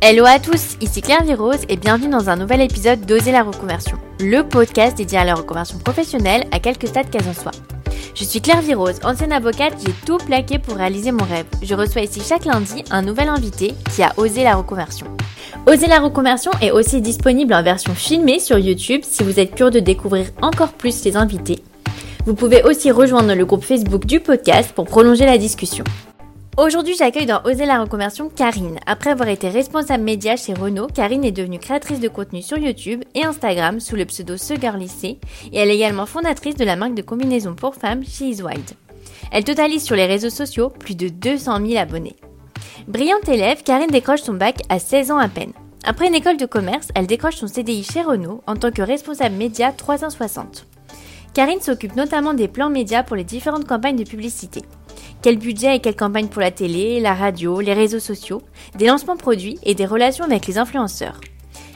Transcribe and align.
Hello 0.00 0.24
à 0.24 0.38
tous, 0.38 0.76
ici 0.80 1.02
Claire 1.02 1.24
Virose 1.24 1.64
et 1.68 1.76
bienvenue 1.76 2.08
dans 2.08 2.30
un 2.30 2.36
nouvel 2.36 2.60
épisode 2.60 3.00
d'Oser 3.00 3.32
la 3.32 3.42
reconversion, 3.42 3.98
le 4.20 4.42
podcast 4.42 4.96
dédié 4.96 5.18
à 5.18 5.24
la 5.24 5.34
reconversion 5.34 5.76
professionnelle 5.78 6.46
à 6.52 6.60
quelques 6.60 6.86
stades 6.86 7.10
qu'elle 7.10 7.28
en 7.28 7.34
soit. 7.34 7.50
Je 8.14 8.22
suis 8.22 8.40
Claire 8.40 8.62
Virose, 8.62 9.00
ancienne 9.02 9.32
avocate, 9.32 9.74
j'ai 9.84 9.92
tout 10.06 10.18
plaqué 10.18 10.60
pour 10.60 10.76
réaliser 10.76 11.10
mon 11.10 11.24
rêve. 11.24 11.46
Je 11.62 11.74
reçois 11.74 12.02
ici 12.02 12.22
chaque 12.24 12.44
lundi 12.44 12.84
un 12.92 13.02
nouvel 13.02 13.28
invité 13.28 13.74
qui 13.92 14.04
a 14.04 14.12
osé 14.16 14.44
la 14.44 14.54
reconversion. 14.54 15.08
Oser 15.66 15.88
la 15.88 15.98
reconversion 15.98 16.52
est 16.62 16.70
aussi 16.70 17.00
disponible 17.00 17.52
en 17.52 17.64
version 17.64 17.92
filmée 17.92 18.38
sur 18.38 18.56
YouTube 18.56 19.00
si 19.02 19.24
vous 19.24 19.40
êtes 19.40 19.56
curieux 19.56 19.72
de 19.72 19.80
découvrir 19.80 20.26
encore 20.42 20.74
plus 20.74 21.04
les 21.04 21.16
invités. 21.16 21.58
Vous 22.24 22.34
pouvez 22.34 22.62
aussi 22.62 22.92
rejoindre 22.92 23.34
le 23.34 23.44
groupe 23.44 23.64
Facebook 23.64 24.06
du 24.06 24.20
podcast 24.20 24.70
pour 24.72 24.84
prolonger 24.84 25.26
la 25.26 25.38
discussion. 25.38 25.82
Aujourd'hui, 26.58 26.96
j'accueille 26.98 27.24
dans 27.24 27.40
Oser 27.44 27.66
la 27.66 27.80
reconversion 27.80 28.28
Karine. 28.28 28.80
Après 28.84 29.10
avoir 29.10 29.28
été 29.28 29.48
responsable 29.48 30.02
média 30.02 30.34
chez 30.34 30.54
Renault, 30.54 30.88
Karine 30.88 31.24
est 31.24 31.30
devenue 31.30 31.60
créatrice 31.60 32.00
de 32.00 32.08
contenu 32.08 32.42
sur 32.42 32.58
YouTube 32.58 33.04
et 33.14 33.24
Instagram 33.24 33.78
sous 33.78 33.94
le 33.94 34.04
pseudo 34.06 34.36
Sugar 34.36 34.76
Lycée 34.76 35.20
et 35.52 35.56
elle 35.56 35.70
est 35.70 35.76
également 35.76 36.04
fondatrice 36.04 36.56
de 36.56 36.64
la 36.64 36.74
marque 36.74 36.96
de 36.96 37.02
combinaison 37.02 37.54
pour 37.54 37.76
femmes 37.76 38.02
She's 38.02 38.42
Wild. 38.42 38.72
Elle 39.30 39.44
totalise 39.44 39.84
sur 39.84 39.94
les 39.94 40.06
réseaux 40.06 40.30
sociaux 40.30 40.68
plus 40.68 40.96
de 40.96 41.08
200 41.08 41.64
000 41.64 41.78
abonnés. 41.78 42.16
Brillante 42.88 43.28
élève, 43.28 43.62
Karine 43.62 43.92
décroche 43.92 44.22
son 44.22 44.34
bac 44.34 44.60
à 44.68 44.80
16 44.80 45.12
ans 45.12 45.18
à 45.18 45.28
peine. 45.28 45.52
Après 45.84 46.08
une 46.08 46.16
école 46.16 46.38
de 46.38 46.46
commerce, 46.46 46.88
elle 46.96 47.06
décroche 47.06 47.36
son 47.36 47.46
CDI 47.46 47.84
chez 47.84 48.02
Renault 48.02 48.42
en 48.48 48.56
tant 48.56 48.72
que 48.72 48.82
responsable 48.82 49.36
média 49.36 49.70
360. 49.70 50.66
Karine 51.34 51.60
s'occupe 51.60 51.94
notamment 51.94 52.34
des 52.34 52.48
plans 52.48 52.68
médias 52.68 53.04
pour 53.04 53.14
les 53.14 53.22
différentes 53.22 53.68
campagnes 53.68 53.94
de 53.94 54.02
publicité. 54.02 54.62
Quel 55.20 55.38
budget 55.38 55.76
et 55.76 55.80
quelle 55.80 55.96
campagne 55.96 56.28
pour 56.28 56.40
la 56.40 56.52
télé, 56.52 57.00
la 57.00 57.12
radio, 57.12 57.60
les 57.60 57.74
réseaux 57.74 57.98
sociaux, 57.98 58.40
des 58.76 58.86
lancements 58.86 59.16
produits 59.16 59.58
et 59.64 59.74
des 59.74 59.86
relations 59.86 60.24
avec 60.24 60.46
les 60.46 60.58
influenceurs. 60.58 61.20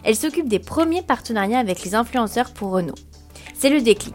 Elle 0.05 0.15
s'occupe 0.15 0.49
des 0.49 0.61
premiers 0.61 1.03
partenariats 1.03 1.59
avec 1.59 1.83
les 1.83 1.97
influenceurs 1.97 2.53
pour 2.53 2.71
Renault. 2.71 2.95
C'est 3.55 3.71
le 3.71 3.81
déclic. 3.81 4.15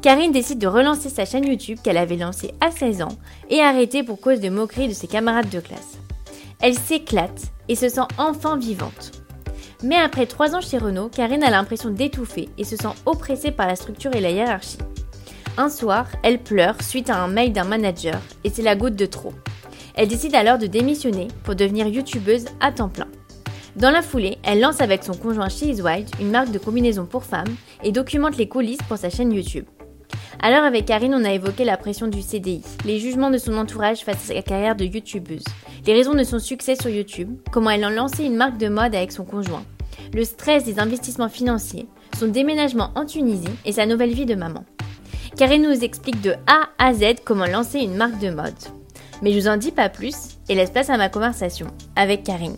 Karine 0.00 0.32
décide 0.32 0.58
de 0.58 0.66
relancer 0.66 1.10
sa 1.10 1.26
chaîne 1.26 1.46
YouTube 1.46 1.78
qu'elle 1.82 1.98
avait 1.98 2.16
lancée 2.16 2.52
à 2.60 2.70
16 2.70 3.02
ans 3.02 3.16
et 3.50 3.60
arrêtée 3.60 4.02
pour 4.02 4.20
cause 4.20 4.40
de 4.40 4.48
moqueries 4.48 4.88
de 4.88 4.94
ses 4.94 5.06
camarades 5.06 5.50
de 5.50 5.60
classe. 5.60 5.98
Elle 6.60 6.78
s'éclate 6.78 7.52
et 7.68 7.76
se 7.76 7.88
sent 7.88 8.00
enfin 8.16 8.56
vivante. 8.56 9.12
Mais 9.82 9.96
après 9.96 10.26
3 10.26 10.54
ans 10.54 10.60
chez 10.60 10.78
Renault, 10.78 11.08
Karine 11.08 11.44
a 11.44 11.50
l'impression 11.50 11.90
d'étouffer 11.90 12.48
et 12.56 12.64
se 12.64 12.76
sent 12.76 12.94
oppressée 13.04 13.50
par 13.50 13.66
la 13.66 13.76
structure 13.76 14.14
et 14.14 14.20
la 14.20 14.30
hiérarchie. 14.30 14.78
Un 15.58 15.68
soir, 15.68 16.06
elle 16.22 16.38
pleure 16.38 16.80
suite 16.82 17.10
à 17.10 17.22
un 17.22 17.28
mail 17.28 17.52
d'un 17.52 17.64
manager 17.64 18.18
et 18.42 18.48
c'est 18.48 18.62
la 18.62 18.74
goutte 18.74 18.96
de 18.96 19.04
trop. 19.04 19.34
Elle 19.94 20.08
décide 20.08 20.34
alors 20.34 20.56
de 20.56 20.66
démissionner 20.66 21.28
pour 21.44 21.54
devenir 21.54 21.86
youtubeuse 21.86 22.46
à 22.60 22.72
temps 22.72 22.88
plein. 22.88 23.08
Dans 23.76 23.90
la 23.90 24.00
foulée, 24.00 24.38
elle 24.44 24.60
lance 24.60 24.80
avec 24.80 25.04
son 25.04 25.12
conjoint 25.12 25.50
She's 25.50 25.82
Wild 25.82 26.08
une 26.20 26.30
marque 26.30 26.52
de 26.52 26.58
combinaison 26.58 27.04
pour 27.04 27.24
femmes 27.24 27.54
et 27.84 27.92
documente 27.92 28.38
les 28.38 28.48
coulisses 28.48 28.80
pour 28.88 28.96
sa 28.96 29.10
chaîne 29.10 29.30
YouTube. 29.30 29.66
Alors 30.40 30.64
avec 30.64 30.86
Karine, 30.86 31.14
on 31.14 31.24
a 31.24 31.32
évoqué 31.32 31.66
la 31.66 31.76
pression 31.76 32.08
du 32.08 32.22
CDI, 32.22 32.62
les 32.86 32.98
jugements 32.98 33.30
de 33.30 33.36
son 33.36 33.58
entourage 33.58 34.00
face 34.00 34.30
à 34.30 34.34
sa 34.34 34.42
carrière 34.42 34.74
de 34.74 34.86
youtubeuse, 34.86 35.44
les 35.86 35.92
raisons 35.92 36.14
de 36.14 36.24
son 36.24 36.38
succès 36.38 36.76
sur 36.76 36.88
YouTube, 36.88 37.36
comment 37.52 37.70
elle 37.70 37.84
a 37.84 37.90
lancé 37.90 38.24
une 38.24 38.36
marque 38.36 38.56
de 38.56 38.68
mode 38.68 38.94
avec 38.94 39.12
son 39.12 39.24
conjoint, 39.24 39.64
le 40.14 40.24
stress 40.24 40.64
des 40.64 40.80
investissements 40.80 41.28
financiers, 41.28 41.86
son 42.18 42.28
déménagement 42.28 42.90
en 42.94 43.04
Tunisie 43.04 43.44
et 43.66 43.72
sa 43.72 43.84
nouvelle 43.84 44.14
vie 44.14 44.26
de 44.26 44.34
maman. 44.34 44.64
Karine 45.36 45.62
nous 45.62 45.82
explique 45.82 46.20
de 46.20 46.32
A 46.46 46.68
à 46.78 46.92
Z 46.92 47.24
comment 47.24 47.46
lancer 47.46 47.80
une 47.80 47.96
marque 47.96 48.20
de 48.20 48.28
mode. 48.28 48.52
Mais 49.22 49.32
je 49.32 49.38
vous 49.38 49.48
en 49.48 49.56
dis 49.56 49.72
pas 49.72 49.88
plus 49.88 50.38
et 50.50 50.54
laisse 50.54 50.70
place 50.70 50.90
à 50.90 50.98
ma 50.98 51.08
conversation 51.08 51.66
avec 51.96 52.22
Karine. 52.22 52.56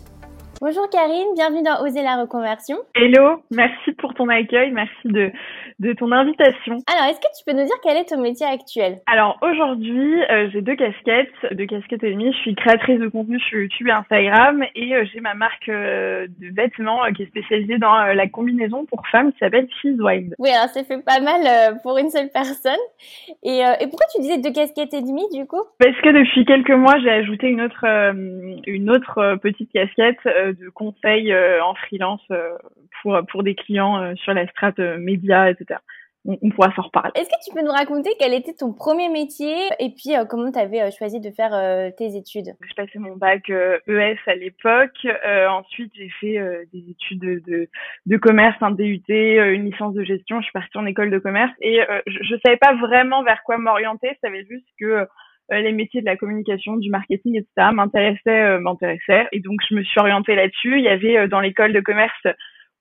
Bonjour 0.59 0.89
Karine, 0.89 1.33
bienvenue 1.35 1.63
dans 1.63 1.81
Oser 1.85 2.01
la 2.01 2.21
reconversion. 2.21 2.77
Hello, 2.95 3.41
merci 3.51 3.93
pour 3.93 4.13
ton 4.15 4.27
accueil, 4.27 4.71
merci 4.71 4.93
de, 5.05 5.31
de 5.79 5.93
ton 5.93 6.11
invitation. 6.11 6.77
Alors, 6.87 7.09
est-ce 7.09 7.19
que 7.19 7.37
tu 7.37 7.43
peux 7.45 7.51
nous 7.51 7.65
dire 7.65 7.75
quel 7.83 7.97
est 7.97 8.05
ton 8.05 8.21
métier 8.21 8.45
actuel? 8.45 9.01
Alors 9.07 9.37
aujourd'hui, 9.41 10.23
euh, 10.23 10.49
j'ai 10.51 10.61
deux 10.61 10.75
casquettes, 10.75 11.33
deux 11.51 11.65
casquettes 11.65 12.03
et 12.03 12.11
demie. 12.11 12.31
Je 12.31 12.37
suis 12.39 12.55
créatrice 12.55 12.99
de 12.99 13.07
contenu 13.07 13.39
sur 13.39 13.59
YouTube 13.59 13.87
et 13.87 13.91
Instagram 13.91 14.63
et 14.75 14.95
euh, 14.95 15.05
j'ai 15.11 15.19
ma 15.19 15.33
marque 15.33 15.67
euh, 15.69 16.27
de 16.39 16.55
vêtements 16.55 17.01
qui 17.15 17.23
est 17.23 17.27
spécialisée 17.27 17.77
dans 17.77 17.93
la 17.93 18.27
combinaison 18.27 18.85
pour 18.85 19.05
femmes 19.07 19.31
qui 19.33 19.39
s'appelle 19.39 19.67
She's 19.81 19.99
Wild. 19.99 20.33
Oui, 20.39 20.49
alors 20.49 20.69
ça 20.69 20.83
fait 20.83 21.03
pas 21.03 21.19
mal 21.19 21.77
pour 21.83 21.97
une 21.97 22.09
seule 22.09 22.29
personne. 22.33 22.73
Et, 23.43 23.59
et 23.59 23.87
pourquoi 23.87 24.07
tu 24.13 24.21
disais 24.21 24.37
deux 24.37 24.51
casquettes 24.51 24.93
et 24.93 25.01
demie 25.01 25.27
du 25.33 25.45
coup? 25.45 25.61
Parce 25.79 25.99
que 26.01 26.09
depuis 26.09 26.45
quelques 26.45 26.71
mois, 26.71 26.97
j'ai 26.99 27.11
ajouté 27.11 27.47
une 27.47 27.61
autre 27.61 27.85
une 28.65 28.89
autre 28.89 29.37
petite 29.41 29.71
casquette 29.71 30.19
de 30.25 30.69
conseil 30.69 31.33
en 31.35 31.73
freelance 31.75 32.25
pour 33.01 33.19
pour 33.29 33.43
des 33.43 33.55
clients 33.55 34.15
sur 34.15 34.33
la 34.33 34.47
strate 34.47 34.79
média, 34.79 35.49
etc 35.49 35.79
on, 36.25 36.49
pourra 36.49 36.73
s'en 36.75 36.83
reparler. 36.83 37.11
Est-ce 37.15 37.29
que 37.29 37.45
tu 37.45 37.53
peux 37.53 37.63
nous 37.63 37.71
raconter 37.71 38.09
quel 38.19 38.33
était 38.33 38.53
ton 38.53 38.73
premier 38.73 39.09
métier 39.09 39.55
et 39.79 39.89
puis 39.89 40.15
euh, 40.15 40.25
comment 40.25 40.51
tu 40.51 40.59
avais 40.59 40.81
euh, 40.81 40.89
choisi 40.97 41.19
de 41.19 41.29
faire 41.29 41.53
euh, 41.53 41.91
tes 41.95 42.15
études? 42.15 42.55
Je 42.67 42.73
passais 42.73 42.99
mon 42.99 43.15
bac 43.15 43.49
ES 43.49 43.81
e 43.87 44.15
à 44.27 44.35
l'époque. 44.35 45.07
ensuite, 45.49 45.91
j'ai 45.95 46.09
fait 46.19 46.39
des 46.73 46.89
études 46.89 47.19
de, 47.19 47.69
de, 48.05 48.17
commerce, 48.17 48.55
un 48.61 48.71
DUT, 48.71 49.03
une 49.07 49.65
licence 49.65 49.93
de 49.93 50.03
gestion. 50.03 50.39
Je 50.39 50.45
suis 50.45 50.53
partie 50.53 50.77
en 50.77 50.85
école 50.85 51.11
de 51.11 51.19
commerce 51.19 51.53
et 51.61 51.79
je 52.07 52.33
ne 52.33 52.39
savais 52.43 52.57
pas 52.57 52.73
vraiment 52.75 53.23
vers 53.23 53.41
quoi 53.43 53.57
m'orienter. 53.57 54.09
Je 54.13 54.27
savais 54.27 54.45
juste 54.49 54.67
que 54.79 55.07
les 55.51 55.71
métiers 55.71 56.01
de 56.01 56.05
la 56.05 56.17
communication, 56.17 56.77
du 56.77 56.89
marketing, 56.89 57.37
etc. 57.37 57.69
m'intéressaient, 57.71 58.59
m'intéressaient. 58.59 59.27
Et 59.31 59.39
donc, 59.39 59.59
je 59.69 59.75
me 59.75 59.83
suis 59.83 59.99
orientée 59.99 60.35
là-dessus. 60.35 60.79
Il 60.79 60.83
y 60.83 60.89
avait 60.89 61.27
dans 61.27 61.39
l'école 61.39 61.73
de 61.73 61.81
commerce 61.81 62.27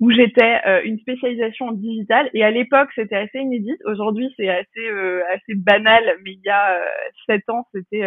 où 0.01 0.11
j'étais 0.11 0.61
euh, 0.67 0.83
une 0.85 0.99
spécialisation 0.99 1.69
en 1.69 1.73
digital 1.73 2.29
et 2.35 2.45
à 2.45 2.51
l'époque 2.51 2.91
c'était 2.95 3.17
assez 3.17 3.39
inédit. 3.39 3.77
Aujourd'hui 3.85 4.33
c'est 4.37 4.49
assez 4.49 4.89
euh, 4.89 5.23
assez 5.33 5.55
banal, 5.55 6.03
mais 6.25 6.33
il 6.33 6.41
y 6.45 6.49
a 6.49 6.79
euh, 6.79 6.85
sept 7.27 7.49
ans 7.49 7.67
c'était 7.73 8.03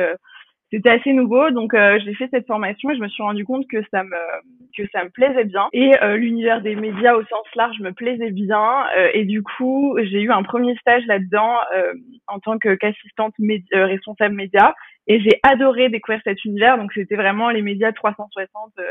c'était 0.70 0.90
assez 0.90 1.14
nouveau. 1.14 1.50
Donc 1.52 1.74
j'ai 1.74 2.14
fait 2.16 2.28
cette 2.30 2.46
formation 2.46 2.92
et 2.92 2.98
je 2.98 3.02
me 3.02 3.08
suis 3.08 3.24
rendu 3.24 3.46
compte 3.46 3.66
que 3.68 3.82
ça 3.90 4.04
me 4.04 4.18
que 4.78 4.84
ça 4.92 5.06
me 5.06 5.10
plaisait 5.10 5.46
bien 5.46 5.70
et 5.72 5.94
l'univers 6.18 6.62
des 6.62 6.76
médias 6.76 7.16
au 7.16 7.24
sens 7.24 7.46
large 7.56 7.80
me 7.80 7.94
plaisait 7.94 8.32
bien 8.32 8.86
et 9.14 9.24
du 9.24 9.42
coup 9.44 9.98
j'ai 10.04 10.22
eu 10.22 10.32
un 10.32 10.44
premier 10.44 10.76
stage 10.76 11.06
là-dedans 11.08 11.56
en 12.28 12.40
tant 12.40 12.58
qu'assistante 12.60 13.34
responsable 13.72 14.36
média 14.36 14.76
et 15.10 15.22
j'ai 15.22 15.40
adoré 15.44 15.90
découvrir 15.90 16.22
cet 16.24 16.44
univers. 16.44 16.78
Donc, 16.78 16.92
c'était 16.94 17.16
vraiment 17.16 17.50
les 17.50 17.62
médias 17.62 17.94
360 17.94 18.74
euh, 18.78 18.84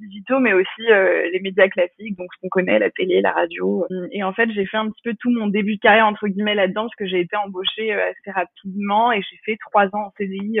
digitaux, 0.00 0.38
mais 0.38 0.54
aussi 0.54 0.90
euh, 0.90 1.28
les 1.30 1.40
médias 1.40 1.68
classiques, 1.68 2.16
donc 2.16 2.28
ce 2.34 2.40
qu'on 2.40 2.48
connaît, 2.48 2.78
la 2.78 2.90
télé, 2.90 3.20
la 3.20 3.32
radio. 3.32 3.86
Et 4.10 4.24
en 4.24 4.32
fait, 4.32 4.50
j'ai 4.52 4.64
fait 4.64 4.78
un 4.78 4.90
petit 4.90 5.02
peu 5.04 5.14
tout 5.20 5.30
mon 5.30 5.46
début 5.46 5.76
de 5.76 5.80
carrière, 5.80 6.06
entre 6.06 6.26
guillemets, 6.26 6.54
là-dedans, 6.54 6.84
parce 6.84 6.96
que 6.96 7.06
j'ai 7.06 7.20
été 7.20 7.36
embauchée 7.36 7.92
euh, 7.92 8.10
assez 8.10 8.30
rapidement 8.30 9.12
et 9.12 9.20
j'ai 9.20 9.36
fait 9.44 9.58
trois 9.60 9.86
ans 9.94 10.06
en 10.06 10.12
CDI 10.16 10.60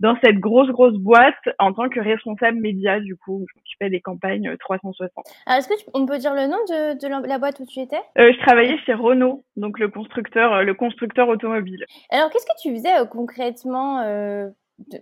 dans 0.00 0.16
cette 0.22 0.38
grosse, 0.38 0.68
grosse 0.68 0.96
boîte 0.96 1.34
en 1.58 1.72
tant 1.72 1.88
que 1.88 2.00
responsable 2.00 2.58
média, 2.58 3.00
du 3.00 3.16
coup. 3.16 3.44
Je 3.48 3.58
m'occupais 3.58 3.90
des 3.90 4.00
campagnes 4.00 4.56
360. 4.58 5.26
Alors, 5.46 5.58
est-ce 5.58 5.90
qu'on 5.90 6.06
peut 6.06 6.18
dire 6.18 6.34
le 6.34 6.46
nom 6.46 6.58
de, 6.68 6.98
de, 7.00 7.26
la 7.28 7.38
boîte 7.38 7.60
où 7.60 7.66
tu 7.66 7.80
étais? 7.80 8.00
Euh, 8.18 8.32
Je 8.32 8.38
travaillais 8.40 8.78
chez 8.86 8.94
Renault, 8.94 9.44
donc 9.56 9.78
le 9.78 9.88
constructeur, 9.88 10.52
euh, 10.52 10.62
le 10.62 10.74
constructeur 10.74 11.28
automobile. 11.28 11.84
Alors, 12.10 12.30
qu'est-ce 12.30 12.46
que 12.46 12.60
tu 12.62 12.74
faisais 12.74 13.00
euh, 13.00 13.04
concrètement 13.04 14.00
euh, 14.00 14.48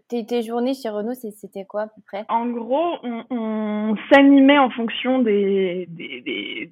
tes, 0.08 0.42
journées 0.42 0.74
chez 0.74 0.88
Renault, 0.88 1.14
c'était 1.14 1.64
quoi 1.64 1.82
à 1.82 1.86
peu 1.86 2.00
près? 2.06 2.24
En 2.28 2.46
gros, 2.46 2.96
on, 3.30 3.94
s'animait 4.10 4.58
en 4.58 4.70
fonction 4.70 5.20
des, 5.20 5.86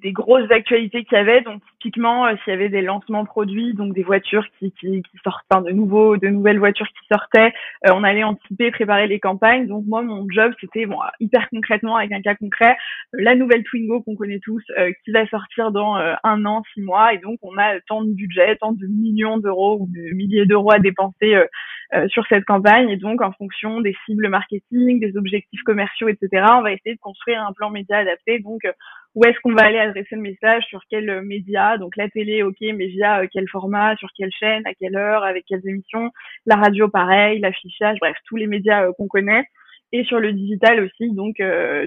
grosses 0.05 0.49
actualités 0.51 1.03
qu'il 1.03 1.17
y 1.17 1.21
avait. 1.21 1.41
Donc 1.41 1.61
typiquement, 1.79 2.25
euh, 2.25 2.33
s'il 2.43 2.53
y 2.53 2.55
avait 2.55 2.69
des 2.69 2.81
lancements 2.81 3.25
produits, 3.25 3.73
donc 3.73 3.93
des 3.93 4.03
voitures 4.03 4.45
qui, 4.57 4.71
qui, 4.71 5.01
qui 5.03 5.17
sortent, 5.23 5.45
de 5.65 5.71
nouveaux, 5.71 6.17
de 6.17 6.27
nouvelles 6.27 6.59
voitures 6.59 6.87
qui 6.87 7.07
sortaient, 7.11 7.53
euh, 7.87 7.91
on 7.93 8.03
allait 8.03 8.23
anticiper, 8.23 8.71
préparer 8.71 9.07
les 9.07 9.19
campagnes. 9.19 9.67
Donc 9.67 9.85
moi, 9.85 10.01
mon 10.01 10.25
job, 10.29 10.53
c'était 10.59 10.85
bon, 10.85 10.97
hyper 11.19 11.47
concrètement, 11.49 11.95
avec 11.95 12.11
un 12.11 12.21
cas 12.21 12.35
concret, 12.35 12.75
euh, 13.13 13.19
la 13.21 13.35
nouvelle 13.35 13.63
Twingo 13.63 14.01
qu'on 14.01 14.15
connaît 14.15 14.39
tous, 14.39 14.63
qui 15.03 15.11
va 15.11 15.27
sortir 15.27 15.71
dans 15.71 15.95
un 15.95 16.45
an, 16.45 16.63
six 16.73 16.81
mois, 16.81 17.13
et 17.13 17.19
donc 17.19 17.39
on 17.41 17.57
a 17.57 17.79
tant 17.87 18.03
de 18.03 18.11
budget, 18.11 18.55
tant 18.57 18.73
de 18.73 18.85
millions 18.87 19.37
d'euros 19.37 19.77
ou 19.79 19.87
de 19.87 20.13
milliers 20.15 20.45
d'euros 20.45 20.71
à 20.71 20.79
dépenser 20.79 21.35
sur 22.07 22.25
cette 22.27 22.45
campagne. 22.45 22.94
Et 22.95 22.97
donc, 22.97 23.21
en 23.21 23.33
fonction 23.33 23.81
des 23.81 23.93
cibles 24.05 24.29
marketing, 24.29 25.01
des 25.01 25.17
objectifs 25.17 25.61
commerciaux, 25.63 26.07
etc., 26.07 26.45
on 26.51 26.61
va 26.61 26.71
essayer 26.71 26.95
de 26.95 26.99
construire 27.01 27.45
un 27.45 27.51
plan 27.51 27.69
média 27.69 27.97
adapté. 27.97 28.39
Donc, 28.39 28.63
euh, 28.63 28.71
où 29.15 29.25
est-ce 29.25 29.37
qu'on 29.41 29.51
va 29.51 29.65
aller 29.65 29.79
adresser 29.79 30.15
le 30.15 30.21
message, 30.21 30.63
sur 30.69 30.79
quel 30.89 31.09
euh, 31.09 31.21
média, 31.21 31.77
donc 31.77 31.97
la 31.97 32.07
télé, 32.07 32.41
ok, 32.41 32.55
mais 32.61 32.87
via 32.87 33.27
quel 33.27 33.49
format, 33.49 33.97
sur 33.97 34.07
quelle 34.15 34.31
chaîne, 34.31 34.65
à 34.65 34.73
quelle 34.73 34.95
heure, 34.95 35.25
avec 35.25 35.43
quelles 35.45 35.67
émissions, 35.67 36.09
la 36.45 36.55
radio 36.55 36.87
pareil, 36.87 37.39
l'affichage, 37.39 37.97
bref, 37.99 38.15
tous 38.27 38.37
les 38.37 38.47
médias 38.47 38.89
qu'on 38.93 39.07
connaît 39.07 39.43
et 39.91 40.05
sur 40.05 40.19
le 40.21 40.31
digital 40.31 40.79
aussi, 40.81 41.11
donc 41.11 41.35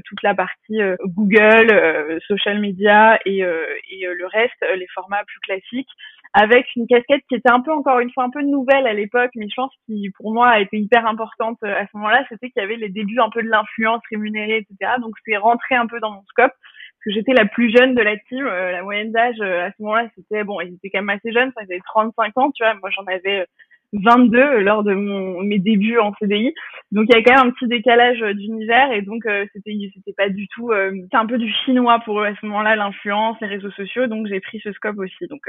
toute 0.05 0.23
la 0.23 0.35
partie 0.35 0.79
Google, 1.05 2.21
social 2.27 2.59
media 2.61 3.19
et 3.27 3.41
le 3.41 4.27
reste, 4.27 4.65
les 4.77 4.87
formats 4.95 5.25
plus 5.27 5.41
classiques, 5.41 5.91
avec 6.35 6.67
une 6.77 6.87
casquette 6.87 7.23
qui 7.29 7.35
était 7.35 7.51
un 7.51 7.61
peu 7.61 7.73
encore 7.73 8.01
une 8.01 8.11
fois 8.13 8.25
un 8.25 8.31
peu 8.31 8.43
nouvelle 8.43 8.87
à 8.87 8.93
l'époque, 8.93 9.31
mais 9.35 9.49
je 9.49 9.55
pense 9.55 9.73
qui 9.87 10.11
pour 10.17 10.33
moi 10.33 10.49
a 10.49 10.61
été 10.61 10.79
hyper 10.79 11.07
importante 11.07 11.63
à 11.63 11.87
ce 11.87 11.97
moment-là, 11.97 12.25
c'était 12.29 12.51
qu'il 12.51 12.63
y 12.63 12.65
avait 12.65 12.77
les 12.77 12.89
débuts 12.89 13.21
un 13.21 13.31
peu 13.31 13.43
de 13.43 13.49
l'influence 13.49 14.03
rémunérée, 14.11 14.59
etc. 14.59 14.93
Donc 15.01 15.15
c'est 15.25 15.37
rentré 15.37 15.75
un 15.75 15.87
peu 15.87 16.01
dans 16.01 16.13
mon 16.13 16.23
scope 16.25 16.53
parce 16.53 17.05
que 17.05 17.13
j'étais 17.13 17.33
la 17.33 17.47
plus 17.47 17.71
jeune 17.75 17.95
de 17.95 18.03
la 18.03 18.17
team. 18.29 18.45
la 18.45 18.83
moyenne 18.83 19.13
d'âge 19.13 19.41
à 19.41 19.71
ce 19.71 19.83
moment-là, 19.83 20.09
c'était 20.17 20.45
bon, 20.45 20.61
ils 20.61 20.75
étaient 20.75 20.91
quand 20.91 21.03
même 21.03 21.17
assez 21.17 21.33
jeunes, 21.33 21.53
ils 21.57 21.63
avaient 21.63 21.81
35 21.87 22.37
ans, 22.39 22.51
tu 22.51 22.63
vois. 22.63 22.75
Moi 22.75 22.91
j'en 22.91 23.05
avais 23.05 23.47
22 23.93 24.61
lors 24.61 24.85
de 24.85 24.93
mon, 24.93 25.43
mes 25.43 25.59
débuts 25.59 25.99
en 25.99 26.13
CDI. 26.21 26.55
Donc 26.91 27.07
il 27.09 27.15
y 27.15 27.19
a 27.19 27.23
quand 27.23 27.35
même 27.35 27.49
un 27.49 27.51
petit 27.51 27.67
décalage 27.67 28.23
euh, 28.23 28.33
d'univers 28.33 28.93
et 28.93 29.03
donc 29.03 29.27
euh, 29.27 29.45
c'était 29.53 29.77
c'était 29.95 30.15
pas 30.15 30.31
du 30.31 30.49
tout 30.49 30.71
euh, 30.71 30.91
c'est 31.11 31.19
un 31.19 31.27
peu 31.27 31.37
du 31.37 31.53
chinois 31.65 31.99
pour 32.03 32.21
eux 32.21 32.25
à 32.25 32.35
ce 32.41 32.47
moment-là 32.47 32.77
l'influence, 32.77 33.37
les 33.43 33.47
réseaux 33.47 33.71
sociaux. 33.73 34.07
Donc 34.07 34.27
j'ai 34.27 34.41
pris 34.41 34.61
ce 34.61 34.73
scope 34.73 34.99
aussi. 34.99 35.27
Donc 35.29 35.43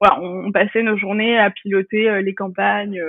voilà, 0.00 0.20
on, 0.20 0.50
passait 0.50 0.82
nos 0.82 0.96
journées 0.96 1.38
à 1.38 1.50
piloter 1.50 2.22
les 2.22 2.34
campagnes 2.34 3.00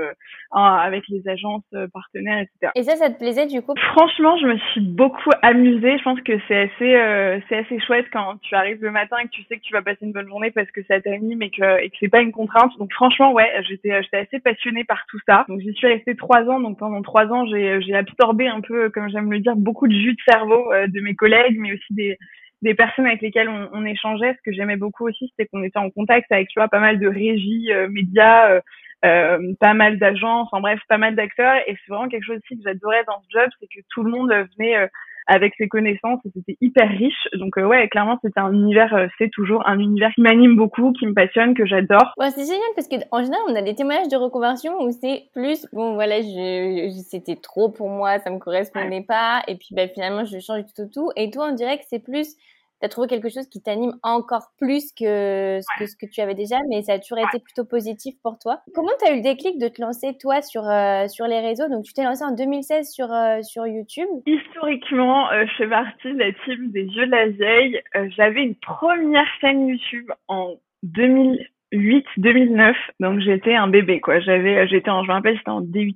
avec 0.52 1.04
les 1.08 1.28
agences 1.28 1.64
partenaires, 1.94 2.40
etc. 2.40 2.72
Et 2.76 2.84
ça, 2.84 2.96
ça 2.98 3.10
te 3.10 3.18
plaisait 3.18 3.48
du 3.48 3.62
coup? 3.62 3.74
Franchement, 3.94 4.38
je 4.38 4.46
me 4.46 4.58
suis 4.58 4.82
beaucoup 4.82 5.32
amusée. 5.42 5.98
Je 5.98 6.04
pense 6.04 6.22
que 6.22 6.34
c'est 6.48 6.70
assez 6.70 7.42
c'est 7.50 7.58
assez 7.58 7.80
chouette 7.80 8.06
quand 8.14 8.38
tu 8.42 8.54
arrives 8.56 8.82
le 8.82 8.92
matin 8.92 9.18
et 9.24 9.26
que 9.26 9.32
tu 9.32 9.44
sais 9.44 9.58
que 9.58 9.64
tu 9.64 9.74
vas 9.74 9.82
passer 9.82 10.06
une 10.06 10.12
bonne 10.12 10.28
journée 10.28 10.52
parce 10.52 10.70
que 10.72 10.84
ça 10.84 11.02
t'anime 11.02 11.42
et 11.42 11.50
que 11.50 11.82
et 11.82 11.90
que 11.90 11.96
c'est 12.00 12.10
pas 12.10 12.22
une 12.22 12.32
contrainte. 12.32 12.78
Donc 12.78 12.94
franchement, 12.94 13.32
ouais, 13.34 13.50
j'étais 13.68 14.04
j'étais 14.04 14.18
assez 14.18 14.40
passionnée 14.40 14.71
par 14.84 15.06
tout 15.08 15.20
ça. 15.28 15.46
Donc 15.48 15.60
j'y 15.60 15.74
suis 15.74 15.88
restée 15.88 16.16
trois 16.16 16.44
ans. 16.50 16.60
Donc 16.60 16.80
pendant 16.80 17.02
trois 17.02 17.28
ans, 17.28 17.46
j'ai 17.48 17.96
absorbé 17.96 18.48
un 18.48 18.62
peu, 18.62 18.90
comme 18.90 19.10
j'aime 19.10 19.32
le 19.32 19.40
dire, 19.40 19.56
beaucoup 19.56 19.88
de 19.88 19.94
jus 19.94 20.14
de 20.14 20.22
cerveau 20.28 20.72
euh, 20.72 20.88
de 20.88 21.02
mes 21.02 21.16
collègues, 21.16 21.58
mais 21.60 21.74
aussi 21.74 22.18
des 22.62 22.74
personnes 22.76 23.08
avec 23.08 23.22
lesquelles 23.22 23.50
on, 23.50 23.86
échangeait. 23.86 24.34
Ce 24.34 24.42
que 24.44 24.56
j'aimais 24.56 24.78
beaucoup 24.78 25.08
aussi, 25.08 25.28
c'était 25.30 25.48
qu'on 25.48 25.64
était 25.64 25.80
en 25.80 25.90
contact 25.90 26.32
avec 26.32 26.48
tu 26.50 26.60
vois 26.60 26.68
pas 26.68 26.80
mal 26.80 27.00
de 27.00 27.08
régies, 27.08 27.72
euh, 27.72 27.88
médias. 27.90 28.62
Euh, 29.04 29.54
pas 29.60 29.74
mal 29.74 29.98
d'agences, 29.98 30.50
en 30.52 30.62
bref, 30.62 30.80
pas 30.88 31.00
mal 31.00 31.16
d'acteurs. 31.16 31.56
Et 31.66 31.76
c'est 31.76 31.92
vraiment 31.92 32.08
quelque 32.08 32.24
chose 32.24 32.38
aussi 32.38 32.56
que 32.56 32.64
j'adorais 32.64 33.04
dans 33.06 33.20
ce 33.22 33.40
job, 33.40 33.50
c'est 33.60 33.66
que 33.66 33.84
tout 33.90 34.04
le 34.04 34.12
monde 34.12 34.32
venait 34.56 34.88
avec 35.28 35.54
ses 35.58 35.68
connaissances 35.68 36.20
et 36.26 36.32
c'était 36.34 36.58
hyper 36.62 36.90
riche. 36.90 37.28
Donc 37.34 37.58
euh, 37.58 37.66
ouais, 37.66 37.88
clairement 37.90 38.20
c'était 38.24 38.40
un 38.40 38.54
univers, 38.54 38.94
euh, 38.94 39.08
c'est 39.18 39.30
toujours 39.30 39.68
un 39.68 39.80
univers 39.80 40.12
qui 40.14 40.22
m'anime 40.22 40.56
beaucoup, 40.56 40.92
qui 40.94 41.06
me 41.06 41.14
passionne, 41.14 41.54
que 41.54 41.66
j'adore. 41.66 42.14
Ouais, 42.18 42.32
c'est 42.32 42.46
génial 42.46 42.70
parce 42.76 42.88
que 42.88 42.96
en 43.12 43.24
général 43.24 43.44
on 43.50 43.56
a 43.56 43.62
des 43.62 43.76
témoignages 43.76 44.10
de 44.10 44.18
reconversion 44.18 44.82
où 44.82 44.92
c'est 44.92 45.26
plus 45.34 45.68
bon 45.74 45.94
voilà, 45.94 46.22
je, 46.22 46.90
c'était 47.10 47.36
trop 47.36 47.70
pour 47.70 47.90
moi, 47.90 48.20
ça 48.20 48.30
me 48.30 48.40
correspondait 48.40 49.06
pas 49.08 49.42
et 49.48 49.56
puis 49.56 49.70
bah, 49.72 49.88
finalement 49.88 50.26
je 50.26 50.40
change 50.40 50.64
tout 50.76 50.90
tout. 50.94 51.12
Et 51.16 51.30
toi 51.32 51.50
on 51.52 51.56
dirait 51.56 51.78
que 51.78 51.86
c'est 51.88 52.04
plus 52.04 52.36
tu 52.82 52.86
as 52.86 52.90
trouvé 52.90 53.08
quelque 53.08 53.30
chose 53.30 53.48
qui 53.48 53.62
t'anime 53.62 53.94
encore 54.02 54.48
plus 54.58 54.92
que 54.92 55.60
ce, 55.62 55.80
que 55.80 55.86
ce 55.86 55.96
que 55.96 56.08
tu 56.12 56.20
avais 56.20 56.34
déjà, 56.34 56.58
mais 56.70 56.82
ça 56.82 56.94
a 56.94 57.00
toujours 57.00 57.20
été 57.20 57.40
plutôt 57.40 57.64
positif 57.64 58.16
pour 58.24 58.40
toi. 58.40 58.62
Comment 58.74 58.92
tu 59.00 59.08
as 59.08 59.14
eu 59.14 59.18
le 59.18 59.22
déclic 59.22 59.60
de 59.60 59.68
te 59.68 59.80
lancer, 59.80 60.18
toi, 60.20 60.42
sur, 60.42 60.68
euh, 60.68 61.08
sur 61.08 61.28
les 61.28 61.40
réseaux? 61.40 61.70
Donc, 61.70 61.84
tu 61.84 61.94
t'es 61.94 62.04
lancé 62.04 62.24
en 62.24 62.34
2016 62.34 62.92
sur, 62.92 63.14
euh, 63.14 63.42
sur 63.44 63.68
YouTube. 63.68 64.08
Historiquement, 64.26 65.32
euh, 65.32 65.46
je 65.46 65.54
fais 65.58 65.68
partie 65.70 66.14
de 66.14 66.18
la 66.18 66.32
team 66.46 66.72
des 66.72 66.86
Yeux 66.86 67.06
de 67.06 67.12
la 67.12 67.28
Vieille. 67.28 67.82
J'avais 68.16 68.44
une 68.44 68.56
première 68.56 69.28
chaîne 69.40 69.68
YouTube 69.68 70.10
en 70.28 70.56
2008-2009, 70.84 72.74
donc 73.00 73.20
j'étais 73.20 73.54
un 73.54 73.68
bébé, 73.68 74.02
quoi. 74.02 74.20
J'avais, 74.22 74.68
j'étais 74.68 74.90
en, 74.90 75.04
je 75.04 75.10
me 75.10 75.14
rappelle, 75.14 75.38
j'étais 75.38 75.50
en 75.50 75.62
DUT. 75.62 75.96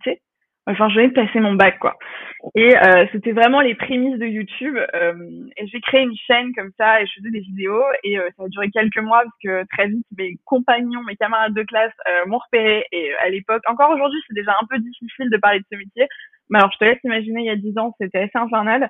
Enfin, 0.68 0.90
je 0.90 0.96
venais 0.96 1.10
de 1.10 1.14
passer 1.14 1.40
mon 1.40 1.54
bac, 1.54 1.78
quoi. 1.80 1.96
Et 2.56 2.76
euh, 2.76 3.06
c'était 3.12 3.32
vraiment 3.32 3.62
les 3.62 3.76
prémices 3.76 4.18
de 4.18 4.26
YouTube. 4.26 4.78
Euh, 4.78 5.14
et 5.58 5.68
j'ai 5.68 5.80
créé 5.82 6.02
une 6.02 6.16
chaîne 6.28 6.54
comme 6.54 6.72
ça 6.78 7.02
et 7.02 7.06
je 7.06 7.14
faisais 7.18 7.32
des 7.32 7.40
vidéos. 7.40 7.84
Et 8.04 8.18
euh, 8.18 8.30
ça 8.38 8.44
a 8.46 8.48
duré 8.48 8.70
quelques 8.72 9.00
mois 9.00 9.24
parce 9.24 9.38
que 9.44 9.66
très 9.76 9.88
vite, 9.88 10.06
mes 10.18 10.38
compagnons, 10.46 11.04
mes 11.04 11.16
camarades 11.16 11.54
de 11.54 11.64
classe 11.64 11.94
m'ont 12.28 12.40
repéré. 12.40 12.86
Et 12.92 13.14
à 13.16 13.30
l'époque, 13.30 13.62
encore 13.68 13.92
aujourd'hui, 13.92 14.20
c'est 14.28 14.36
déjà 14.36 14.52
un 14.62 14.66
peu 14.68 14.80
difficile 14.80 15.30
de 15.30 15.38
parler 15.38 15.60
de 15.60 15.66
ce 15.72 15.78
métier. 15.78 16.08
Alors, 16.54 16.72
je 16.72 16.78
te 16.78 16.86
laisse 16.86 17.00
imaginer, 17.04 17.42
il 17.42 17.46
y 17.46 17.50
a 17.50 17.56
dix 17.56 17.76
ans, 17.78 17.96
c'était 18.00 18.20
assez 18.20 18.38
infernal. 18.38 18.90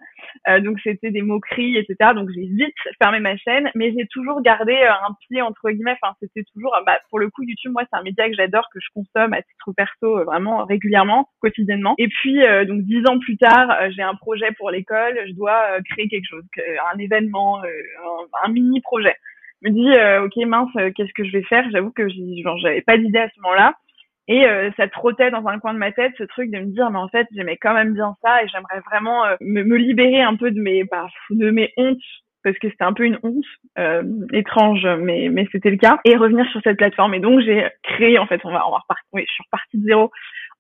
Euh, 0.50 0.60
donc, 0.60 0.78
c'était 0.84 1.12
des 1.12 1.22
moqueries, 1.22 1.78
etc. 1.78 2.12
Donc, 2.14 2.30
j'ai 2.36 2.46
vite 2.46 2.76
fermé 3.02 3.20
ma 3.20 3.38
chaîne, 3.38 3.72
mais 3.76 3.94
j'ai 3.98 4.06
toujours 4.08 4.42
gardé 4.42 4.74
euh, 4.74 4.92
un 4.92 5.16
pied 5.28 5.42
entre 5.42 5.72
guillemets. 5.72 5.96
Enfin, 6.02 6.16
c'était 6.20 6.44
toujours, 6.54 6.76
bah, 6.86 6.98
pour 7.10 7.20
le 7.20 7.30
coup, 7.30 7.44
YouTube, 7.44 7.72
moi, 7.72 7.84
c'est 7.90 7.98
un 7.98 8.04
média 8.04 8.28
que 8.28 8.36
j'adore, 8.36 8.68
que 8.74 8.80
je 8.82 8.88
consomme 8.94 9.34
à 9.34 9.42
titre 9.42 9.72
perso, 9.76 10.20
euh, 10.20 10.24
vraiment 10.26 10.66
régulièrement, 10.66 11.30
quotidiennement. 11.40 11.96
Et 11.98 12.10
puis, 12.10 12.44
euh, 12.44 12.66
donc, 12.66 12.82
dix 12.82 13.08
ans 13.08 13.20
plus 13.20 13.38
tard, 13.38 13.74
j'ai 13.92 14.04
un 14.04 14.16
projet 14.16 14.52
pour 14.58 14.70
l'école. 14.70 15.18
Je 15.26 15.34
dois 15.34 15.80
créer 15.90 16.10
quelque 16.10 16.28
chose, 16.28 16.44
un 16.94 16.98
événement, 17.00 17.62
un, 18.44 18.50
mini 18.50 18.82
projet. 18.82 19.16
Je 19.62 19.70
me 19.70 19.74
dis, 19.74 20.26
ok, 20.26 20.46
mince, 20.48 20.94
qu'est-ce 20.96 21.14
que 21.14 21.24
je 21.24 21.32
vais 21.32 21.44
faire? 21.44 21.66
J'avoue 21.72 21.92
que 21.92 22.08
j'avais 22.62 22.82
pas 22.82 22.98
d'idée 22.98 23.20
à 23.20 23.30
ce 23.30 23.40
moment-là. 23.42 23.76
Et 24.28 24.46
euh, 24.46 24.72
ça 24.78 24.88
trottait 24.88 25.30
dans 25.30 25.46
un 25.48 25.60
coin 25.60 25.74
de 25.74 25.80
ma 25.80 25.92
tête 25.92 26.14
ce 26.18 26.24
truc 26.24 26.50
de 26.50 26.58
me 26.58 26.66
dire 26.66 26.90
mais 26.90 26.98
en 26.98 27.08
fait 27.10 27.28
j'aimais 27.36 27.58
quand 27.58 27.74
même 27.76 27.94
bien 27.94 28.16
ça 28.24 28.42
et 28.44 28.48
j'aimerais 28.48 28.80
vraiment 28.80 29.24
euh, 29.26 29.36
me, 29.40 29.62
libérer 29.76 30.22
un 30.22 30.36
peu 30.36 30.50
de 30.50 30.60
mes 30.60 30.84
bah, 30.84 31.06
de 31.30 31.52
mes 31.52 31.72
hontes 31.78 32.02
parce 32.44 32.58
que 32.58 32.70
c'était 32.70 32.84
un 32.84 32.94
peu 32.94 33.04
une 33.04 33.20
honte 33.22 33.46
euh, 33.78 34.02
étrange 34.34 34.88
mais 35.00 35.30
mais 35.30 35.48
c'était 35.52 35.70
le 35.70 35.78
cas 35.78 36.00
et 36.06 36.16
revenir 36.16 36.48
sur 36.50 36.62
cette 36.64 36.78
plateforme. 36.78 37.14
Et 37.14 37.20
donc 37.20 37.42
j'ai 37.42 37.68
créé 37.84 38.18
en 38.18 38.26
fait 38.26 38.42
on 38.46 38.52
va 38.52 38.68
on 38.68 38.72
va 38.72 38.80
repartir 38.80 39.06
oui, 39.14 39.26
je 39.28 39.34
suis 39.34 39.44
repartie 39.44 39.78
de 39.78 39.86
zéro 39.86 40.12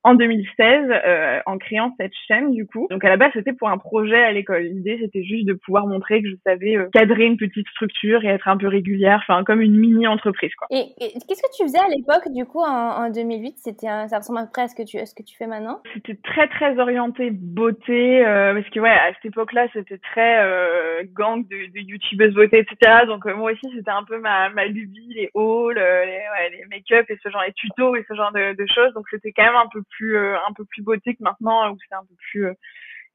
en 0.06 0.13
2016 0.13 0.88
euh, 0.92 1.40
en 1.48 1.57
créant 1.57 1.92
cette 2.00 2.13
chaîne 2.28 2.52
du 2.52 2.68
coup. 2.68 2.88
Donc 2.92 3.04
à 3.04 3.10
la 3.10 3.18
base 3.18 3.31
c'était 3.34 3.54
pour 3.54 3.69
un 3.69 3.80
projet 3.80 4.24
à 4.24 4.31
l'école. 4.31 4.62
L'idée 4.62 5.00
c'était 5.02 5.24
juste 5.24 5.48
de 5.48 5.54
pouvoir 5.54 5.88
montrer 5.88 6.22
que 6.22 6.30
je 6.30 6.36
savais 6.46 6.78
euh, 6.78 6.88
cadrer 6.94 7.25
une 7.25 7.38
petite 7.38 7.68
structure 7.69 8.24
et 8.24 8.28
être 8.28 8.48
un 8.48 8.56
peu 8.56 8.68
régulière, 8.68 9.25
enfin 9.28 9.44
comme 9.44 9.62
une 9.62 9.75
mini 9.75 10.07
entreprise 10.07 10.54
quoi. 10.56 10.68
Et, 10.69 10.94
qu'est-ce 11.00 11.42
que 11.42 11.57
tu 11.57 11.63
faisais 11.63 11.80
à 11.80 11.88
l'époque 11.90 12.31
du 12.31 12.46
coup 12.46 12.60
en, 12.60 13.06
en 13.06 13.10
2008 13.10 13.56
C'était 13.57 13.88
ça 14.07 14.19
ressemble 14.19 14.40
à 14.40 14.44
peu 14.44 14.52
près 14.54 14.62
à 14.62 14.68
ce 14.68 14.75
que 14.75 14.84
tu 14.84 15.00
à 15.00 15.07
ce 15.07 15.16
que 15.16 15.24
tu 15.24 15.36
fais 15.36 15.48
maintenant? 15.48 15.81
C'était 15.96 16.19
très 16.24 16.48
très 16.50 16.78
orienté 16.78 17.31
beauté 17.31 18.24
euh, 18.24 18.54
parce 18.54 18.69
que 18.69 18.80
ouais 18.80 18.92
à 18.92 19.12
cette 19.16 19.25
époque-là 19.25 19.68
c'était 19.74 19.98
très 19.98 20.44
euh, 20.44 21.02
gang 21.13 21.48
de, 21.48 21.74
de 21.74 21.80
youtubeuses 21.80 22.36
beauté 22.36 22.60
etc. 22.60 23.06
Donc 23.07 23.25
moi 23.25 23.54
aussi 23.54 23.75
c'était 23.75 23.90
un 23.90 24.04
peu 24.04 24.19
ma 24.19 24.50
ma 24.50 24.66
lubie 24.66 25.13
les 25.16 25.31
hauls, 25.34 25.74
les, 25.74 25.81
ouais, 25.81 26.50
les 26.52 26.66
make-up 26.69 27.07
et 27.10 27.18
ce 27.24 27.30
genre 27.30 27.42
les 27.44 27.54
tutos 27.54 27.96
et 27.96 28.06
ce 28.07 28.13
genre 28.13 28.31
de, 28.34 28.54
de 28.54 28.66
choses. 28.68 28.94
Donc 28.94 29.06
c'était 29.10 29.31
quand 29.31 29.46
même 29.46 29.56
un 29.56 29.69
peu 29.74 29.81
plus 29.81 29.94
euh, 30.03 30.36
un 30.47 30.53
peu 30.53 30.65
plus 30.65 30.81
beauté 30.81 31.15
que 31.15 31.24
maintenant 31.24 31.71
où 31.71 31.77
c'est 31.88 31.95
un 31.95 32.03
peu 32.03 32.15
plus 32.31 32.47
euh, 32.47 32.53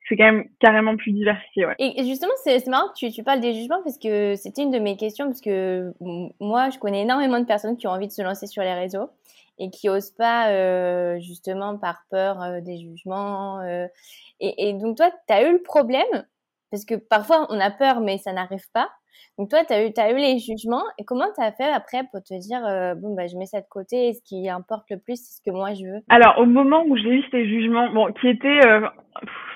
c'est 0.08 0.16
quand 0.16 0.24
même 0.24 0.48
carrément 0.58 0.96
plus 0.96 1.12
diversifié. 1.12 1.66
Ouais. 1.66 1.74
Et 1.78 2.04
justement, 2.04 2.32
c'est 2.42 2.66
marrant 2.66 2.88
que 2.88 2.94
tu, 2.94 3.12
tu 3.12 3.22
parles 3.22 3.40
des 3.40 3.54
jugements 3.54 3.82
parce 3.84 3.98
que 3.98 4.34
c'était 4.34 4.62
une 4.62 4.70
de 4.70 4.78
mes 4.78 4.96
questions 4.96 5.26
parce 5.26 5.42
que 5.42 5.92
moi, 6.40 6.70
je 6.70 6.78
connais 6.78 7.02
énormément 7.02 7.38
de 7.38 7.44
personnes 7.44 7.76
qui 7.76 7.86
ont 7.86 7.90
envie 7.90 8.08
de 8.08 8.12
se 8.12 8.22
lancer 8.22 8.46
sur 8.46 8.62
les 8.62 8.72
réseaux 8.72 9.10
et 9.58 9.70
qui 9.70 9.88
osent 9.88 10.10
pas 10.10 10.50
euh, 10.50 11.20
justement 11.20 11.76
par 11.76 12.02
peur 12.10 12.62
des 12.62 12.78
jugements. 12.78 13.62
et, 13.62 14.68
et, 14.68 14.72
donc 14.72 14.96
toi, 14.96 15.12
tu 15.28 15.34
as 15.34 15.48
eu 15.48 15.52
le 15.52 15.62
problème? 15.62 16.26
Parce 16.70 16.84
que 16.84 16.94
parfois 16.94 17.46
on 17.50 17.60
a 17.60 17.70
peur 17.70 18.00
mais 18.00 18.18
ça 18.18 18.32
n'arrive 18.32 18.68
pas. 18.72 18.90
Donc 19.38 19.50
toi, 19.50 19.64
tu 19.64 19.72
as 19.72 19.86
eu, 19.86 19.90
as 19.96 20.12
eu 20.12 20.16
les 20.16 20.38
jugements. 20.38 20.84
Et 20.98 21.04
comment 21.04 21.26
tu 21.34 21.42
as 21.42 21.52
fait 21.52 21.70
après 21.70 22.02
pour 22.12 22.22
te 22.22 22.38
dire, 22.38 22.64
euh, 22.64 22.94
bon, 22.94 23.14
bah, 23.14 23.26
je 23.26 23.36
mets 23.36 23.46
ça 23.46 23.60
de 23.60 23.66
côté 23.68 24.08
et 24.08 24.12
ce 24.14 24.22
qui 24.22 24.48
importe 24.48 24.84
le 24.90 24.98
plus, 24.98 25.16
c'est 25.16 25.38
ce 25.38 25.42
que 25.44 25.50
moi 25.50 25.74
je 25.74 25.84
veux? 25.86 26.00
Alors, 26.08 26.38
au 26.38 26.46
moment 26.46 26.82
où 26.86 26.96
j'ai 26.96 27.10
eu 27.10 27.22
ces 27.30 27.46
jugements, 27.48 27.90
bon, 27.90 28.12
qui 28.12 28.28
étaient, 28.28 28.66
euh, 28.66 28.86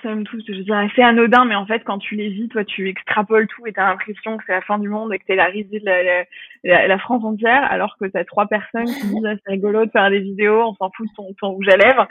ça 0.03 0.15
me 0.15 0.25
touche, 0.25 0.43
je 0.47 0.63
dirais, 0.63 0.89
assez 0.91 1.03
anodin, 1.03 1.45
mais 1.45 1.55
en 1.55 1.67
fait, 1.67 1.81
quand 1.81 1.99
tu 1.99 2.15
les 2.17 2.29
vis, 2.29 2.49
toi, 2.49 2.65
tu 2.65 2.89
extrapoles 2.89 3.47
tout 3.49 3.67
et 3.67 3.73
tu 3.73 3.81
as 3.81 3.89
l'impression 3.89 4.37
que 4.37 4.45
c'est 4.47 4.53
la 4.53 4.61
fin 4.63 4.79
du 4.79 4.89
monde 4.89 5.13
et 5.13 5.19
que 5.19 5.25
tu 5.25 5.33
es 5.33 5.37
la 5.37 5.47
risée 5.47 5.81
de 5.81 5.85
la, 5.85 6.03
la, 6.03 6.25
la, 6.65 6.99
France 6.99 7.25
entière, 7.25 7.71
alors 7.71 7.97
que 8.01 8.07
tu 8.07 8.17
as 8.17 8.25
trois 8.25 8.47
personnes 8.47 8.87
qui 8.87 9.07
disent, 9.07 9.27
ah, 9.27 9.35
c'est 9.45 9.53
rigolo 9.53 9.85
de 9.85 9.91
faire 9.91 10.11
des 10.11 10.21
vidéos, 10.21 10.63
on 10.63 10.75
s'en 10.75 10.91
fout 10.91 11.07
de 11.07 11.15
ton, 11.15 11.35
ton 11.39 11.49
rouge 11.51 11.69
à 11.69 11.77
lèvres. 11.77 12.09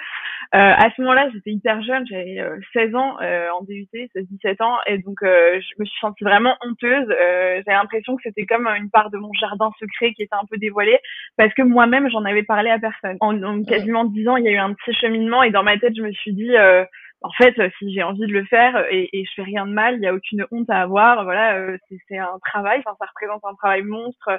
Euh, 0.55 0.57
à 0.57 0.89
ce 0.95 1.01
moment-là, 1.01 1.29
j'étais 1.33 1.51
hyper 1.51 1.81
jeune, 1.81 2.05
j'avais 2.05 2.43
16 2.73 2.95
ans 2.95 3.17
en 3.19 3.63
DUT, 3.63 3.87
16-17 3.93 4.63
ans, 4.63 4.77
et 4.85 4.99
donc 4.99 5.17
je 5.21 5.79
me 5.79 5.85
suis 5.85 5.99
sentie 5.99 6.23
vraiment 6.23 6.55
honteuse 6.63 7.09
euh, 7.43 7.61
j'ai 7.65 7.73
l'impression 7.73 8.15
que 8.15 8.23
c'était 8.23 8.45
comme 8.45 8.67
une 8.67 8.89
part 8.89 9.09
de 9.09 9.17
mon 9.17 9.31
jardin 9.33 9.71
secret 9.79 10.13
qui 10.13 10.23
était 10.23 10.35
un 10.35 10.45
peu 10.49 10.57
dévoilée 10.57 10.99
parce 11.37 11.53
que 11.53 11.61
moi-même 11.61 12.09
j'en 12.09 12.25
avais 12.25 12.43
parlé 12.43 12.69
à 12.69 12.79
personne. 12.79 13.17
En, 13.19 13.63
quasiment 13.63 14.05
dix 14.05 14.27
ans, 14.27 14.37
il 14.37 14.45
y 14.45 14.47
a 14.47 14.51
eu 14.51 14.57
un 14.57 14.73
petit 14.73 14.93
cheminement 14.93 15.43
et 15.43 15.51
dans 15.51 15.63
ma 15.63 15.77
tête 15.77 15.93
je 15.95 16.01
me 16.01 16.11
suis 16.11 16.33
dit 16.33 16.55
euh, 16.55 16.83
en 17.23 17.31
fait, 17.31 17.55
si 17.79 17.93
j'ai 17.93 18.03
envie 18.03 18.27
de 18.27 18.33
le 18.33 18.45
faire 18.45 18.85
et, 18.91 19.09
et 19.13 19.25
je 19.25 19.31
fais 19.35 19.43
rien 19.43 19.65
de 19.65 19.71
mal, 19.71 19.95
il 19.95 20.03
y 20.03 20.07
a 20.07 20.13
aucune 20.13 20.45
honte 20.51 20.69
à 20.69 20.81
avoir. 20.81 21.23
Voilà, 21.23 21.57
euh, 21.57 21.77
c'est 22.07 22.17
un 22.17 22.37
travail. 22.45 22.79
Enfin, 22.85 22.95
ça 22.99 23.05
représente 23.05 23.43
un 23.43 23.55
travail 23.55 23.81
monstre. 23.83 24.29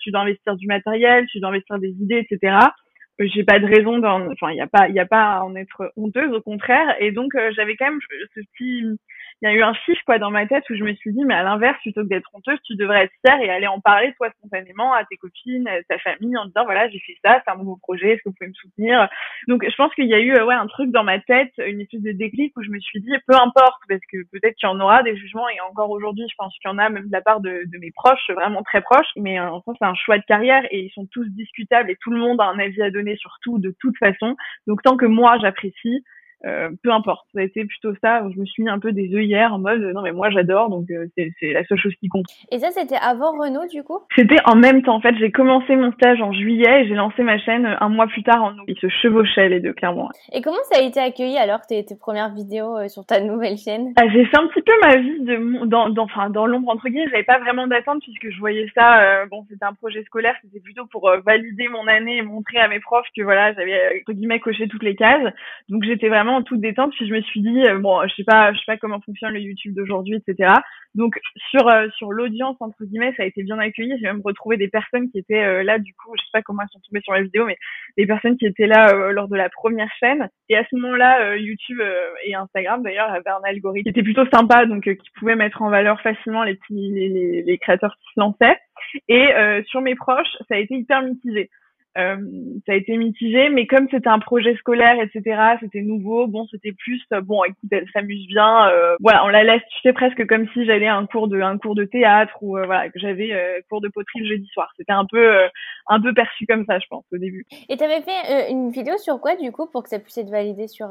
tu 0.00 0.10
dois 0.10 0.22
investir 0.22 0.56
du 0.56 0.66
matériel, 0.66 1.26
tu 1.26 1.40
dois 1.40 1.50
investir 1.50 1.78
des 1.78 1.90
idées, 1.90 2.26
etc. 2.28 2.56
J'ai 3.18 3.44
pas 3.44 3.58
de 3.58 3.66
raison 3.66 3.98
d'en, 3.98 4.30
enfin, 4.30 4.50
il 4.50 4.56
y 4.56 4.62
a 4.62 4.66
pas, 4.66 4.88
il 4.88 4.98
a 4.98 5.06
pas 5.06 5.34
à 5.34 5.42
en 5.42 5.54
être 5.54 5.92
honteuse, 5.96 6.32
au 6.32 6.40
contraire. 6.40 6.96
Et 7.00 7.12
donc, 7.12 7.32
j'avais 7.54 7.76
quand 7.76 7.90
même 7.90 8.00
ce 8.34 8.40
petit 8.40 8.98
il 9.42 9.48
y 9.48 9.52
a 9.52 9.54
eu 9.54 9.62
un 9.62 9.72
chiffre 9.72 10.02
quoi 10.04 10.18
dans 10.18 10.30
ma 10.30 10.46
tête 10.46 10.64
où 10.70 10.74
je 10.74 10.84
me 10.84 10.94
suis 10.94 11.12
dit 11.12 11.24
mais 11.24 11.34
à 11.34 11.42
l'inverse 11.42 11.78
plutôt 11.80 12.02
que 12.02 12.08
d'être 12.08 12.28
honteuse 12.34 12.58
tu 12.64 12.76
devrais 12.76 13.04
être 13.04 13.12
fière 13.24 13.40
et 13.40 13.50
aller 13.50 13.66
en 13.66 13.80
parler 13.80 14.12
toi 14.16 14.30
spontanément 14.38 14.92
à 14.92 15.04
tes 15.04 15.16
copines 15.16 15.66
à 15.68 15.82
ta 15.84 15.98
famille 15.98 16.36
en 16.36 16.46
disant 16.46 16.64
voilà 16.64 16.88
j'ai 16.90 17.00
fait 17.00 17.16
ça 17.24 17.40
c'est 17.44 17.50
un 17.50 17.56
nouveau 17.56 17.76
projet 17.76 18.12
est-ce 18.12 18.22
que 18.22 18.28
vous 18.28 18.34
pouvez 18.34 18.48
me 18.48 18.54
soutenir? 18.54 19.08
Donc 19.48 19.64
je 19.68 19.74
pense 19.76 19.94
qu'il 19.94 20.06
y 20.06 20.14
a 20.14 20.20
eu 20.20 20.32
ouais 20.40 20.54
un 20.54 20.66
truc 20.66 20.90
dans 20.90 21.04
ma 21.04 21.18
tête 21.20 21.52
une 21.58 21.80
espèce 21.80 22.02
de 22.02 22.12
déclic 22.12 22.56
où 22.56 22.62
je 22.62 22.70
me 22.70 22.78
suis 22.80 23.00
dit 23.00 23.12
peu 23.26 23.34
importe 23.34 23.82
parce 23.88 24.00
que 24.12 24.18
peut-être 24.30 24.54
qu'il 24.56 24.68
y 24.68 24.72
en 24.72 24.80
aura 24.80 25.02
des 25.02 25.16
jugements 25.16 25.48
et 25.48 25.60
encore 25.60 25.90
aujourd'hui 25.90 26.26
je 26.30 26.34
pense 26.36 26.56
qu'il 26.58 26.70
y 26.70 26.72
en 26.72 26.78
a 26.78 26.88
même 26.88 27.06
de 27.06 27.12
la 27.12 27.22
part 27.22 27.40
de, 27.40 27.62
de 27.66 27.78
mes 27.78 27.90
proches 27.92 28.30
vraiment 28.30 28.62
très 28.62 28.80
proches 28.80 29.10
mais 29.16 29.38
euh, 29.40 29.50
en 29.50 29.62
fait 29.62 29.72
c'est 29.78 29.86
un 29.86 29.94
choix 29.94 30.18
de 30.18 30.24
carrière 30.24 30.62
et 30.70 30.80
ils 30.80 30.90
sont 30.90 31.06
tous 31.10 31.26
discutables 31.30 31.90
et 31.90 31.96
tout 32.00 32.10
le 32.10 32.18
monde 32.18 32.40
a 32.40 32.44
un 32.44 32.58
avis 32.58 32.82
à 32.82 32.90
donner 32.90 33.16
sur 33.16 33.38
tout 33.42 33.58
de 33.58 33.74
toute 33.80 33.96
façon. 33.98 34.36
Donc 34.66 34.82
tant 34.82 34.96
que 34.96 35.06
moi 35.06 35.38
j'apprécie 35.40 36.04
euh, 36.46 36.70
peu 36.82 36.90
importe. 36.90 37.26
Ça 37.34 37.40
a 37.40 37.42
été 37.42 37.64
plutôt 37.64 37.92
ça. 38.00 38.22
Je 38.34 38.40
me 38.40 38.46
suis 38.46 38.62
mis 38.62 38.70
un 38.70 38.78
peu 38.78 38.92
des 38.92 39.14
œillères 39.14 39.52
en 39.52 39.58
mode 39.58 39.82
non 39.94 40.00
mais 40.02 40.12
moi 40.12 40.30
j'adore 40.30 40.70
donc 40.70 40.90
euh, 40.90 41.06
c'est 41.16 41.52
la 41.52 41.64
seule 41.64 41.78
chose 41.78 41.94
qui 42.00 42.08
compte. 42.08 42.24
Et 42.50 42.58
ça 42.58 42.70
c'était 42.70 42.96
avant 42.96 43.32
Renault 43.32 43.66
du 43.70 43.82
coup? 43.82 43.98
C'était 44.16 44.40
en 44.46 44.56
même 44.56 44.82
temps. 44.82 44.96
En 44.96 45.00
fait 45.00 45.14
j'ai 45.18 45.30
commencé 45.30 45.76
mon 45.76 45.92
stage 45.92 46.20
en 46.22 46.32
juillet 46.32 46.82
et 46.82 46.88
j'ai 46.88 46.94
lancé 46.94 47.22
ma 47.22 47.38
chaîne 47.38 47.76
un 47.78 47.88
mois 47.90 48.06
plus 48.06 48.22
tard 48.22 48.42
en 48.42 48.52
août. 48.52 48.64
Ils 48.68 48.78
se 48.78 48.88
chevauchaient 48.88 49.48
les 49.50 49.60
deux 49.60 49.74
clairement. 49.74 50.08
Et 50.32 50.40
comment 50.40 50.62
ça 50.70 50.80
a 50.80 50.82
été 50.82 50.98
accueilli 50.98 51.36
alors 51.36 51.60
tes, 51.66 51.84
tes 51.84 51.96
premières 51.96 52.32
vidéos 52.32 52.78
euh, 52.78 52.88
sur 52.88 53.04
ta 53.04 53.20
nouvelle 53.20 53.58
chaîne? 53.58 53.92
Ah, 54.00 54.08
J'ai 54.10 54.24
fait 54.24 54.38
un 54.38 54.46
petit 54.46 54.62
peu 54.62 54.72
ma 54.80 54.96
vie 54.96 55.20
de 55.20 55.66
dans 55.66 55.90
dans 55.90 56.04
enfin 56.04 56.30
dans 56.30 56.46
l'ombre 56.46 56.70
entre 56.70 56.88
guillemets. 56.88 57.10
J'avais 57.10 57.24
pas 57.24 57.38
vraiment 57.38 57.66
d'attente 57.66 58.00
puisque 58.02 58.30
je 58.30 58.38
voyais 58.38 58.66
ça. 58.74 59.26
bon 59.26 59.44
c'était 59.50 59.66
un 59.66 59.74
projet 59.74 60.02
scolaire. 60.04 60.34
C'était 60.42 60.60
plutôt 60.60 60.86
pour 60.86 61.10
valider 61.26 61.68
mon 61.68 61.86
année 61.86 62.16
et 62.16 62.22
montrer 62.22 62.58
à 62.58 62.68
mes 62.68 62.80
profs 62.80 63.06
que 63.14 63.22
voilà 63.22 63.52
j'avais 63.52 64.00
entre 64.00 64.12
guillemets 64.12 64.40
coché 64.40 64.68
toutes 64.68 64.82
les 64.82 64.96
cases. 64.96 65.30
Donc 65.68 65.84
j'étais 65.84 66.08
vraiment 66.08 66.29
en 66.32 66.42
toute 66.42 66.60
détente. 66.60 66.92
Puis 66.92 67.06
je 67.06 67.14
me 67.14 67.20
suis 67.22 67.40
dit, 67.40 67.66
euh, 67.66 67.78
bon, 67.78 68.06
je 68.06 68.14
sais 68.14 68.24
pas, 68.24 68.52
je 68.52 68.58
sais 68.58 68.64
pas 68.66 68.76
comment 68.76 69.00
fonctionne 69.00 69.32
le 69.32 69.40
YouTube 69.40 69.74
d'aujourd'hui, 69.74 70.16
etc. 70.16 70.52
Donc 70.94 71.18
sur 71.50 71.68
euh, 71.68 71.88
sur 71.96 72.12
l'audience 72.12 72.56
entre 72.60 72.84
guillemets, 72.84 73.12
ça 73.16 73.22
a 73.22 73.26
été 73.26 73.42
bien 73.42 73.58
accueilli. 73.58 73.94
J'ai 73.98 74.06
même 74.06 74.22
retrouvé 74.24 74.56
des 74.56 74.68
personnes 74.68 75.10
qui 75.10 75.18
étaient 75.18 75.44
euh, 75.44 75.62
là. 75.62 75.78
Du 75.78 75.94
coup, 75.94 76.12
je 76.16 76.22
sais 76.22 76.30
pas 76.32 76.42
comment 76.42 76.62
elles 76.62 76.68
sont 76.72 76.80
tombées 76.80 77.00
sur 77.02 77.12
la 77.12 77.22
vidéo, 77.22 77.44
mais 77.46 77.56
des 77.96 78.06
personnes 78.06 78.36
qui 78.36 78.46
étaient 78.46 78.66
là 78.66 78.92
lors 79.12 79.28
de 79.28 79.36
la 79.36 79.48
première 79.48 79.90
chaîne. 79.98 80.28
Et 80.48 80.56
à 80.56 80.64
ce 80.64 80.76
moment-là, 80.76 81.36
YouTube 81.36 81.80
et 82.24 82.34
Instagram 82.34 82.82
d'ailleurs 82.82 83.10
avaient 83.10 83.30
un 83.30 83.42
algorithme 83.44 83.84
qui 83.84 83.90
était 83.90 84.02
plutôt 84.02 84.26
sympa, 84.32 84.66
donc 84.66 84.82
qui 84.82 85.10
pouvait 85.18 85.36
mettre 85.36 85.62
en 85.62 85.70
valeur 85.70 86.00
facilement 86.00 86.44
les 86.44 86.54
petits 86.54 86.90
les, 86.90 87.42
les 87.42 87.58
créateurs 87.58 87.96
qui 87.96 88.14
se 88.14 88.20
lançaient. 88.20 88.58
Et 89.08 89.28
sur 89.66 89.80
mes 89.80 89.94
proches, 89.94 90.36
ça 90.48 90.54
a 90.54 90.58
été 90.58 90.74
hyper 90.74 91.02
mitigé. 91.02 91.50
Euh, 91.98 92.16
ça 92.66 92.72
a 92.72 92.76
été 92.76 92.96
mitigé, 92.96 93.48
mais 93.48 93.66
comme 93.66 93.88
c'était 93.90 94.08
un 94.08 94.20
projet 94.20 94.54
scolaire, 94.56 94.96
etc., 95.00 95.56
c'était 95.60 95.82
nouveau. 95.82 96.28
Bon, 96.28 96.46
c'était 96.50 96.72
plus 96.72 97.02
euh, 97.12 97.20
bon. 97.20 97.42
Écoute, 97.44 97.68
elle 97.72 97.88
s'amuse 97.92 98.26
bien. 98.28 98.68
Euh, 98.68 98.94
voilà, 99.00 99.24
on 99.24 99.28
la 99.28 99.42
laisse. 99.42 99.62
Tu 99.70 99.80
sais 99.82 99.92
presque 99.92 100.24
comme 100.26 100.46
si 100.52 100.64
j'allais 100.64 100.86
à 100.86 100.96
un 100.96 101.06
cours 101.06 101.26
de 101.26 101.40
un 101.40 101.58
cours 101.58 101.74
de 101.74 101.84
théâtre 101.84 102.36
ou 102.42 102.50
voilà 102.50 102.88
que 102.90 102.98
j'avais 102.98 103.34
cours 103.68 103.80
de 103.80 103.88
poterie 103.88 104.20
le 104.20 104.26
jeudi 104.26 104.46
soir. 104.52 104.72
C'était 104.76 104.92
un 104.92 105.04
peu 105.04 105.38
un 105.88 106.00
peu 106.00 106.14
perçu 106.14 106.46
comme 106.46 106.64
ça, 106.66 106.78
je 106.78 106.86
pense, 106.88 107.04
au 107.12 107.18
début. 107.18 107.44
Et 107.68 107.76
tu 107.76 107.82
avais 107.82 108.02
fait 108.02 108.50
une 108.50 108.70
vidéo 108.70 108.96
sur 108.98 109.20
quoi 109.20 109.34
du 109.36 109.50
coup 109.50 109.66
pour 109.66 109.82
que 109.82 109.88
ça 109.88 109.98
puisse 109.98 110.18
être 110.18 110.30
validé 110.30 110.68
sur 110.68 110.88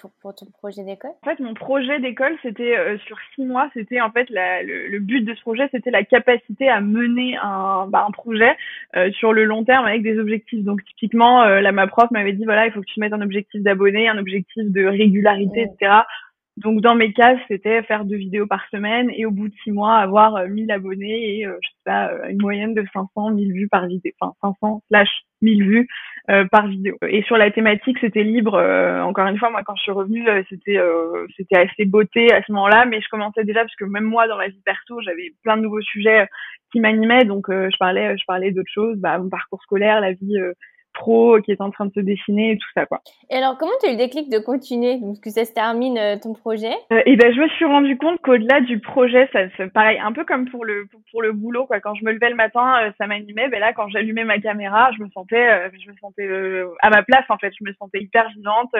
pour, 0.00 0.10
pour 0.22 0.34
ton 0.34 0.46
projet 0.46 0.84
d'école? 0.84 1.10
En 1.22 1.30
fait, 1.30 1.40
mon 1.40 1.54
projet 1.54 2.00
d'école, 2.00 2.36
c'était 2.42 2.76
sur 3.06 3.18
six 3.34 3.44
mois. 3.44 3.68
C'était 3.74 4.00
en 4.00 4.10
fait 4.10 4.30
la, 4.30 4.62
le, 4.62 4.98
but 5.00 5.22
de 5.22 5.34
ce 5.34 5.40
projet, 5.42 5.68
c'était 5.70 5.90
la 5.90 6.04
capacité 6.04 6.68
à 6.68 6.80
mener 6.80 7.36
un 7.36 7.86
bah, 7.88 8.06
un 8.06 8.12
projet 8.12 8.56
sur 9.12 9.32
le 9.32 9.44
long 9.44 9.64
terme 9.64 9.84
avec 9.84 10.02
des 10.02 10.18
objectifs 10.18 10.30
donc 10.52 10.84
typiquement, 10.84 11.42
euh, 11.42 11.60
là 11.60 11.72
ma 11.72 11.86
prof 11.86 12.10
m'avait 12.10 12.32
dit 12.32 12.44
voilà, 12.44 12.66
il 12.66 12.72
faut 12.72 12.80
que 12.80 12.86
tu 12.86 13.00
mettes 13.00 13.12
un 13.12 13.20
objectif 13.20 13.62
d'abonnés, 13.62 14.08
un 14.08 14.18
objectif 14.18 14.64
de 14.70 14.84
régularité, 14.86 15.62
etc. 15.62 16.02
Donc 16.56 16.80
dans 16.80 16.94
mes 16.94 17.12
cases, 17.12 17.38
c'était 17.48 17.82
faire 17.84 18.04
deux 18.04 18.16
vidéos 18.16 18.46
par 18.46 18.62
semaine 18.70 19.10
et 19.14 19.24
au 19.24 19.30
bout 19.30 19.48
de 19.48 19.54
six 19.64 19.70
mois 19.70 19.94
avoir 19.96 20.46
1000 20.46 20.70
euh, 20.70 20.74
abonnés 20.74 21.38
et 21.38 21.46
euh, 21.46 21.56
je 21.62 21.68
sais 21.68 21.74
pas 21.84 22.10
une 22.28 22.40
moyenne 22.42 22.74
de 22.74 22.84
500 22.92 23.30
1000 23.30 23.52
vues 23.52 23.68
par 23.68 23.86
vidéo, 23.86 24.12
enfin 24.20 24.34
500 24.60 24.82
slash 24.88 25.08
1000 25.42 25.64
vues 25.64 25.88
par 26.52 26.68
vidéo. 26.68 26.96
Et 27.08 27.22
sur 27.22 27.36
la 27.36 27.50
thématique, 27.50 27.96
c'était 28.00 28.22
libre. 28.22 28.54
encore 29.02 29.26
une 29.26 29.38
fois, 29.38 29.50
moi 29.50 29.62
quand 29.64 29.74
je 29.74 29.82
suis 29.82 29.90
revenue, 29.90 30.28
c'était 30.48 30.78
c'était 31.36 31.58
assez 31.58 31.86
beauté 31.86 32.32
à 32.32 32.42
ce 32.42 32.52
moment-là, 32.52 32.84
mais 32.84 33.00
je 33.00 33.08
commençais 33.08 33.42
déjà 33.42 33.60
parce 33.60 33.74
que 33.74 33.84
même 33.84 34.04
moi 34.04 34.28
dans 34.28 34.36
ma 34.36 34.48
vie 34.48 34.62
perso, 34.64 35.00
j'avais 35.00 35.32
plein 35.42 35.56
de 35.56 35.62
nouveaux 35.62 35.80
sujets 35.80 36.28
qui 36.70 36.80
m'animait. 36.80 37.24
Donc, 37.24 37.48
euh, 37.48 37.68
je 37.70 37.76
parlais, 37.78 38.16
je 38.16 38.24
parlais 38.26 38.52
d'autres 38.52 38.72
choses, 38.72 38.96
bah, 38.98 39.18
mon 39.18 39.28
parcours 39.28 39.62
scolaire, 39.62 40.00
la 40.00 40.12
vie 40.12 40.38
euh, 40.38 40.52
pro 40.92 41.40
qui 41.40 41.52
est 41.52 41.60
en 41.60 41.70
train 41.70 41.86
de 41.86 41.92
se 41.92 42.00
dessiner 42.00 42.52
et 42.52 42.58
tout 42.58 42.68
ça, 42.74 42.86
quoi. 42.86 43.00
Et 43.30 43.36
alors, 43.36 43.56
comment 43.58 43.72
tu 43.80 43.86
as 43.86 43.90
eu 43.90 43.92
le 43.92 43.98
déclic 43.98 44.30
de 44.30 44.38
continuer, 44.38 44.98
donc 44.98 45.20
que 45.20 45.30
ça 45.30 45.44
se 45.44 45.52
termine 45.52 45.98
euh, 45.98 46.16
ton 46.20 46.34
projet 46.34 46.72
Et 47.06 47.16
ben, 47.16 47.34
je 47.34 47.40
me 47.40 47.48
suis 47.48 47.64
rendu 47.64 47.96
compte 47.96 48.20
qu'au-delà 48.22 48.60
du 48.60 48.80
projet, 48.80 49.28
ça, 49.32 49.40
ça, 49.56 49.68
pareil, 49.68 49.98
un 49.98 50.12
peu 50.12 50.24
comme 50.24 50.48
pour 50.50 50.64
le 50.64 50.86
pour, 51.10 51.22
le 51.22 51.32
boulot, 51.32 51.66
quoi. 51.66 51.80
Quand 51.80 51.94
je 51.94 52.04
me 52.04 52.12
levais 52.12 52.30
le 52.30 52.36
matin, 52.36 52.92
ça 52.98 53.06
m'animait. 53.06 53.48
Ben 53.48 53.60
là, 53.60 53.72
quand 53.72 53.88
j'allumais 53.88 54.24
ma 54.24 54.38
caméra, 54.38 54.90
je 54.96 55.02
me 55.02 55.08
sentais, 55.10 55.70
je 55.72 55.90
me 55.90 55.96
sentais 55.96 56.28
à 56.82 56.90
ma 56.90 57.02
place, 57.02 57.24
en 57.28 57.38
fait. 57.38 57.52
Je 57.58 57.64
me 57.64 57.72
sentais 57.74 58.00
hyper 58.00 58.28
vivante 58.30 58.74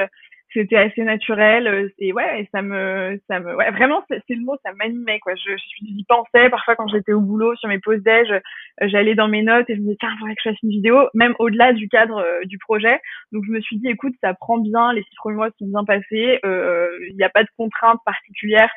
c'était 0.52 0.76
assez 0.76 1.02
naturel 1.02 1.66
euh, 1.66 1.88
et 1.98 2.12
ouais 2.12 2.48
ça 2.52 2.62
me 2.62 3.20
ça 3.28 3.40
me 3.40 3.54
ouais 3.54 3.70
vraiment 3.70 4.02
c'est 4.08 4.22
le 4.28 4.44
mot 4.44 4.56
ça 4.64 4.72
m'animait 4.72 5.20
quoi. 5.20 5.34
Je 5.34 5.56
j'y 5.80 6.04
pensais 6.08 6.50
parfois 6.50 6.76
quand 6.76 6.88
j'étais 6.88 7.12
au 7.12 7.20
boulot 7.20 7.54
sur 7.56 7.68
mes 7.68 7.78
pauses 7.78 8.02
déj 8.02 8.30
euh, 8.30 8.40
j'allais 8.82 9.14
dans 9.14 9.28
mes 9.28 9.42
notes 9.42 9.68
et 9.70 9.76
je 9.76 9.80
me 9.80 9.86
disais 9.86 9.96
tiens 10.00 10.10
faudrait 10.18 10.34
que 10.34 10.42
je 10.44 10.50
fasse 10.50 10.62
une 10.62 10.70
vidéo 10.70 11.08
même 11.14 11.34
au-delà 11.38 11.72
du 11.72 11.88
cadre 11.88 12.18
euh, 12.18 12.44
du 12.44 12.58
projet. 12.58 13.00
Donc 13.32 13.44
je 13.46 13.52
me 13.52 13.60
suis 13.60 13.78
dit 13.78 13.88
écoute 13.88 14.14
ça 14.22 14.34
prend 14.34 14.58
bien 14.58 14.92
les 14.92 15.02
six 15.02 15.16
premiers 15.16 15.36
mois 15.36 15.50
sont 15.58 15.66
bien 15.66 15.84
passés 15.84 16.40
il 16.42 17.16
n'y 17.16 17.24
a 17.24 17.30
pas 17.30 17.44
de 17.44 17.48
contraintes 17.56 18.00
particulières 18.04 18.70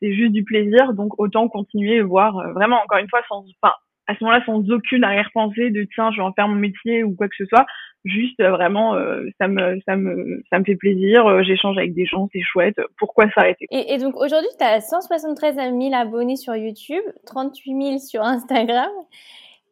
c'est 0.00 0.14
juste 0.14 0.32
du 0.32 0.44
plaisir. 0.44 0.94
Donc 0.94 1.18
autant 1.18 1.48
continuer 1.48 2.00
voir 2.00 2.52
vraiment 2.52 2.80
encore 2.82 2.98
une 2.98 3.08
fois 3.08 3.22
sans 3.28 3.44
enfin 3.60 3.74
à 4.08 4.14
ce 4.14 4.24
moment-là 4.24 4.42
sans 4.44 4.68
aucune 4.70 5.04
arrière-pensée 5.04 5.70
de 5.70 5.86
tiens 5.94 6.10
je 6.10 6.16
vais 6.16 6.22
en 6.22 6.32
faire 6.32 6.48
mon 6.48 6.56
métier 6.56 7.04
ou 7.04 7.14
quoi 7.14 7.28
que 7.28 7.36
ce 7.36 7.44
soit. 7.46 7.66
Juste 8.04 8.40
euh, 8.40 8.50
vraiment 8.50 8.94
euh, 8.94 9.24
ça 9.38 9.48
me 9.48 9.78
ça 9.86 9.96
me 9.96 10.42
ça 10.50 10.58
me 10.58 10.64
fait 10.64 10.76
plaisir 10.76 11.26
euh, 11.26 11.42
j'échange 11.42 11.76
avec 11.76 11.94
des 11.94 12.06
gens 12.06 12.28
c'est 12.32 12.40
chouette. 12.40 12.80
Pourquoi 12.98 13.30
s'arrêter 13.30 13.66
et, 13.70 13.92
et, 13.92 13.98
donc 13.98 14.16
aujourd'hui 14.16 14.50
tu 14.58 14.64
as 14.64 14.80
173 14.80 15.56
000 15.56 15.94
abonnés 15.94 16.36
sur 16.36 16.56
YouTube 16.56 17.02
38 17.26 17.82
000 17.82 17.98
sur 17.98 18.22
Instagram. 18.22 18.90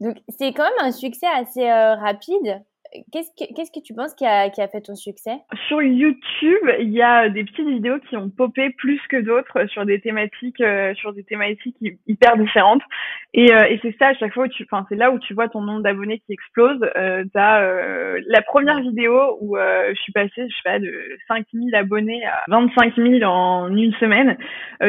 Donc 0.00 0.16
c'est 0.28 0.52
quand 0.52 0.64
même 0.64 0.88
un 0.88 0.93
succès 0.93 1.26
assez 1.26 1.69
rapide 1.71 2.61
Qu'est-ce 3.12 3.31
que, 3.31 3.52
qu'est-ce 3.55 3.71
que 3.71 3.85
tu 3.85 3.95
penses 3.95 4.14
qui 4.14 4.25
a, 4.26 4.50
qui 4.50 4.61
a 4.61 4.69
fait 4.69 4.81
ton 4.81 4.95
succès? 4.95 5.37
Sur 5.69 5.83
YouTube, 5.83 6.71
il 6.81 6.90
y 6.90 7.02
a 7.02 7.28
des 7.28 7.45
petites 7.45 7.69
vidéos 7.69 7.99
qui 8.09 8.16
ont 8.16 8.31
popé 8.31 8.71
plus 8.71 9.00
que 9.09 9.21
d'autres 9.21 9.66
sur 9.66 9.85
des 9.85 10.00
thématiques, 10.00 10.61
euh, 10.61 10.95
sur 10.95 11.12
des 11.12 11.25
thématiques 11.25 11.76
hyper 12.07 12.37
différentes. 12.37 12.83
Et, 13.35 13.52
euh, 13.52 13.64
et 13.69 13.78
c'est 13.83 13.95
ça 13.99 14.09
à 14.09 14.14
chaque 14.14 14.33
fois 14.33 14.45
où 14.45 14.49
tu, 14.49 14.66
enfin 14.71 14.87
c'est 14.88 14.97
là 14.97 15.11
où 15.11 15.19
tu 15.19 15.35
vois 15.35 15.49
ton 15.49 15.61
nombre 15.61 15.83
d'abonnés 15.83 16.21
qui 16.21 16.33
explose. 16.33 16.81
Euh, 16.97 17.25
t'as 17.35 17.61
euh, 17.62 18.21
la 18.28 18.43
première 18.43 18.81
vidéo 18.81 19.38
où 19.40 19.57
je 19.57 20.00
suis 20.00 20.12
passée, 20.12 20.31
je 20.37 20.57
sais 20.57 20.62
pas, 20.64 20.78
de 20.78 20.93
5000 21.28 21.75
abonnés 21.75 22.25
à 22.25 22.45
25 22.49 22.97
000 22.97 23.23
en 23.25 23.69
une 23.75 23.93
semaine. 23.95 24.37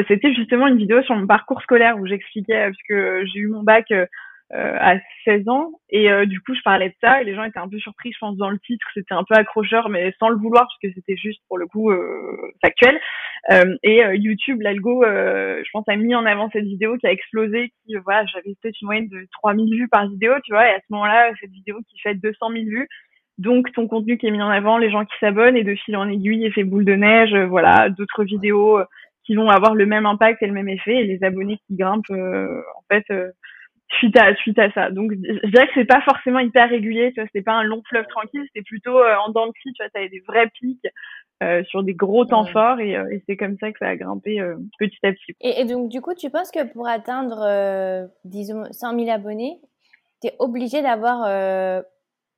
c'était 0.08 0.34
justement 0.34 0.68
une 0.68 0.77
vidéo 0.77 1.01
sur 1.04 1.16
mon 1.16 1.27
parcours 1.27 1.62
scolaire 1.62 1.98
où 2.00 2.06
j'expliquais 2.06 2.68
parce 2.68 2.84
que 2.88 3.25
j'ai 3.25 3.39
eu 3.39 3.48
mon 3.48 3.63
bac 3.63 3.92
euh, 3.92 4.06
à 4.54 4.96
16 5.25 5.50
ans. 5.50 5.72
Et 5.89 6.10
euh, 6.10 6.25
du 6.25 6.39
coup 6.42 6.54
je 6.56 6.62
parlais 6.62 6.89
de 6.89 6.96
ça 7.01 7.22
et 7.22 7.25
les 7.25 7.36
gens 7.36 7.44
étaient 7.44 7.60
un 7.60 7.68
peu 7.68 7.80
surpris 7.80 8.12
je 8.13 8.18
pense 8.20 8.38
dans 8.38 8.50
le 8.50 8.60
titre. 8.60 8.88
C'était 8.94 9.13
un 9.13 9.24
peu 9.24 9.36
accrocheur 9.36 9.89
mais 9.89 10.13
sans 10.20 10.30
le 10.30 10.38
vouloir 10.38 10.63
parce 10.63 10.80
que 10.82 10.92
c'était 10.94 11.18
juste 11.18 11.42
pour 11.48 11.58
le 11.58 11.68
coup 11.68 11.92
euh, 11.92 12.51
factuel. 12.62 13.00
Et 13.84 14.01
YouTube 14.16 14.62
l'algo 14.62 15.04
je 15.06 15.70
pense 15.72 15.88
a 15.88 15.96
mis 15.96 16.16
en 16.16 16.25
avant 16.25 16.50
cette 16.51 16.66
vidéo 16.66 16.98
qui 16.98 17.08
a 17.08 17.12
explosé 17.12 17.72
qui 17.86 17.96
voilà 18.04 18.25
j'avais 18.25 18.56
peut-être 18.62 18.82
une 18.82 18.88
moyenne 18.88 19.08
de 19.10 19.27
3000 19.42 19.77
vues 19.77 19.88
par 19.89 20.08
vidéo 20.08 20.34
tu 20.46 20.54
vois. 20.54 20.68
Et 20.68 20.72
à 20.72 20.80
ce 20.80 20.86
moment-là 20.92 21.32
cette 21.42 21.51
vidéo 21.51 21.80
qui 21.89 22.00
fait 22.00 22.16
200 22.16 22.38
000 22.51 22.66
vues. 22.66 22.88
Donc 23.38 23.72
ton 23.74 23.88
contenu 23.88 24.18
qui 24.18 24.27
est 24.27 24.32
mis 24.32 24.42
en 24.42 24.50
avant 24.50 24.77
les 24.77 24.89
gens 24.89 25.06
qui 25.06 25.13
s'abonnent 25.20 25.58
et 25.58 25.63
de 25.63 25.75
fil 25.75 25.96
en 25.96 26.10
aiguille 26.10 26.46
effet 26.46 26.63
boule 26.63 26.86
de 26.86 26.96
neige 26.96 27.36
voilà 27.50 27.89
d'autres 27.89 28.24
vidéos 28.24 28.80
qui 29.25 29.36
vont 29.36 29.50
avoir 29.50 29.75
le 29.75 29.86
même 29.86 30.06
impact 30.06 30.42
et 30.42 30.48
le 30.48 30.54
même 30.54 30.70
effet 30.70 30.96
et 30.96 31.04
les 31.04 31.24
abonnés 31.24 31.60
qui 31.68 31.75
grimpent 31.75 32.10
en 32.10 32.84
fait 32.89 33.06
suite 33.91 34.17
à 34.17 34.36
suite 34.36 34.60
à 34.60 34.72
ça. 34.72 34.89
Donc 34.91 35.12
je 35.13 35.50
dirais 35.50 35.67
que 35.67 35.74
c'est 35.74 35.86
pas 35.86 36.01
forcément 36.01 36.39
hyper 36.39 36.70
régulier, 36.70 37.12
tu 37.13 37.22
vois, 37.22 37.29
c'est 37.34 37.41
pas 37.41 37.53
un 37.53 37.63
long 37.63 37.82
fleuve 37.88 38.06
tranquille, 38.08 38.44
c'était 38.48 38.63
plutôt 38.63 38.98
euh, 38.98 39.15
en 39.25 39.32
dents 39.32 39.48
de 39.48 39.53
scie, 39.62 39.74
tu 39.74 39.84
vois, 39.84 39.89
t'avais 39.89 40.10
des 40.10 40.22
vrais 40.27 40.50
pics 40.50 40.86
euh, 41.44 41.63
sur 41.65 41.84
des 41.84 41.94
gros 41.94 42.25
temps 42.25 42.46
forts 42.46 42.79
et, 42.79 42.98
euh, 42.98 43.10
et 43.12 43.24
c'est 43.27 43.38
comme 43.38 43.58
ça 43.60 43.72
que 43.72 43.79
ça 43.79 43.88
a 43.88 43.96
grimpé 43.96 44.41
petit 44.79 44.98
à 45.03 45.12
petit. 45.12 45.36
Et, 45.41 45.62
et, 45.62 45.65
donc 45.65 45.89
du 45.89 46.01
coup, 46.01 46.13
tu 46.13 46.29
penses 46.29 46.51
que 46.51 46.65
pour 46.72 46.88
atteindre 46.88 48.10
disons 48.25 48.65
100 48.72 49.00
000 49.00 49.10
abonnés, 49.10 49.60
tu 50.22 50.27
es 50.27 50.36
obligé 50.39 50.82
d'avoir 50.82 51.84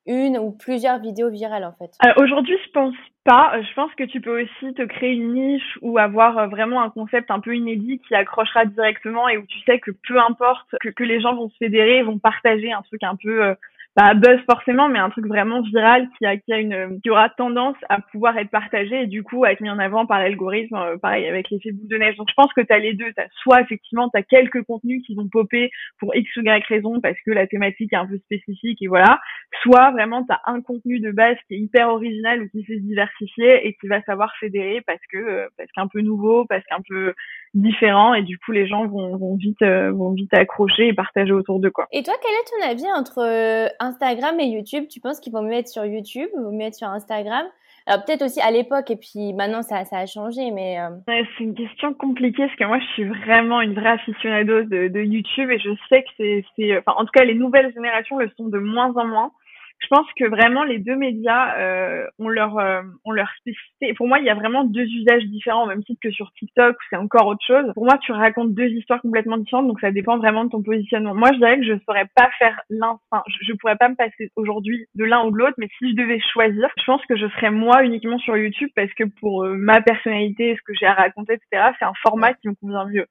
une 0.06 0.38
ou 0.38 0.52
plusieurs 0.52 1.00
vidéos 1.00 1.30
virales 1.30 1.66
en 1.66 1.74
fait 1.74 1.92
Aujourd'hui, 2.18 2.58
je 2.66 2.72
pense 2.72 2.96
pas. 3.24 3.62
Je 3.62 3.74
pense 3.76 3.94
que 3.96 4.04
tu 4.04 4.22
peux 4.22 4.42
aussi 4.42 4.74
te 4.74 4.84
créer 4.84 5.12
une 5.12 5.34
niche 5.34 5.78
ou 5.82 5.98
avoir 5.98 6.38
euh, 6.38 6.48
vraiment 6.48 6.82
un 6.82 6.90
concept 6.90 7.30
un 7.32 7.40
peu 7.40 7.56
inédit 7.56 8.00
qui 8.08 8.16
accrochera 8.16 8.66
directement 8.66 9.30
et 9.30 9.38
où 9.38 9.46
tu 9.46 9.60
sais 9.66 9.80
que 9.80 9.92
peu 10.08 10.20
importe 10.20 10.68
que, 10.80 11.04
les 11.04 11.22
gens 11.22 11.36
vont 11.36 11.50
se 11.50 11.58
fédérer, 11.58 12.02
vont 12.02 12.18
partager 12.18 12.72
un 12.72 12.82
truc 12.82 13.04
un 13.04 13.16
peu 13.16 13.44
euh, 13.44 13.54
pas 14.00 14.14
buzz 14.14 14.40
forcément, 14.50 14.88
mais 14.88 15.00
un 15.00 15.10
truc 15.10 15.28
vraiment 15.28 15.62
viral 15.62 16.08
qui 16.18 16.26
a, 16.26 16.38
qui 16.38 16.54
a 16.54 16.58
une, 16.58 17.02
qui 17.02 17.10
aura 17.10 17.28
tendance 17.28 17.76
à 17.90 18.00
pouvoir 18.00 18.38
être 18.38 18.50
partagé 18.50 19.02
et 19.02 19.08
du 19.08 19.24
coup 19.24 19.44
à 19.44 19.52
être 19.52 19.60
mis 19.60 19.70
en 19.70 19.78
avant 19.78 20.06
par 20.06 20.20
l'algorithme, 20.20 20.76
euh, 20.76 20.98
pareil 20.98 21.28
avec 21.28 21.50
l'effet 21.50 21.74
boule 21.74 21.90
de 21.90 21.98
neige. 21.98 22.16
Donc 22.16 22.30
je 22.30 22.34
pense 22.34 22.54
que 22.54 22.62
tu 22.62 22.72
as 22.72 22.80
les 22.80 22.94
deux. 22.94 23.12
As 23.18 23.28
soit 23.42 23.60
effectivement 23.60 24.08
tu 24.10 24.18
as 24.18 24.24
quelques 24.24 24.64
contenus 24.64 25.04
qui 25.06 25.16
vont 25.16 25.28
popper 25.28 25.70
pour 26.00 26.16
x 26.16 26.34
ou 26.38 26.42
y 26.44 26.64
raison 26.70 27.02
parce 27.02 27.18
que 27.26 27.32
la 27.32 27.46
thématique 27.46 27.92
est 27.92 27.98
un 27.98 28.08
peu 28.08 28.18
spécifique 28.20 28.82
et 28.82 28.88
voilà. 28.88 29.20
Soit 29.64 29.92
vraiment 29.92 30.24
tu 30.24 30.32
as 30.32 30.40
un 30.46 30.62
contenu 30.62 31.02
de 31.02 31.12
base 31.12 31.36
qui 31.50 31.56
est 31.56 31.60
hyper 31.60 31.90
original 31.90 32.42
ou 32.42 32.48
qui 32.48 32.64
s'est 32.64 32.80
diversifier 32.80 33.68
et 33.68 33.74
qui 33.74 33.90
va 33.90 34.02
savoir 34.04 34.34
fédérer 34.40 34.80
parce 34.88 35.06
que 35.12 35.18
euh, 35.18 35.48
parce 35.58 35.70
qu'un 35.74 35.88
peu 35.88 36.00
nouveau, 36.00 36.46
parce 36.46 36.64
qu'un 36.68 36.82
peu 36.88 37.14
différent 37.54 38.14
et 38.14 38.24
du 38.24 38.38
coup 38.38 38.52
les 38.52 38.68
gens 38.68 38.86
vont, 38.88 39.18
vont 39.18 39.36
vite 39.36 39.62
euh, 39.62 39.92
vont 39.92 40.12
vite 40.12 40.34
accrocher 40.34 40.88
et 40.88 40.94
partager 40.94 41.32
autour 41.32 41.60
de 41.60 41.70
quoi. 41.70 41.88
Et 41.92 42.04
toi 42.04 42.14
quel 42.22 42.32
est 42.32 42.64
ton 42.66 42.72
avis 42.72 42.92
entre 43.00 43.20
euh, 43.20 43.68
Instagram 43.80 44.40
et 44.40 44.46
YouTube? 44.46 44.86
Tu 44.90 45.00
penses 45.00 45.20
qu'ils 45.20 45.34
vont 45.34 45.42
me 45.42 45.50
mettre 45.50 45.70
sur 45.70 45.86
YouTube 45.86 46.30
ou 46.36 46.52
me 46.52 46.58
mettre 46.58 46.78
sur 46.78 46.88
Instagram? 46.88 47.46
Alors 47.88 48.06
peut-être 48.06 48.24
aussi 48.24 48.40
à 48.42 48.52
l'époque 48.52 48.92
et 48.92 48.98
puis 48.98 49.34
maintenant 49.34 49.64
ça, 49.64 49.84
ça 49.86 49.98
a 49.98 50.06
changé, 50.06 50.52
mais 50.52 50.80
euh, 50.80 50.90
c'est 51.08 51.44
une 51.44 51.56
question 51.56 51.94
compliquée 51.94 52.46
parce 52.46 52.56
que 52.56 52.66
moi 52.66 52.80
je 52.80 52.86
suis 52.94 53.06
vraiment 53.06 53.62
une 53.62 53.74
vraie 53.74 53.90
aficionado 53.90 54.64
de, 54.64 54.90
de 54.90 55.00
YouTube 55.00 55.50
et 55.50 55.58
je 55.58 55.72
sais 55.90 56.04
que 56.04 56.10
c'est, 56.18 56.46
c'est, 56.56 56.78
enfin 56.78 56.94
en 56.98 57.06
tout 57.06 57.12
cas 57.12 57.24
les 57.24 57.34
nouvelles 57.34 57.74
générations 57.74 58.18
le 58.18 58.30
sont 58.38 58.48
de 58.48 58.60
moins 58.60 58.94
en 58.96 59.06
moins 59.06 59.32
je 59.80 59.88
pense 59.88 60.08
que 60.18 60.26
vraiment 60.26 60.64
les 60.64 60.78
deux 60.78 60.96
médias 60.96 61.58
euh, 61.58 62.06
ont 62.20 62.28
leur 62.28 62.58
euh, 62.58 62.82
ont 63.06 63.12
leur 63.12 63.30
spécificité. 63.40 63.94
Pour 63.94 64.08
moi, 64.08 64.20
il 64.20 64.26
y 64.26 64.30
a 64.30 64.36
vraiment 64.36 64.64
deux 64.64 64.86
usages 64.86 65.24
différents, 65.26 65.66
même 65.66 65.84
titre 65.84 66.00
que 66.04 66.12
sur 66.12 66.32
TikTok 66.34 66.76
c'est 66.90 66.98
encore 66.98 67.28
autre 67.28 67.44
chose. 67.46 67.72
Pour 67.74 67.86
moi, 67.86 67.98
tu 68.00 68.12
racontes 68.12 68.54
deux 68.54 68.68
histoires 68.68 69.02
complètement 69.02 69.38
différentes, 69.38 69.68
donc 69.68 69.80
ça 69.80 69.92
dépend 69.92 70.18
vraiment 70.18 70.46
de 70.46 70.50
ton 70.50 70.62
positionnement. 70.62 71.16
Moi, 71.16 71.30
je 71.34 71.38
dirais 71.38 71.58
que 71.60 71.66
je 71.66 71.80
saurais 71.86 72.08
pas 72.16 72.30
faire 72.38 72.60
l'un, 72.70 73.00
enfin, 73.10 73.24
je, 73.28 73.38
je 73.48 73.54
pourrais 73.54 73.78
pas 73.78 73.90
me 73.90 73.96
passer 73.96 74.32
aujourd'hui 74.36 74.86
de 74.96 75.06
l'un 75.06 75.26
ou 75.26 75.32
de 75.32 75.38
l'autre, 75.38 75.56
mais 75.58 75.70
si 75.78 75.92
je 75.92 75.96
devais 75.96 76.20
choisir, 76.20 76.70
je 76.78 76.86
pense 76.86 77.06
que 77.06 77.16
je 77.16 77.28
serais 77.28 77.52
moi 77.52 77.84
uniquement 77.84 78.20
sur 78.20 78.38
YouTube 78.38 78.70
parce 78.76 78.94
que 78.94 79.06
pour 79.20 79.44
euh, 79.44 79.56
ma 79.56 79.82
personnalité, 79.82 80.56
ce 80.56 80.62
que 80.62 80.74
j'ai 80.80 80.86
à 80.86 80.94
raconter, 80.94 81.34
etc., 81.34 81.72
c'est 81.80 81.86
un 81.86 81.94
format 82.02 82.34
qui 82.34 82.50
me 82.50 82.56
convient 82.56 82.86
mieux 82.86 83.06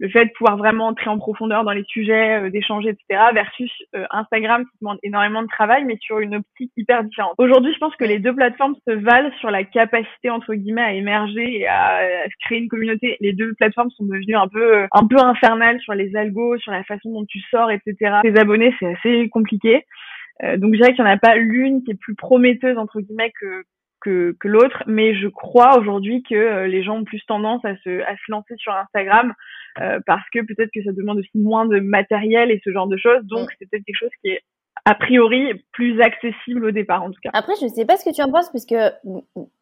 le 0.00 0.08
fait 0.08 0.26
de 0.26 0.30
pouvoir 0.36 0.56
vraiment 0.56 0.88
entrer 0.88 1.08
en 1.08 1.18
profondeur 1.18 1.64
dans 1.64 1.72
les 1.72 1.84
sujets, 1.84 2.42
euh, 2.42 2.50
d'échanger, 2.50 2.90
etc., 2.90 3.22
versus 3.32 3.70
euh, 3.94 4.04
Instagram 4.10 4.64
qui 4.64 4.78
demande 4.80 4.98
énormément 5.02 5.42
de 5.42 5.48
travail, 5.48 5.84
mais 5.84 5.96
sur 6.00 6.18
une 6.18 6.36
optique 6.36 6.72
hyper 6.76 7.04
différente. 7.04 7.34
Aujourd'hui, 7.38 7.72
je 7.72 7.78
pense 7.78 7.94
que 7.96 8.04
les 8.04 8.18
deux 8.18 8.34
plateformes 8.34 8.74
se 8.86 8.92
valent 8.92 9.30
sur 9.38 9.50
la 9.50 9.64
capacité 9.64 10.30
entre 10.30 10.54
guillemets 10.54 10.82
à 10.82 10.92
émerger 10.92 11.60
et 11.60 11.68
à, 11.68 12.00
se 12.24 12.46
créer 12.46 12.58
une 12.58 12.68
communauté. 12.68 13.16
Les 13.20 13.32
deux 13.32 13.54
plateformes 13.54 13.90
sont 13.90 14.04
devenues 14.04 14.36
un 14.36 14.48
peu 14.48 14.78
euh, 14.78 14.86
un 14.92 15.06
peu 15.06 15.18
infernales 15.18 15.80
sur 15.80 15.94
les 15.94 16.14
algos, 16.16 16.58
sur 16.58 16.72
la 16.72 16.82
façon 16.84 17.12
dont 17.12 17.24
tu 17.24 17.40
sors, 17.50 17.70
etc. 17.70 18.18
Les 18.24 18.36
abonnés, 18.36 18.74
c'est 18.80 18.94
assez 18.96 19.28
compliqué. 19.28 19.84
donc 20.56 20.74
je 20.74 20.80
dirais 20.80 20.94
qu'il 20.94 21.04
n'y 21.04 21.10
en 21.10 21.14
a 21.14 21.18
pas 21.18 21.36
l'une 21.36 21.82
qui 21.84 21.92
est 21.92 22.00
plus 22.00 22.14
prometteuse 22.14 22.76
entre 22.78 23.00
guillemets 23.00 23.32
que 23.40 23.64
que, 24.04 24.36
que 24.38 24.48
l'autre, 24.48 24.82
mais 24.86 25.14
je 25.14 25.28
crois 25.28 25.78
aujourd'hui 25.78 26.22
que 26.22 26.66
les 26.66 26.84
gens 26.84 26.98
ont 26.98 27.04
plus 27.04 27.24
tendance 27.26 27.64
à 27.64 27.74
se, 27.78 28.02
à 28.02 28.14
se 28.16 28.30
lancer 28.30 28.54
sur 28.56 28.72
Instagram 28.72 29.32
euh, 29.80 29.98
parce 30.06 30.28
que 30.32 30.40
peut-être 30.40 30.70
que 30.72 30.82
ça 30.84 30.92
demande 30.92 31.18
aussi 31.18 31.30
moins 31.34 31.66
de 31.66 31.80
matériel 31.80 32.50
et 32.50 32.60
ce 32.64 32.70
genre 32.70 32.86
de 32.86 32.96
choses. 32.96 33.22
Donc, 33.24 33.50
c'est 33.58 33.68
peut-être 33.68 33.84
quelque 33.84 33.98
chose 33.98 34.10
qui 34.22 34.30
est 34.30 34.40
a 34.84 34.94
priori 34.94 35.54
plus 35.72 36.00
accessible 36.00 36.66
au 36.66 36.70
départ 36.70 37.02
en 37.02 37.10
tout 37.10 37.20
cas. 37.22 37.30
Après, 37.32 37.54
je 37.60 37.64
ne 37.64 37.70
sais 37.70 37.86
pas 37.86 37.96
ce 37.96 38.04
que 38.04 38.14
tu 38.14 38.22
en 38.22 38.30
penses 38.30 38.50
parce 38.52 38.66
que 38.66 38.92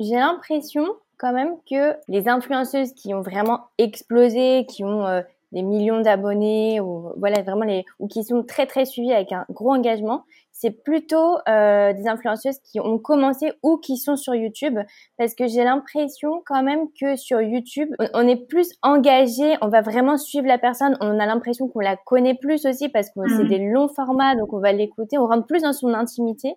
j'ai 0.00 0.16
l'impression 0.16 0.84
quand 1.18 1.32
même 1.32 1.54
que 1.70 1.94
les 2.08 2.28
influenceuses 2.28 2.92
qui 2.94 3.14
ont 3.14 3.20
vraiment 3.20 3.68
explosé, 3.78 4.66
qui 4.68 4.82
ont 4.82 5.06
euh, 5.06 5.22
des 5.52 5.62
millions 5.62 6.00
d'abonnés 6.00 6.80
ou 6.80 7.12
voilà 7.18 7.42
vraiment 7.42 7.64
les 7.64 7.84
ou 7.98 8.08
qui 8.08 8.24
sont 8.24 8.42
très 8.42 8.66
très 8.66 8.84
suivis 8.84 9.12
avec 9.12 9.32
un 9.32 9.44
gros 9.50 9.72
engagement, 9.72 10.24
c'est 10.52 10.70
plutôt 10.70 11.38
euh, 11.48 11.92
des 11.92 12.06
influenceuses 12.06 12.58
qui 12.60 12.80
ont 12.80 12.98
commencé 12.98 13.52
ou 13.62 13.78
qui 13.78 13.96
sont 13.96 14.16
sur 14.16 14.34
YouTube 14.34 14.78
parce 15.18 15.34
que 15.34 15.46
j'ai 15.46 15.64
l'impression 15.64 16.42
quand 16.46 16.62
même 16.62 16.86
que 17.00 17.16
sur 17.16 17.40
YouTube 17.40 17.90
on, 18.14 18.26
est 18.28 18.46
plus 18.46 18.72
engagé, 18.82 19.56
on 19.60 19.68
va 19.68 19.80
vraiment 19.80 20.16
suivre 20.16 20.46
la 20.46 20.58
personne, 20.58 20.96
on 21.00 21.18
a 21.18 21.26
l'impression 21.26 21.68
qu'on 21.68 21.80
la 21.80 21.96
connaît 21.96 22.34
plus 22.34 22.64
aussi 22.64 22.88
parce 22.88 23.08
que 23.08 23.20
c'est 23.28 23.44
mmh. 23.44 23.48
des 23.48 23.58
longs 23.58 23.88
formats 23.88 24.34
donc 24.36 24.52
on 24.52 24.60
va 24.60 24.72
l'écouter, 24.72 25.18
on 25.18 25.26
rentre 25.26 25.46
plus 25.46 25.62
dans 25.62 25.72
son 25.72 25.92
intimité. 25.94 26.54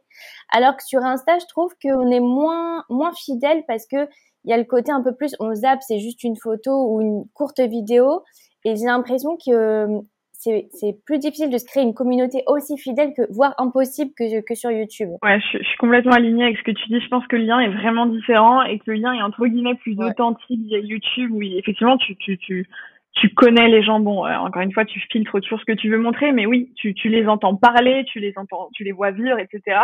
Alors 0.51 0.77
que 0.77 0.83
sur 0.83 1.03
Insta, 1.03 1.37
je 1.39 1.45
trouve 1.47 1.73
qu'on 1.81 2.11
est 2.11 2.19
moins 2.19 2.83
moins 2.89 3.11
fidèle 3.13 3.63
parce 3.67 3.85
que 3.87 4.07
il 4.45 4.51
y 4.51 4.53
a 4.53 4.57
le 4.57 4.63
côté 4.63 4.91
un 4.91 5.01
peu 5.01 5.15
plus 5.15 5.35
on 5.39 5.53
zappe, 5.55 5.81
c'est 5.81 5.99
juste 5.99 6.23
une 6.23 6.37
photo 6.37 6.71
ou 6.71 7.01
une 7.01 7.25
courte 7.33 7.59
vidéo 7.59 8.21
et 8.65 8.75
j'ai 8.75 8.85
l'impression 8.85 9.37
que 9.37 9.51
euh, 9.51 10.01
c'est 10.31 10.95
plus 11.05 11.17
difficile 11.19 11.49
de 11.49 11.57
se 11.57 11.65
créer 11.65 11.83
une 11.83 11.93
communauté 11.93 12.43
aussi 12.47 12.77
fidèle 12.77 13.13
que, 13.15 13.21
voire 13.31 13.53
impossible 13.57 14.11
que, 14.17 14.41
que 14.41 14.53
sur 14.53 14.69
YouTube. 14.69 15.09
Ouais, 15.23 15.39
je, 15.39 15.57
suis 15.63 15.77
complètement 15.77 16.11
alignée 16.11 16.43
avec 16.43 16.57
ce 16.57 16.63
que 16.63 16.71
tu 16.71 16.87
dis. 16.87 16.99
Je 16.99 17.07
pense 17.07 17.25
que 17.27 17.35
le 17.35 17.43
lien 17.43 17.59
est 17.59 17.69
vraiment 17.69 18.05
différent 18.05 18.61
et 18.63 18.77
que 18.77 18.91
le 18.91 18.97
lien 18.97 19.13
est 19.13 19.21
entre 19.21 19.45
guillemets 19.47 19.75
plus 19.75 19.97
authentique 19.99 20.61
via 20.61 20.79
YouTube 20.79 21.31
où 21.31 21.41
effectivement 21.41 21.97
tu, 21.97 22.15
tu, 22.17 22.37
tu, 22.37 22.67
tu 23.15 23.29
connais 23.29 23.69
les 23.69 23.81
gens. 23.81 23.99
Bon, 23.99 24.25
euh, 24.25 24.35
encore 24.35 24.61
une 24.61 24.73
fois, 24.73 24.83
tu 24.83 24.99
filtres 25.11 25.39
toujours 25.41 25.59
ce 25.59 25.65
que 25.65 25.71
tu 25.71 25.89
veux 25.89 25.97
montrer, 25.97 26.33
mais 26.33 26.45
oui, 26.45 26.71
tu, 26.75 26.93
tu 26.93 27.07
les 27.07 27.27
entends 27.27 27.55
parler, 27.55 28.03
tu 28.05 28.19
les 28.19 28.33
entends, 28.37 28.69
tu 28.73 28.83
les 28.83 28.91
vois 28.91 29.11
vivre, 29.11 29.39
etc. 29.39 29.77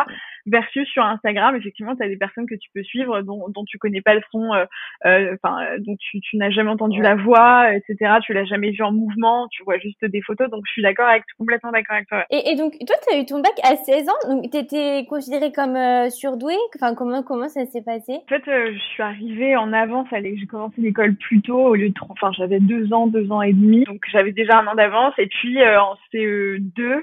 Versus 0.45 0.87
sur 0.89 1.03
Instagram, 1.03 1.55
effectivement, 1.55 1.95
tu 1.95 2.03
as 2.03 2.09
des 2.09 2.17
personnes 2.17 2.45
que 2.45 2.55
tu 2.55 2.69
peux 2.73 2.83
suivre 2.83 3.21
dont, 3.21 3.47
dont 3.49 3.63
tu 3.63 3.77
connais 3.77 4.01
pas 4.01 4.15
le 4.15 4.21
son, 4.31 4.53
euh, 4.53 4.65
euh, 5.05 5.35
enfin, 5.41 5.63
euh, 5.63 5.77
dont 5.79 5.95
tu, 5.97 6.19
tu 6.19 6.37
n'as 6.37 6.49
jamais 6.49 6.71
entendu 6.71 7.01
la 7.01 7.15
voix, 7.15 7.73
etc. 7.73 8.17
Tu 8.25 8.33
l'as 8.33 8.45
jamais 8.45 8.71
vu 8.71 8.83
en 8.83 8.91
mouvement, 8.91 9.47
tu 9.49 9.63
vois 9.63 9.77
juste 9.77 10.03
des 10.03 10.21
photos. 10.21 10.49
Donc, 10.49 10.63
je 10.65 10.71
suis 10.73 10.81
d'accord 10.81 11.07
avec, 11.07 11.23
complètement 11.37 11.71
d'accord 11.71 11.95
avec 11.95 12.09
toi. 12.09 12.25
Et, 12.31 12.51
et 12.51 12.55
donc, 12.55 12.73
toi, 12.85 12.95
tu 13.07 13.15
as 13.15 13.19
eu 13.19 13.25
ton 13.25 13.39
bac 13.39 13.53
à 13.63 13.77
16 13.77 14.09
ans, 14.09 14.29
donc 14.29 14.51
tu 14.51 14.57
étais 14.57 15.05
considérée 15.07 15.53
comme 15.53 15.77
surdouée. 16.09 16.57
Enfin, 16.75 16.95
comment 16.95 17.23
comment 17.23 17.47
ça 17.47 17.65
s'est 17.65 17.83
passé? 17.83 18.13
En 18.13 18.27
fait, 18.27 18.43
je 18.45 18.79
suis 18.79 19.03
arrivée 19.03 19.55
en 19.55 19.71
avance. 19.71 20.07
J'ai 20.11 20.45
commencé 20.47 20.81
l'école 20.81 21.15
plus 21.15 21.41
tôt, 21.41 21.59
au 21.59 21.75
lieu 21.75 21.89
de, 21.89 21.95
enfin, 22.09 22.31
j'avais 22.33 22.59
deux 22.59 22.91
ans, 22.91 23.07
deux 23.07 23.20
deux 23.21 23.31
ans 23.31 23.41
et 23.41 23.53
demi. 23.53 23.83
Donc 23.83 24.01
j'avais 24.11 24.31
déjà 24.31 24.59
un 24.59 24.67
an 24.67 24.75
d'avance. 24.75 25.13
Et 25.17 25.27
puis 25.27 25.61
euh, 25.61 25.81
en 25.81 25.95
CE2, 26.13 26.81
euh, 26.81 27.01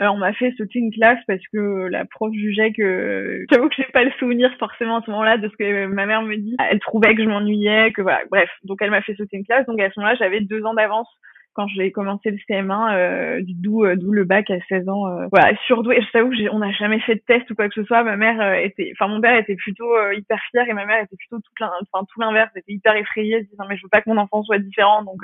on 0.00 0.16
m'a 0.16 0.32
fait 0.32 0.52
sauter 0.56 0.78
une 0.78 0.92
classe 0.92 1.18
parce 1.26 1.42
que 1.52 1.88
la 1.88 2.04
prof 2.04 2.32
jugeait 2.32 2.72
que 2.72 3.44
j'avoue 3.50 3.68
que 3.68 3.76
j'ai 3.76 3.84
pas 3.92 4.04
le 4.04 4.12
souvenir 4.18 4.50
forcément 4.58 4.98
à 4.98 5.02
ce 5.04 5.10
moment-là 5.10 5.38
de 5.38 5.48
ce 5.48 5.56
que 5.56 5.86
ma 5.86 6.06
mère 6.06 6.22
me 6.22 6.36
dit. 6.36 6.56
Elle 6.70 6.80
trouvait 6.80 7.14
que 7.14 7.22
je 7.22 7.28
m'ennuyais, 7.28 7.92
que 7.92 8.02
voilà. 8.02 8.20
Bref, 8.30 8.50
donc 8.64 8.78
elle 8.80 8.90
m'a 8.90 9.02
fait 9.02 9.14
sauter 9.14 9.36
une 9.36 9.46
classe. 9.46 9.66
Donc 9.66 9.80
à 9.80 9.90
ce 9.90 10.00
moment-là, 10.00 10.16
j'avais 10.18 10.40
deux 10.40 10.64
ans 10.64 10.74
d'avance 10.74 11.08
quand 11.54 11.68
j'ai 11.68 11.92
commencé 11.92 12.30
le 12.30 12.36
CM1, 12.48 12.94
euh, 12.94 13.40
d'où 13.46 13.86
d'où 13.96 14.12
le 14.12 14.24
bac 14.24 14.50
à 14.50 14.58
16 14.68 14.88
ans. 14.88 15.08
Euh, 15.08 15.26
voilà, 15.32 15.56
surdoué. 15.66 16.00
Je 16.00 16.10
t'avoue 16.10 16.32
on 16.52 16.58
n'a 16.58 16.72
jamais 16.72 17.00
fait 17.00 17.14
de 17.14 17.22
test 17.26 17.50
ou 17.50 17.54
quoi 17.54 17.68
que 17.68 17.74
ce 17.74 17.84
soit. 17.84 18.02
Ma 18.02 18.16
mère 18.16 18.54
était, 18.54 18.92
enfin 18.94 19.08
mon 19.08 19.20
père 19.20 19.36
était 19.38 19.56
plutôt 19.56 19.90
hyper 20.12 20.38
fier 20.50 20.68
et 20.68 20.72
ma 20.72 20.84
mère 20.84 21.02
était 21.02 21.16
plutôt 21.16 21.38
tout, 21.38 21.64
enfin 21.92 22.04
tout 22.12 22.20
l'inverse. 22.20 22.50
Elle 22.54 22.60
était 22.60 22.72
hyper 22.72 22.96
effrayée, 22.96 23.42
disant 23.42 23.64
mais 23.68 23.76
je 23.76 23.82
veux 23.82 23.88
pas 23.88 24.02
que 24.02 24.10
mon 24.10 24.18
enfant 24.18 24.42
soit 24.42 24.58
différent, 24.58 25.02
donc 25.04 25.22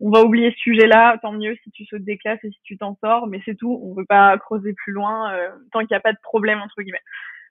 on 0.00 0.10
va 0.10 0.22
oublier 0.22 0.52
ce 0.52 0.58
sujet-là, 0.58 1.18
tant 1.22 1.32
mieux 1.32 1.56
si 1.62 1.70
tu 1.70 1.84
sautes 1.84 2.04
des 2.04 2.18
classes 2.18 2.42
et 2.44 2.50
si 2.50 2.60
tu 2.62 2.78
t'en 2.78 2.96
sors, 3.02 3.26
mais 3.26 3.40
c'est 3.44 3.56
tout, 3.56 3.80
on 3.82 3.94
veut 3.94 4.04
pas 4.04 4.36
creuser 4.38 4.72
plus 4.72 4.92
loin 4.92 5.32
euh, 5.32 5.48
tant 5.72 5.80
qu'il 5.80 5.88
n'y 5.90 5.96
a 5.96 6.00
pas 6.00 6.12
de 6.12 6.18
problème 6.22 6.60
entre 6.60 6.82
guillemets. 6.82 7.02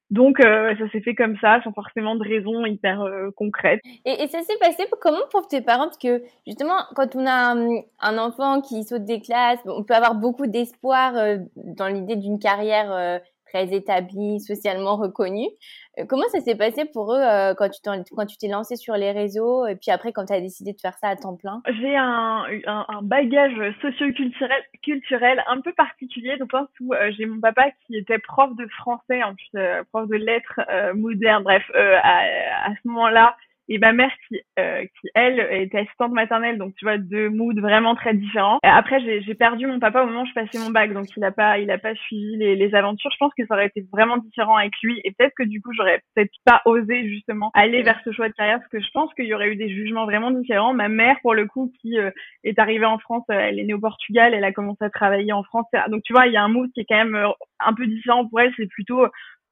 Donc 0.10 0.40
euh, 0.40 0.74
ça 0.78 0.90
s'est 0.92 1.02
fait 1.02 1.16
comme 1.16 1.38
ça, 1.40 1.60
sans 1.64 1.74
forcément 1.74 2.16
de 2.16 2.24
raison 2.24 2.66
hyper 2.66 3.02
euh, 3.02 3.30
concrète. 3.36 3.82
Et, 4.06 4.24
et 4.24 4.28
ça 4.28 4.42
s'est 4.42 4.58
passé 4.60 4.86
comment 5.02 5.18
pour 5.32 5.48
tes 5.48 5.62
parents? 5.62 5.86
Parce 5.86 5.98
que 5.98 6.24
justement, 6.46 6.78
quand 6.96 7.16
on 7.16 7.26
a 7.26 7.54
hum, 7.54 7.82
un, 8.00 8.18
enfant 8.18 8.62
qui 8.62 8.84
saute 8.84 9.06
des 9.06 9.20
classes, 9.20 9.60
on 9.66 9.84
peut 9.84 9.94
avoir 9.94 10.16
beaucoup 10.16 10.48
d'espoir 10.48 11.14
dans 11.56 11.88
l'idée 11.88 12.16
d'une 12.16 12.40
carrière 12.40 13.20
très 13.50 13.74
établis, 13.74 14.40
socialement 14.40 14.96
reconnus. 14.96 15.50
Euh, 16.00 16.06
comment 16.08 16.28
ça 16.32 16.40
s'est 16.40 16.56
passé 16.56 16.86
pour 16.86 17.14
eux 17.14 17.22
euh, 17.22 17.54
quand 17.56 17.70
tu 17.70 17.80
quand 18.16 18.26
tu 18.26 18.38
t'es 18.38 18.48
lancé 18.48 18.76
sur 18.76 18.96
les 18.96 19.12
réseaux 19.12 19.66
et 19.66 19.76
puis 19.76 19.92
après 19.92 20.12
quand 20.12 20.26
tu 20.26 20.34
as 20.34 20.42
décidé 20.42 20.74
de 20.74 20.80
faire 20.82 20.98
ça 20.98 21.10
à 21.10 21.16
temps 21.16 21.36
plein? 21.36 21.62
J'ai 21.80 21.96
un, 21.96 22.46
un, 22.66 23.02
bagage 23.02 23.76
socio-culturel 23.82 24.62
culturel 24.84 25.44
un 25.48 25.62
peu 25.62 25.74
particulier, 25.74 26.38
donc 26.38 26.52
sens 26.52 26.68
où 26.82 26.94
euh, 26.94 27.12
j'ai 27.18 27.26
mon 27.26 27.40
papa 27.40 27.72
qui 27.86 27.98
était 27.98 28.20
prof 28.20 28.56
de 28.56 28.68
français, 28.68 29.24
en 29.24 29.34
plus 29.36 29.60
prof 29.92 30.08
de 30.08 30.16
lettres 30.16 30.60
modernes, 30.96 31.44
bref, 31.44 31.64
à, 31.76 32.20
à 32.66 32.70
ce 32.72 32.88
moment-là, 32.88 33.36
et 33.70 33.78
ma 33.78 33.94
mère 33.94 34.12
qui 34.28 34.40
euh, 34.60 34.84
qui 34.84 35.10
elle 35.16 35.40
était 35.52 35.80
assistante 35.80 36.12
maternelle 36.12 36.58
donc 36.58 36.74
tu 36.76 36.86
vois 36.86 36.98
deux 36.98 37.30
moods 37.30 37.60
vraiment 37.60 37.96
très 37.96 38.14
différents. 38.14 38.60
Après 38.64 39.00
j'ai 39.02 39.36
perdu 39.36 39.68
mon 39.68 39.80
papa 39.80 40.04
au 40.04 40.08
moment 40.08 40.24
où 40.24 40.26
je 40.26 40.34
passais 40.34 40.60
mon 40.60 40.70
bac 40.70 40.94
donc 40.94 41.08
il 41.16 41.24
a 41.24 41.32
pas 41.32 41.60
il 41.60 41.70
a 41.72 41.78
pas 41.78 41.96
suivi 41.96 42.38
les, 42.38 42.56
les 42.56 42.76
aventures. 42.76 43.12
Je 43.12 43.18
pense 43.18 43.34
que 43.38 43.46
ça 43.46 43.56
aurait 43.56 43.68
été 43.68 43.86
vraiment 43.92 44.18
différent 44.18 44.56
avec 44.56 44.74
lui. 44.84 45.02
Et 45.04 45.12
peut-être 45.12 45.36
que 45.36 45.44
du 45.44 45.62
coup 45.62 45.72
j'aurais 45.74 46.02
peut-être 46.16 46.32
pas 46.46 46.62
osé 46.66 47.08
justement 47.10 47.52
aller 47.54 47.84
vers 47.84 48.00
ce 48.04 48.12
choix 48.12 48.30
de 48.30 48.34
carrière 48.34 48.60
parce 48.60 48.72
que 48.72 48.80
je 48.80 48.92
pense 48.92 49.14
qu'il 49.14 49.26
y 49.26 49.34
aurait 49.34 49.50
eu 49.50 49.56
des 49.56 49.70
jugements 49.70 50.06
vraiment 50.06 50.32
différents. 50.32 50.74
Ma 50.74 50.90
mère 50.90 51.18
pour 51.22 51.34
le 51.34 51.46
coup 51.46 51.72
qui 51.82 51.98
euh, 51.98 52.12
est 52.44 52.60
arrivée 52.60 52.86
en 52.86 53.00
France 53.00 53.26
euh, 53.32 53.36
elle 53.40 53.60
est 53.60 53.64
née 53.64 53.74
au 53.74 53.80
Portugal 53.80 54.34
elle 54.34 54.44
a 54.44 54.52
commencé 54.52 54.84
à 54.84 54.90
travailler 54.90 55.34
en 55.34 55.44
France 55.44 55.68
donc 55.90 56.04
tu 56.04 56.14
vois 56.14 56.28
il 56.28 56.34
y 56.34 56.38
a 56.38 56.44
un 56.44 56.48
mood 56.48 56.72
qui 56.74 56.82
est 56.82 56.86
quand 56.88 57.04
même 57.04 57.34
un 57.60 57.74
peu 57.74 57.88
différent 57.88 58.28
pour 58.28 58.40
elle. 58.40 58.54
C'est 58.58 58.68
plutôt 58.68 59.06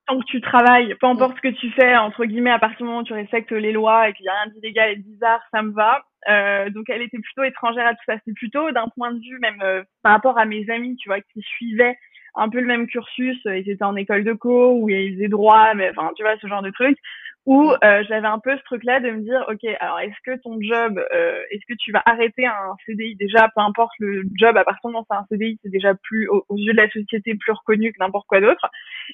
tant 0.07 0.19
que 0.19 0.25
tu 0.25 0.41
travailles, 0.41 0.95
peu 0.95 1.07
importe 1.07 1.37
ce 1.37 1.41
que 1.41 1.53
tu 1.55 1.71
fais, 1.71 1.95
entre 1.97 2.25
guillemets, 2.25 2.51
à 2.51 2.59
partir 2.59 2.79
du 2.79 2.83
moment 2.83 2.99
où 2.99 3.03
tu 3.03 3.13
respectes 3.13 3.51
les 3.51 3.71
lois 3.71 4.09
et 4.09 4.13
qu'il 4.13 4.23
n'y 4.23 4.29
a 4.29 4.41
rien 4.41 4.51
d'illégal 4.51 4.91
et 4.91 4.95
de 4.97 5.03
bizarre, 5.03 5.41
ça 5.51 5.61
me 5.61 5.71
va. 5.71 6.03
Euh, 6.27 6.69
donc 6.69 6.89
elle 6.89 7.01
était 7.01 7.19
plutôt 7.19 7.43
étrangère 7.43 7.87
à 7.87 7.93
tout 7.93 8.03
ça. 8.07 8.15
C'est 8.25 8.33
plutôt 8.33 8.71
d'un 8.71 8.87
point 8.95 9.11
de 9.11 9.19
vue 9.19 9.39
même 9.39 9.61
euh, 9.63 9.83
par 10.03 10.13
rapport 10.13 10.37
à 10.37 10.45
mes 10.45 10.69
amis, 10.69 10.95
tu 10.97 11.09
vois, 11.09 11.21
qui 11.21 11.41
suivaient 11.41 11.97
un 12.35 12.49
peu 12.49 12.59
le 12.59 12.67
même 12.67 12.87
cursus, 12.87 13.39
ils 13.45 13.69
étaient 13.69 13.83
en 13.83 13.95
école 13.95 14.25
de 14.25 14.33
co, 14.33 14.73
ou 14.73 14.89
ils 14.89 15.15
faisaient 15.15 15.29
droit, 15.29 15.73
mais 15.73 15.89
enfin, 15.91 16.11
tu 16.15 16.23
vois, 16.23 16.35
ce 16.37 16.47
genre 16.47 16.61
de 16.61 16.69
truc 16.69 16.97
où 17.45 17.71
euh, 17.71 18.03
j'avais 18.07 18.27
un 18.27 18.39
peu 18.39 18.57
ce 18.57 18.63
truc-là 18.63 18.99
de 18.99 19.11
me 19.11 19.21
dire, 19.21 19.45
ok, 19.47 19.63
alors 19.79 19.99
est-ce 19.99 20.15
que 20.23 20.41
ton 20.41 20.59
job, 20.59 20.99
euh, 21.13 21.41
est-ce 21.51 21.65
que 21.67 21.77
tu 21.77 21.91
vas 21.91 22.01
arrêter 22.05 22.45
un 22.45 22.75
CDI 22.85 23.15
déjà, 23.15 23.49
peu 23.55 23.61
importe 23.61 23.93
le 23.99 24.23
job, 24.33 24.57
à 24.57 24.63
partir 24.63 24.89
du 24.89 24.93
moment 24.93 25.01
où 25.01 25.05
c'est 25.09 25.17
un 25.17 25.25
CDI, 25.29 25.59
c'est 25.61 25.69
déjà 25.69 25.93
plus 25.93 26.27
aux, 26.27 26.43
yeux 26.57 26.73
de 26.73 26.77
la 26.77 26.89
société 26.89 27.35
plus 27.35 27.51
reconnu 27.51 27.93
que 27.93 27.97
n'importe 27.99 28.27
quoi 28.27 28.41
d'autre. 28.41 28.67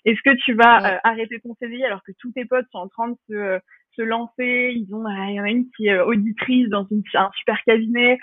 Est-ce 0.05 0.21
que 0.21 0.35
tu 0.37 0.53
vas 0.53 0.77
euh, 0.77 0.97
arrêter 1.03 1.41
ton 1.41 1.55
CDI 1.55 1.83
alors 1.83 2.03
que 2.03 2.13
tous 2.19 2.31
tes 2.31 2.45
potes 2.45 2.67
sont 2.71 2.79
en 2.79 2.87
train 2.87 3.09
de 3.09 3.17
se 3.29 3.59
se 3.97 4.03
lancer, 4.03 4.71
ils 4.73 4.95
ont, 4.95 5.03
il 5.05 5.35
y 5.35 5.41
en 5.41 5.43
a 5.43 5.49
une 5.49 5.69
qui 5.75 5.87
est 5.87 5.99
auditrice 5.99 6.69
dans 6.69 6.87
une, 6.89 7.03
un 7.13 7.29
super 7.35 7.61
cabinet, 7.65 8.19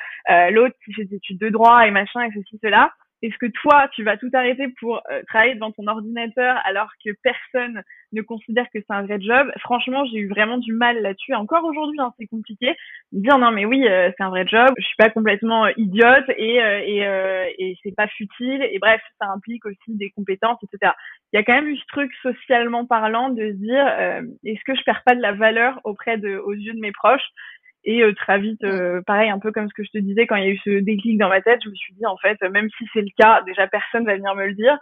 l'autre 0.51 0.75
qui 0.83 0.94
fait 0.94 1.05
des 1.05 1.16
études 1.16 1.37
de 1.37 1.51
droit 1.51 1.87
et 1.87 1.90
machin 1.90 2.23
et 2.23 2.31
ceci 2.33 2.59
cela 2.62 2.90
est-ce 3.23 3.37
que 3.39 3.47
toi, 3.63 3.89
tu 3.95 4.05
vas 4.05 4.17
tout 4.17 4.31
arrêter 4.33 4.69
pour 4.81 5.03
euh, 5.11 5.23
travailler 5.27 5.55
devant 5.55 5.73
ton 5.73 5.87
ordinateur 5.89 6.57
alors 6.65 6.89
que 7.05 7.11
personne 7.23 7.83
ne 8.13 8.23
considère 8.23 8.67
que 8.73 8.79
c'est 8.79 8.95
un 8.95 9.03
vrai 9.03 9.21
job? 9.21 9.51
Franchement, 9.59 10.05
j'ai 10.07 10.19
eu 10.19 10.29
vraiment 10.29 10.59
du 10.59 10.73
mal 10.73 11.03
là-dessus. 11.03 11.35
Encore 11.35 11.65
aujourd'hui, 11.65 11.99
hein, 12.01 12.13
c'est 12.19 12.27
compliqué 12.27 12.77
dire 13.11 13.39
non 13.39 13.51
mais 13.51 13.65
oui, 13.65 13.87
euh, 13.89 14.11
c'est 14.17 14.23
un 14.23 14.31
vrai 14.31 14.47
job. 14.47 14.73
Je 14.77 14.85
suis 14.85 14.97
pas 14.97 15.11
complètement 15.11 15.67
euh, 15.67 15.73
idiote 15.77 16.29
et 16.37 16.59
et 16.59 17.03
et 17.59 17.77
c'est 17.83 17.95
pas 17.95 18.07
futile. 18.09 18.63
Et 18.71 18.79
bref, 18.79 19.01
ça 19.21 19.29
implique 19.29 19.67
aussi 19.67 19.97
des 19.97 20.11
compétences, 20.11 20.59
etc. 20.63 20.93
Il 21.33 21.37
y 21.37 21.41
a 21.41 21.43
quand 21.43 21.55
même 21.55 21.69
eu 21.69 21.77
ce 21.77 21.87
truc 21.89 22.13
socialement 22.23 22.87
parlant 22.87 23.31
de 23.31 23.51
se 23.51 23.57
dire 23.57 23.87
est-ce 24.45 24.63
que 24.65 24.77
je 24.77 24.85
perds 24.85 25.03
pas 25.05 25.15
de 25.15 25.21
la 25.21 25.33
valeur 25.33 25.81
auprès 25.85 26.19
de 26.19 26.37
aux 26.39 26.53
yeux 26.53 26.75
de 26.75 26.81
mes 26.81 26.93
proches? 26.93 27.29
Et 27.88 28.03
euh, 28.03 28.12
très 28.12 28.38
vite, 28.38 28.62
euh, 28.64 29.01
pareil, 29.01 29.31
un 29.31 29.38
peu 29.38 29.51
comme 29.51 29.66
ce 29.66 29.72
que 29.72 29.83
je 29.83 29.90
te 29.90 29.98
disais, 29.98 30.27
quand 30.27 30.37
il 30.37 30.44
y 30.44 30.46
a 30.46 30.51
eu 30.51 30.59
ce 30.59 30.79
déclic 30.81 31.16
dans 31.16 31.31
ma 31.31 31.40
tête, 31.40 31.61
je 31.64 31.70
me 31.70 31.74
suis 31.74 31.94
dit, 31.94 32.05
en 32.05 32.18
fait, 32.18 32.38
même 32.42 32.68
si 32.77 32.85
c'est 32.92 33.01
le 33.01 33.09
cas, 33.16 33.40
déjà 33.46 33.66
personne 33.66 34.05
va 34.05 34.14
venir 34.14 34.35
me 34.35 34.46
le 34.46 34.53
dire. 34.53 34.77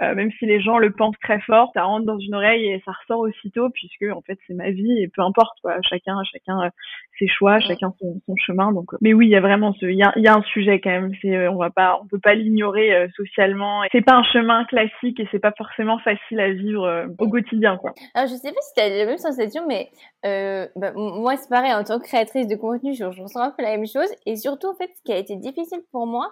Euh, 0.00 0.14
même 0.14 0.30
si 0.38 0.46
les 0.46 0.60
gens 0.60 0.78
le 0.78 0.92
pensent 0.92 1.18
très 1.22 1.40
fort, 1.40 1.70
ça 1.74 1.82
rentre 1.82 2.06
dans 2.06 2.18
une 2.18 2.34
oreille 2.34 2.66
et 2.66 2.80
ça 2.84 2.92
ressort 2.92 3.20
aussitôt 3.20 3.68
puisque 3.70 4.04
en 4.14 4.22
fait 4.22 4.38
c'est 4.46 4.54
ma 4.54 4.70
vie 4.70 5.02
et 5.02 5.08
peu 5.08 5.22
importe 5.22 5.58
quoi, 5.60 5.76
chacun 5.82 6.22
chacun 6.30 6.62
euh, 6.62 6.70
ses 7.18 7.26
choix, 7.26 7.58
chacun 7.58 7.92
son, 8.00 8.20
son, 8.24 8.36
chemin. 8.36 8.70
Donc, 8.70 8.92
mais 9.00 9.12
oui, 9.12 9.26
il 9.26 9.30
y 9.30 9.36
a 9.36 9.40
vraiment 9.40 9.72
ce, 9.72 9.86
il 9.86 9.96
y 9.96 10.04
a, 10.04 10.12
y 10.16 10.28
a, 10.28 10.34
un 10.34 10.42
sujet 10.42 10.80
quand 10.80 10.90
même. 10.90 11.12
C'est, 11.20 11.34
euh, 11.34 11.50
on 11.50 11.56
va 11.56 11.70
pas, 11.70 11.98
on 12.00 12.06
peut 12.06 12.20
pas 12.20 12.34
l'ignorer 12.34 13.08
socialement. 13.16 13.82
C'est 13.90 14.04
pas 14.04 14.14
un 14.14 14.22
chemin 14.22 14.64
classique 14.66 15.18
et 15.18 15.26
c'est 15.32 15.40
pas 15.40 15.52
forcément 15.58 15.98
facile 15.98 16.38
à 16.38 16.52
vivre 16.52 17.08
au 17.18 17.28
quotidien 17.28 17.76
quoi. 17.76 17.92
Alors 18.14 18.28
je 18.28 18.34
sais 18.34 18.52
pas 18.52 18.60
si 18.60 18.74
tu 18.74 18.80
as 18.80 18.88
la 18.88 19.04
même 19.04 19.18
sensation, 19.18 19.66
mais 19.66 19.88
bah, 20.22 20.92
moi 20.94 21.36
c'est 21.36 21.48
pareil 21.48 21.72
en 21.72 21.82
tant 21.82 21.98
que 21.98 22.04
créatrice 22.04 22.46
de 22.46 22.54
contenu, 22.54 22.94
je, 22.94 23.10
je 23.10 23.22
ressens 23.22 23.40
un 23.40 23.50
peu 23.50 23.64
la 23.64 23.76
même 23.76 23.86
chose 23.86 24.08
et 24.26 24.36
surtout 24.36 24.68
en 24.68 24.74
fait 24.74 24.90
ce 24.94 25.02
qui 25.02 25.12
a 25.12 25.16
été 25.16 25.34
difficile 25.36 25.80
pour 25.90 26.06
moi 26.06 26.28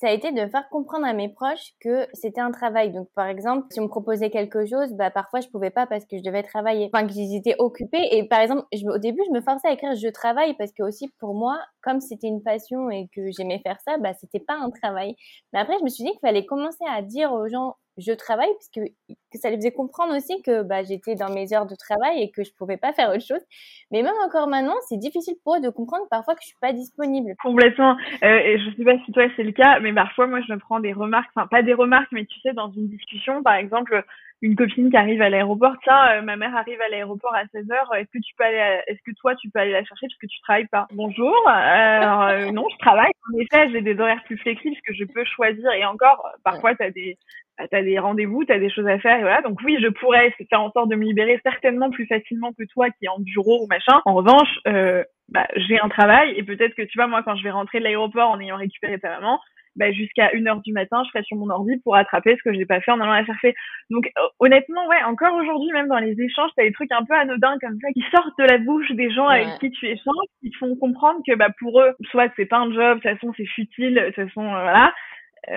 ça 0.00 0.08
a 0.08 0.12
été 0.12 0.32
de 0.32 0.46
faire 0.48 0.66
comprendre 0.70 1.04
à 1.06 1.12
mes 1.12 1.28
proches 1.28 1.74
que 1.78 2.06
c'était 2.14 2.40
un 2.40 2.50
travail. 2.50 2.90
Donc, 2.90 3.08
par 3.14 3.26
exemple, 3.26 3.66
si 3.70 3.80
on 3.80 3.82
me 3.84 3.88
proposait 3.88 4.30
quelque 4.30 4.64
chose, 4.64 4.92
bah, 4.94 5.10
parfois, 5.10 5.40
je 5.40 5.48
pouvais 5.48 5.68
pas 5.70 5.86
parce 5.86 6.06
que 6.06 6.16
je 6.16 6.22
devais 6.22 6.42
travailler. 6.42 6.90
Enfin, 6.92 7.06
que 7.06 7.12
j'étais 7.12 7.54
occupée. 7.58 8.08
Et 8.12 8.26
par 8.26 8.40
exemple, 8.40 8.64
au 8.86 8.98
début, 8.98 9.20
je 9.28 9.32
me 9.32 9.42
forçais 9.42 9.68
à 9.68 9.72
écrire 9.72 9.94
je 9.94 10.08
travaille 10.08 10.54
parce 10.56 10.72
que 10.72 10.82
aussi, 10.82 11.08
pour 11.18 11.34
moi, 11.34 11.60
comme 11.82 12.00
c'était 12.00 12.28
une 12.28 12.42
passion 12.42 12.90
et 12.90 13.08
que 13.14 13.30
j'aimais 13.30 13.60
faire 13.62 13.78
ça, 13.86 13.98
bah, 13.98 14.14
c'était 14.14 14.40
pas 14.40 14.54
un 14.54 14.70
travail. 14.70 15.16
Mais 15.52 15.58
après, 15.58 15.74
je 15.78 15.84
me 15.84 15.88
suis 15.90 16.04
dit 16.04 16.10
qu'il 16.12 16.20
fallait 16.20 16.46
commencer 16.46 16.84
à 16.88 17.02
dire 17.02 17.32
aux 17.32 17.48
gens 17.48 17.76
je 17.96 18.12
travaille 18.12 18.50
puisque 18.58 18.90
que 19.08 19.38
ça 19.38 19.50
les 19.50 19.56
faisait 19.56 19.72
comprendre 19.72 20.16
aussi 20.16 20.42
que 20.42 20.62
bah, 20.62 20.82
j'étais 20.82 21.14
dans 21.14 21.30
mes 21.32 21.52
heures 21.52 21.66
de 21.66 21.74
travail 21.74 22.22
et 22.22 22.30
que 22.30 22.44
je 22.44 22.50
pouvais 22.54 22.76
pas 22.76 22.92
faire 22.92 23.10
autre 23.10 23.24
chose. 23.24 23.42
Mais 23.90 24.02
même 24.02 24.14
encore 24.24 24.48
maintenant, 24.48 24.76
c'est 24.88 24.96
difficile 24.96 25.34
pour 25.44 25.56
eux 25.56 25.60
de 25.60 25.68
comprendre 25.68 26.04
parfois 26.10 26.34
que 26.34 26.40
je 26.42 26.48
suis 26.48 26.58
pas 26.60 26.72
disponible. 26.72 27.34
Complètement. 27.42 27.96
Euh, 28.22 28.38
et 28.38 28.58
je 28.58 28.76
sais 28.76 28.84
pas 28.84 28.98
si 29.04 29.12
toi 29.12 29.24
c'est 29.36 29.42
le 29.42 29.52
cas, 29.52 29.80
mais 29.80 29.92
parfois 29.92 30.26
moi 30.26 30.40
je 30.46 30.52
me 30.52 30.58
prends 30.58 30.80
des 30.80 30.92
remarques, 30.92 31.30
enfin 31.34 31.46
pas 31.46 31.62
des 31.62 31.74
remarques, 31.74 32.10
mais 32.12 32.24
tu 32.24 32.40
sais 32.40 32.52
dans 32.52 32.70
une 32.70 32.88
discussion, 32.88 33.42
par 33.42 33.54
exemple, 33.54 34.04
une 34.42 34.56
copine 34.56 34.90
qui 34.90 34.96
arrive 34.96 35.20
à 35.20 35.28
l'aéroport, 35.28 35.74
tiens, 35.82 36.12
euh, 36.12 36.22
ma 36.22 36.36
mère 36.36 36.56
arrive 36.56 36.80
à 36.80 36.88
l'aéroport 36.88 37.34
à 37.34 37.46
16 37.52 37.66
h 37.66 37.98
est-ce 37.98 38.10
que 38.10 38.22
tu 38.22 38.34
peux 38.36 38.44
aller, 38.44 38.80
est-ce 38.86 39.00
que 39.04 39.14
toi 39.16 39.34
tu 39.36 39.50
peux 39.50 39.60
aller 39.60 39.72
la 39.72 39.84
chercher 39.84 40.06
parce 40.06 40.18
que 40.18 40.26
tu 40.26 40.40
travailles 40.40 40.68
pas? 40.68 40.86
Bonjour, 40.92 41.36
euh, 41.48 42.50
non, 42.50 42.66
je 42.70 42.78
travaille. 42.78 43.12
En 43.32 43.38
effet, 43.38 43.70
j'ai 43.70 43.82
des 43.82 43.98
horaires 44.00 44.22
plus 44.24 44.38
flexibles 44.38 44.76
que 44.86 44.94
je 44.94 45.04
peux 45.04 45.24
choisir 45.24 45.70
et 45.72 45.84
encore, 45.84 46.26
parfois 46.44 46.74
tu 46.74 46.82
as 46.82 46.90
des 46.90 47.18
bah, 47.60 47.66
t'as 47.70 47.82
des 47.82 47.98
rendez-vous, 47.98 48.44
t'as 48.44 48.58
des 48.58 48.70
choses 48.70 48.86
à 48.86 48.98
faire, 48.98 49.18
et 49.18 49.22
voilà. 49.22 49.42
Donc 49.42 49.58
oui, 49.62 49.76
je 49.82 49.88
pourrais 49.88 50.34
faire 50.48 50.62
en 50.62 50.70
sorte 50.70 50.88
de 50.88 50.96
me 50.96 51.04
libérer 51.04 51.38
certainement 51.42 51.90
plus 51.90 52.06
facilement 52.06 52.52
que 52.54 52.64
toi 52.64 52.88
qui 52.88 53.04
est 53.04 53.08
en 53.08 53.18
bureau 53.18 53.62
ou 53.62 53.66
machin. 53.66 54.00
En 54.06 54.14
revanche, 54.14 54.48
euh, 54.66 55.04
bah, 55.28 55.46
j'ai 55.56 55.78
un 55.78 55.90
travail 55.90 56.32
et 56.36 56.42
peut-être 56.42 56.74
que 56.74 56.82
tu 56.82 56.96
vois, 56.96 57.06
moi, 57.06 57.22
quand 57.22 57.36
je 57.36 57.42
vais 57.42 57.50
rentrer 57.50 57.78
de 57.78 57.84
l'aéroport 57.84 58.30
en 58.30 58.40
ayant 58.40 58.56
récupéré 58.56 58.98
ta 58.98 59.10
maman, 59.10 59.38
bah, 59.76 59.92
jusqu'à 59.92 60.32
une 60.32 60.48
heure 60.48 60.60
du 60.60 60.72
matin, 60.72 61.02
je 61.04 61.10
serai 61.10 61.22
sur 61.24 61.36
mon 61.36 61.50
ordi 61.50 61.76
pour 61.84 61.96
attraper 61.96 62.36
ce 62.36 62.42
que 62.42 62.52
je 62.52 62.58
n'ai 62.58 62.66
pas 62.66 62.80
fait 62.80 62.90
en 62.90 63.00
allant 63.00 63.12
la 63.12 63.24
chercher. 63.24 63.54
Donc 63.90 64.06
euh, 64.06 64.22
honnêtement, 64.38 64.86
ouais, 64.88 65.02
encore 65.04 65.34
aujourd'hui, 65.34 65.70
même 65.72 65.88
dans 65.88 65.98
les 65.98 66.20
échanges, 66.20 66.50
t'as 66.56 66.64
des 66.64 66.72
trucs 66.72 66.92
un 66.92 67.04
peu 67.04 67.14
anodins 67.14 67.56
comme 67.60 67.78
ça 67.80 67.88
qui 67.92 68.04
sortent 68.10 68.38
de 68.38 68.44
la 68.44 68.58
bouche 68.58 68.90
des 68.92 69.10
gens 69.10 69.28
avec 69.28 69.58
qui 69.60 69.70
tu 69.70 69.86
échanges, 69.86 70.26
qui 70.40 70.52
font 70.54 70.76
comprendre 70.76 71.20
que 71.26 71.34
bah 71.34 71.50
pour 71.58 71.80
eux, 71.80 71.92
soit 72.10 72.30
c'est 72.36 72.46
pas 72.46 72.58
un 72.58 72.72
job, 72.72 72.98
de 72.98 73.02
toute 73.02 73.18
façon 73.20 73.32
c'est 73.36 73.46
futile, 73.46 73.94
de 73.94 74.06
toute 74.06 74.28
façon 74.28 74.44
euh, 74.44 74.62
voilà, 74.62 74.92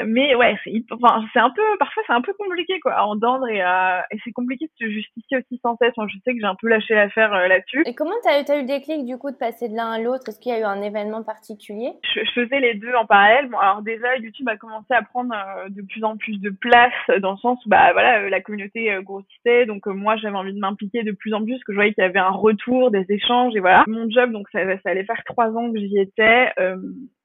mais 0.06 0.36
ouais, 0.36 0.58
c'est 0.64 0.72
enfin, 0.92 1.24
c'est 1.34 1.40
un 1.40 1.50
peu 1.50 1.62
parfois 1.80 2.04
c'est 2.08 2.14
un 2.14 2.22
peu 2.22 2.34
compliqué 2.34 2.80
quoi 2.80 2.94
à 2.94 3.04
entendre 3.04 3.48
et, 3.48 3.60
et 3.60 4.18
c'est 4.24 4.32
compliqué 4.32 4.66
de 4.66 4.86
se 4.86 4.92
justifier 4.92 5.38
aussi 5.38 5.60
sans 5.62 5.78
cesse. 5.78 5.96
Moi, 5.98 6.08
je 6.10 6.18
sais 6.24 6.34
que 6.34 6.40
j'ai 6.40 6.46
un 6.46 6.56
peu 6.56 6.68
lâché 6.68 6.94
l'affaire 6.94 7.34
euh, 7.34 7.48
là-dessus. 7.48 7.84
Et 7.86 7.94
comment 7.94 8.14
t'as 8.24 8.44
as 8.44 8.58
eu 8.58 8.62
le 8.62 8.68
déclic 8.68 9.06
du 9.06 9.18
coup 9.18 9.32
de 9.32 9.38
passer 9.38 9.70
de 9.70 9.76
l'un 9.76 9.92
à 9.92 10.00
l'autre? 10.00 10.24
Est-ce 10.28 10.40
qu'il 10.40 10.52
y 10.52 10.56
a 10.56 10.60
eu 10.60 10.64
un 10.64 10.82
événement 10.82 11.24
particulier? 11.24 11.92
Je, 12.14 12.22
faisais 12.34 12.60
les 12.60 12.76
deux 12.76 12.94
en 12.94 13.06
parallèle. 13.06 13.50
Bon, 13.50 13.58
alors 13.58 13.82
déjà 13.82 14.16
YouTube 14.18 14.48
a 14.50 14.58
commencé 14.58 14.94
à 14.94 15.02
prendre 15.02 15.34
euh, 15.34 15.70
de 15.70 15.82
plus 15.82 16.04
en 16.04 16.18
plus 16.18 16.40
de 16.40 16.50
place 16.50 16.94
dans 17.22 17.32
le 17.32 17.38
sens 17.38 17.64
où 17.66 17.70
bah 17.70 17.92
voilà 17.94 18.30
la 18.30 18.42
communauté 18.42 18.96
grossissait 19.02 19.66
donc 19.66 19.86
moi 19.86 20.16
j'avais 20.18 20.36
envie 20.36 20.54
de 20.54 20.60
m'impliquer 20.60 21.04
de 21.04 21.12
plus 21.12 21.34
en 21.34 21.44
plus 21.44 21.54
parce 21.54 21.64
que 21.64 21.74
je 21.74 21.78
voyais 21.78 21.94
qu'il 21.94 22.04
y 22.04 22.08
avait 22.08 22.20
un 22.20 22.30
retour, 22.30 22.92
des 22.92 23.06
échanges 23.10 23.56
et 23.56 23.60
voilà. 23.60 23.84
Mon 23.88 24.10
job 24.10 24.32
donc 24.32 24.48
ça, 24.52 24.60
ça 24.84 24.90
allait 24.90 25.06
faire 25.06 25.22
trois 25.26 25.50
ans 25.50 25.72
que 25.72 25.80
j'y 25.80 26.00
étais 26.00 26.52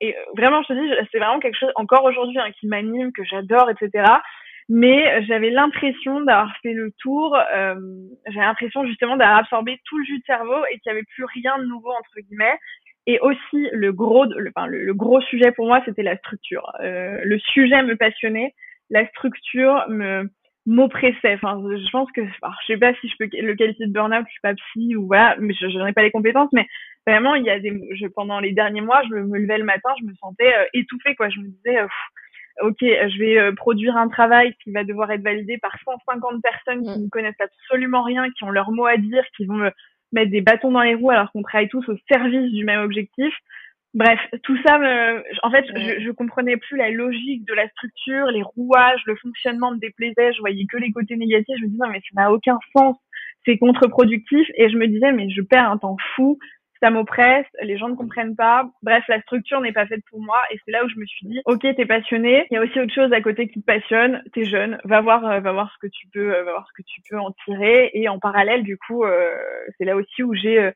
et 0.01 0.15
vraiment 0.37 0.63
je 0.63 0.69
te 0.69 0.73
dis 0.75 1.09
c'est 1.11 1.19
vraiment 1.19 1.41
quelque 1.41 1.59
chose 1.59 1.73
encore 1.77 2.05
aujourd'hui 2.05 2.39
qui 2.59 2.67
m'anime, 2.67 3.13
que 3.13 3.25
j'adore, 3.25 3.71
etc. 3.71 4.05
Mais 4.69 5.25
j'avais 5.25 5.51
l'impression 5.51 6.21
d'avoir 6.21 6.55
fait 6.63 6.75
le 6.75 6.93
tour, 6.99 7.35
euh, 7.37 7.75
j'avais 8.27 8.45
l'impression 8.45 8.87
justement 8.87 9.17
d'avoir 9.17 9.39
absorbé 9.39 9.81
tout 9.85 9.99
le 9.99 10.05
jus 10.05 10.19
de 10.19 10.25
cerveau 10.27 10.63
et 10.71 10.79
qu'il 10.79 10.93
n'y 10.93 10.99
avait 10.99 11.07
plus 11.15 11.25
rien 11.25 11.59
de 11.59 11.65
nouveau 11.65 11.91
entre 11.91 12.21
guillemets. 12.21 12.59
Et 13.07 13.19
aussi 13.21 13.69
le 13.73 13.93
gros, 13.93 14.27
le, 14.27 14.93
gros 14.93 15.23
sujet 15.23 15.53
pour 15.53 15.67
moi, 15.67 15.81
c'était 15.87 16.03
la 16.03 16.19
structure. 16.19 16.71
Euh, 16.81 17.19
le 17.25 17.39
sujet 17.39 17.83
me 17.83 17.97
passionnait, 17.97 18.53
la 18.91 19.07
structure 19.09 19.87
me 19.89 20.29
m'oppressait. 20.67 21.35
Enfin, 21.35 21.63
je 21.65 21.91
pense 21.91 22.13
que, 22.13 22.21
alors, 22.21 22.55
je 22.61 22.75
sais 22.75 22.79
pas 22.79 22.93
si 23.01 23.09
je 23.09 23.15
peux 23.19 23.29
le 23.33 23.55
qualifier 23.55 23.87
de 23.87 23.93
burn-out, 23.93 24.27
je 24.27 24.33
suis 24.33 24.41
pas 24.43 24.53
psy 24.53 24.97
ou 24.97 25.07
voilà, 25.07 25.35
mais 25.41 25.55
je 25.55 25.67
n'en 25.79 25.87
ai 25.87 25.95
pas 25.95 26.03
les 26.03 26.11
compétences, 26.11 26.51
mais 26.53 26.67
vraiment, 27.07 27.35
il 27.35 27.45
y 27.45 27.51
a 27.51 27.59
des, 27.59 27.73
je, 27.95 28.07
pendant 28.09 28.39
les 28.39 28.53
derniers 28.53 28.83
mois, 28.83 29.01
je 29.09 29.15
me 29.15 29.39
levais 29.39 29.57
le 29.57 29.65
matin, 29.65 29.89
je 29.99 30.05
me 30.05 30.13
sentais 30.17 30.55
euh, 30.55 30.65
étouffée, 30.75 31.15
quoi. 31.15 31.31
Je 31.31 31.41
me 31.41 31.49
disais, 31.49 31.79
ok, 32.63 32.79
je 32.81 33.19
vais 33.19 33.39
euh, 33.39 33.53
produire 33.55 33.97
un 33.97 34.09
travail 34.09 34.55
qui 34.63 34.73
va 34.73 34.85
devoir 34.85 35.11
être 35.11 35.23
validé 35.23 35.59
par 35.59 35.77
150 35.85 36.43
personnes 36.43 36.83
qui 36.85 36.99
mm. 36.99 37.05
ne 37.05 37.09
connaissent 37.09 37.41
absolument 37.41 38.03
rien, 38.03 38.31
qui 38.31 38.45
ont 38.45 38.51
leur 38.51 38.71
mot 38.71 38.87
à 38.87 38.97
dire, 38.97 39.25
qui 39.37 39.47
vont 39.47 39.55
me 39.55 39.71
mettre 40.13 40.31
des 40.31 40.41
bâtons 40.41 40.73
dans 40.73 40.83
les 40.83 40.95
roues 40.95 41.11
alors 41.11 41.31
qu'on 41.33 41.43
travaille 41.43 41.69
tous 41.69 41.87
au 41.89 41.97
service 42.11 42.53
du 42.53 42.65
même 42.65 42.81
objectif. 42.81 43.35
Bref, 43.95 44.21
tout 44.43 44.57
ça 44.67 44.79
me, 44.79 45.23
en 45.43 45.51
fait, 45.51 45.65
je, 45.67 46.05
je 46.05 46.11
comprenais 46.11 46.57
plus 46.57 46.77
la 46.77 46.91
logique 46.91 47.47
de 47.47 47.55
la 47.55 47.69
structure, 47.71 48.27
les 48.27 48.43
rouages, 48.43 49.01
le 49.07 49.17
fonctionnement 49.17 49.73
me 49.73 49.79
déplaisait, 49.79 50.33
je 50.35 50.41
voyais 50.41 50.67
que 50.71 50.77
les 50.77 50.93
côtés 50.93 51.17
négatifs, 51.17 51.57
je 51.59 51.65
me 51.65 51.69
disais 51.69 51.83
non 51.83 51.91
mais 51.91 52.01
ça 52.01 52.23
n'a 52.23 52.33
aucun 52.33 52.59
sens, 52.77 52.97
c'est 53.47 53.57
contre-productif 53.57 54.47
et 54.57 54.69
je 54.69 54.77
me 54.77 54.87
disais 54.87 55.11
mais 55.13 55.31
je 55.31 55.41
perds 55.41 55.71
un 55.71 55.79
temps 55.79 55.97
fou, 56.15 56.39
ça 56.81 56.91
m'oppresse, 56.91 57.47
les 57.63 57.77
gens 57.77 57.89
ne 57.89 57.95
comprennent 57.95 58.37
pas. 58.37 58.69
Bref, 58.83 59.05
la 59.09 59.21
structure 59.23 59.61
n'est 59.61 59.73
pas 59.73 59.87
faite 59.87 60.03
pour 60.11 60.21
moi 60.21 60.41
et 60.51 60.59
c'est 60.65 60.73
là 60.73 60.85
où 60.85 60.89
je 60.89 60.99
me 60.99 61.07
suis 61.07 61.27
dit, 61.27 61.41
ok, 61.45 61.61
t'es 61.61 61.87
passionné, 61.87 62.47
il 62.51 62.55
y 62.55 62.57
a 62.57 62.63
aussi 62.63 62.81
autre 62.81 62.95
chose 62.95 63.13
à 63.13 63.21
côté 63.21 63.49
qui 63.49 63.61
te 63.61 63.67
passionne, 63.67 64.23
t'es 64.33 64.45
jeune, 64.45 64.79
va 64.85 65.01
voir, 65.01 65.25
euh, 65.27 65.41
va 65.41 65.53
voir 65.53 65.73
ce 65.73 65.87
que 65.87 65.91
tu 65.91 66.07
peux, 66.09 66.35
euh, 66.35 66.45
va 66.45 66.53
voir 66.53 66.69
ce 66.69 66.83
que 66.83 66.87
tu 66.87 67.01
peux 67.09 67.19
en 67.19 67.33
tirer 67.45 67.91
et 67.95 68.09
en 68.09 68.19
parallèle, 68.19 68.63
du 68.63 68.77
coup, 68.79 69.05
euh, 69.05 69.35
c'est 69.79 69.85
là 69.85 69.97
aussi 69.97 70.23
où 70.23 70.35
j'ai 70.35 70.71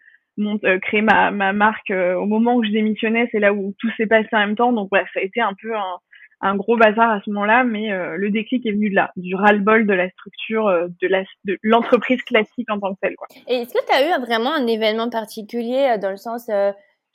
créé 0.80 1.02
ma, 1.02 1.30
ma 1.30 1.52
marque 1.52 1.90
au 1.90 2.24
moment 2.24 2.54
où 2.54 2.64
je 2.64 2.70
démissionnais, 2.70 3.28
c'est 3.30 3.38
là 3.38 3.52
où 3.52 3.74
tout 3.78 3.90
s'est 3.98 4.06
passé 4.06 4.28
en 4.32 4.38
même 4.38 4.56
temps. 4.56 4.72
Donc 4.72 4.88
bref, 4.88 5.06
ça 5.12 5.20
a 5.20 5.22
été 5.22 5.42
un 5.42 5.52
peu 5.60 5.76
un, 5.76 5.98
un 6.42 6.56
gros 6.56 6.76
bazar 6.76 7.10
à 7.10 7.20
ce 7.24 7.30
moment-là, 7.30 7.64
mais 7.64 7.92
euh, 7.92 8.16
le 8.16 8.30
déclic 8.30 8.66
est 8.66 8.72
venu 8.72 8.90
de 8.90 8.96
là, 8.96 9.12
du 9.16 9.34
ras-le-bol 9.34 9.86
de 9.86 9.92
la 9.92 10.10
structure 10.10 10.66
euh, 10.66 10.88
de 11.00 11.08
la 11.08 11.22
de 11.44 11.56
l'entreprise 11.62 12.20
classique 12.22 12.68
en 12.70 12.80
tant 12.80 12.94
que 12.94 13.00
telle. 13.00 13.14
Quoi. 13.16 13.28
Et 13.46 13.62
est-ce 13.62 13.72
que 13.72 13.86
tu 13.86 13.92
as 13.92 14.06
eu 14.06 14.20
vraiment 14.20 14.52
un 14.52 14.66
événement 14.66 15.08
particulier 15.08 15.92
euh, 15.92 15.98
dans 15.98 16.10
le 16.10 16.16
sens 16.16 16.50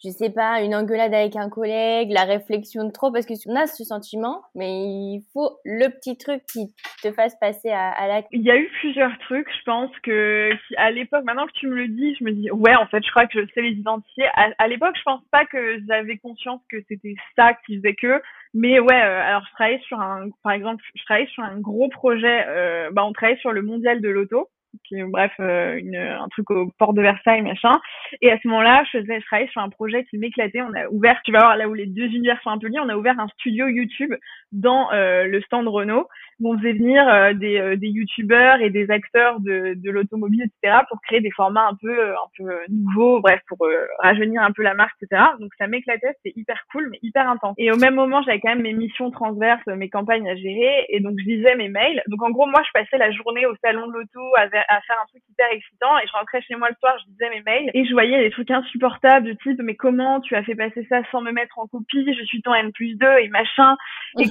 je 0.03 0.10
sais 0.10 0.29
pas, 0.29 0.62
une 0.62 0.75
engueulade 0.75 1.13
avec 1.13 1.36
un 1.36 1.49
collègue, 1.49 2.12
la 2.12 2.23
réflexion 2.23 2.83
de 2.83 2.91
trop, 2.91 3.12
parce 3.12 3.25
que 3.25 3.33
on 3.47 3.55
a 3.55 3.65
ce 3.65 3.83
sentiment, 3.83 4.43
mais 4.53 4.69
il 4.69 5.23
faut 5.33 5.57
le 5.65 5.89
petit 5.89 6.17
truc 6.17 6.43
qui 6.45 6.73
te 7.01 7.12
fasse 7.12 7.36
passer 7.39 7.69
à, 7.69 7.89
à 7.89 8.07
l'acte. 8.07 8.27
Il 8.31 8.43
y 8.43 8.51
a 8.51 8.57
eu 8.57 8.69
plusieurs 8.79 9.17
trucs, 9.19 9.47
je 9.49 9.63
pense 9.65 9.91
que 10.03 10.51
à 10.77 10.91
l'époque, 10.91 11.23
maintenant 11.23 11.47
que 11.47 11.53
tu 11.53 11.67
me 11.67 11.75
le 11.75 11.88
dis, 11.88 12.15
je 12.19 12.23
me 12.23 12.31
dis 12.31 12.51
ouais, 12.51 12.75
en 12.75 12.86
fait, 12.88 13.03
je 13.03 13.10
crois 13.10 13.25
que 13.25 13.41
je 13.41 13.47
sais 13.53 13.62
les 13.62 13.71
identifier. 13.71 14.25
À, 14.36 14.67
l'époque, 14.67 14.95
je 14.97 15.03
pense 15.03 15.21
pas 15.31 15.45
que 15.45 15.79
j'avais 15.88 16.17
conscience 16.17 16.62
que 16.69 16.77
c'était 16.88 17.15
ça 17.36 17.53
qui 17.65 17.77
faisait 17.77 17.95
que, 17.95 18.21
mais 18.53 18.79
ouais, 18.79 19.01
euh, 19.01 19.21
alors 19.21 19.43
je 19.47 19.53
travaillais 19.53 19.81
sur 19.88 19.99
un, 19.99 20.29
par 20.43 20.53
exemple, 20.53 20.83
je 20.95 21.03
travaillais 21.05 21.29
sur 21.29 21.43
un 21.43 21.60
gros 21.60 21.89
projet, 21.89 22.45
euh, 22.47 22.89
bah 22.91 23.03
on 23.05 23.13
travaillait 23.13 23.39
sur 23.39 23.51
le 23.51 23.62
mondial 23.62 24.01
de 24.01 24.10
l'auto 24.10 24.49
qui 24.88 24.95
bref 25.03 25.32
euh, 25.39 25.77
une, 25.77 25.95
un 25.95 26.27
truc 26.30 26.49
au 26.51 26.71
port 26.77 26.93
de 26.93 27.01
Versailles 27.01 27.41
machin. 27.41 27.73
Et 28.21 28.32
à 28.32 28.38
ce 28.41 28.47
moment-là 28.47 28.84
je 28.91 28.99
faisais 28.99 29.19
je 29.19 29.25
travaillais 29.25 29.49
sur 29.49 29.62
un 29.62 29.69
projet 29.69 30.03
qui 30.06 30.17
m'éclatait. 30.17 30.62
On 30.62 30.73
a 30.73 30.88
ouvert 30.89 31.19
tu 31.23 31.32
vas 31.32 31.39
voir 31.39 31.58
là 31.58 31.67
où 31.67 31.73
les 31.73 31.88
deux 31.88 32.08
univers 32.08 32.41
sont 32.41 32.49
un 32.49 32.58
peu 32.58 32.67
liés 32.67 32.80
on 32.80 32.89
a 32.89 32.97
ouvert 32.97 33.19
un 33.19 33.27
studio 33.39 33.67
YouTube 33.67 34.13
dans 34.51 34.91
euh, 34.91 35.25
le 35.25 35.41
stand 35.41 35.67
Renault 35.67 36.07
où 36.39 36.53
on 36.53 36.57
faisait 36.57 36.73
venir 36.73 37.07
euh, 37.07 37.33
des 37.33 37.77
des 37.77 37.88
youtubeurs 37.88 38.62
et 38.62 38.69
des 38.69 38.91
acteurs 38.91 39.39
de 39.39 39.73
de 39.75 39.91
l'automobile 39.91 40.43
etc 40.43 40.79
pour 40.89 41.01
créer 41.01 41.21
des 41.21 41.31
formats 41.31 41.67
un 41.67 41.75
peu 41.81 42.12
un 42.12 42.29
peu 42.38 42.45
nouveaux 42.69 43.19
bref 43.21 43.41
pour 43.47 43.57
rajeunir 43.99 44.41
un 44.41 44.51
peu 44.51 44.63
la 44.63 44.73
marque 44.73 44.95
etc 45.01 45.23
donc 45.39 45.51
ça 45.57 45.67
m'éclatait 45.67 46.13
c'était 46.23 46.39
hyper 46.39 46.63
cool 46.71 46.89
mais 46.91 46.99
hyper 47.01 47.29
intense. 47.29 47.55
Et 47.57 47.71
au 47.71 47.77
même 47.77 47.95
moment 47.95 48.21
j'avais 48.21 48.39
quand 48.39 48.49
même 48.49 48.62
mes 48.62 48.73
missions 48.73 49.12
transverses 49.12 49.65
mes 49.67 49.89
campagnes 49.89 50.29
à 50.29 50.36
gérer 50.36 50.86
et 50.89 50.99
donc 50.99 51.15
je 51.19 51.25
lisais 51.25 51.55
mes 51.55 51.69
mails. 51.69 52.01
Donc 52.07 52.21
en 52.23 52.29
gros 52.29 52.45
moi 52.47 52.62
je 52.65 52.71
passais 52.79 52.97
la 52.97 53.12
journée 53.12 53.45
au 53.45 53.55
salon 53.63 53.88
de 53.88 53.93
l'auto 53.93 54.21
à 54.36 54.47
faire 54.49 54.97
un 55.01 55.07
truc 55.07 55.23
hyper 55.29 55.47
excitant 55.51 55.97
et 55.99 56.07
je 56.07 56.12
rentrais 56.13 56.41
chez 56.41 56.55
moi 56.55 56.69
le 56.69 56.75
soir, 56.79 56.97
je 56.99 57.12
disais 57.12 57.29
mes 57.29 57.41
mails 57.41 57.71
et 57.73 57.86
je 57.86 57.91
voyais 57.91 58.19
des 58.19 58.29
trucs 58.29 58.51
insupportables 58.51 59.27
de 59.27 59.33
type 59.33 59.60
mais 59.63 59.75
comment 59.75 60.19
tu 60.21 60.36
as 60.36 60.43
fait 60.43 60.55
passer 60.55 60.86
ça 60.89 61.01
sans 61.12 61.21
me 61.21 61.31
mettre 61.31 61.60
en 61.60 61.67
copie, 61.67 62.13
je 62.13 62.23
suis 62.23 62.41
ton 62.41 62.53
N 62.53 62.71
plus 62.71 62.95
2 62.95 63.07
et 63.19 63.29
machin 63.29 63.75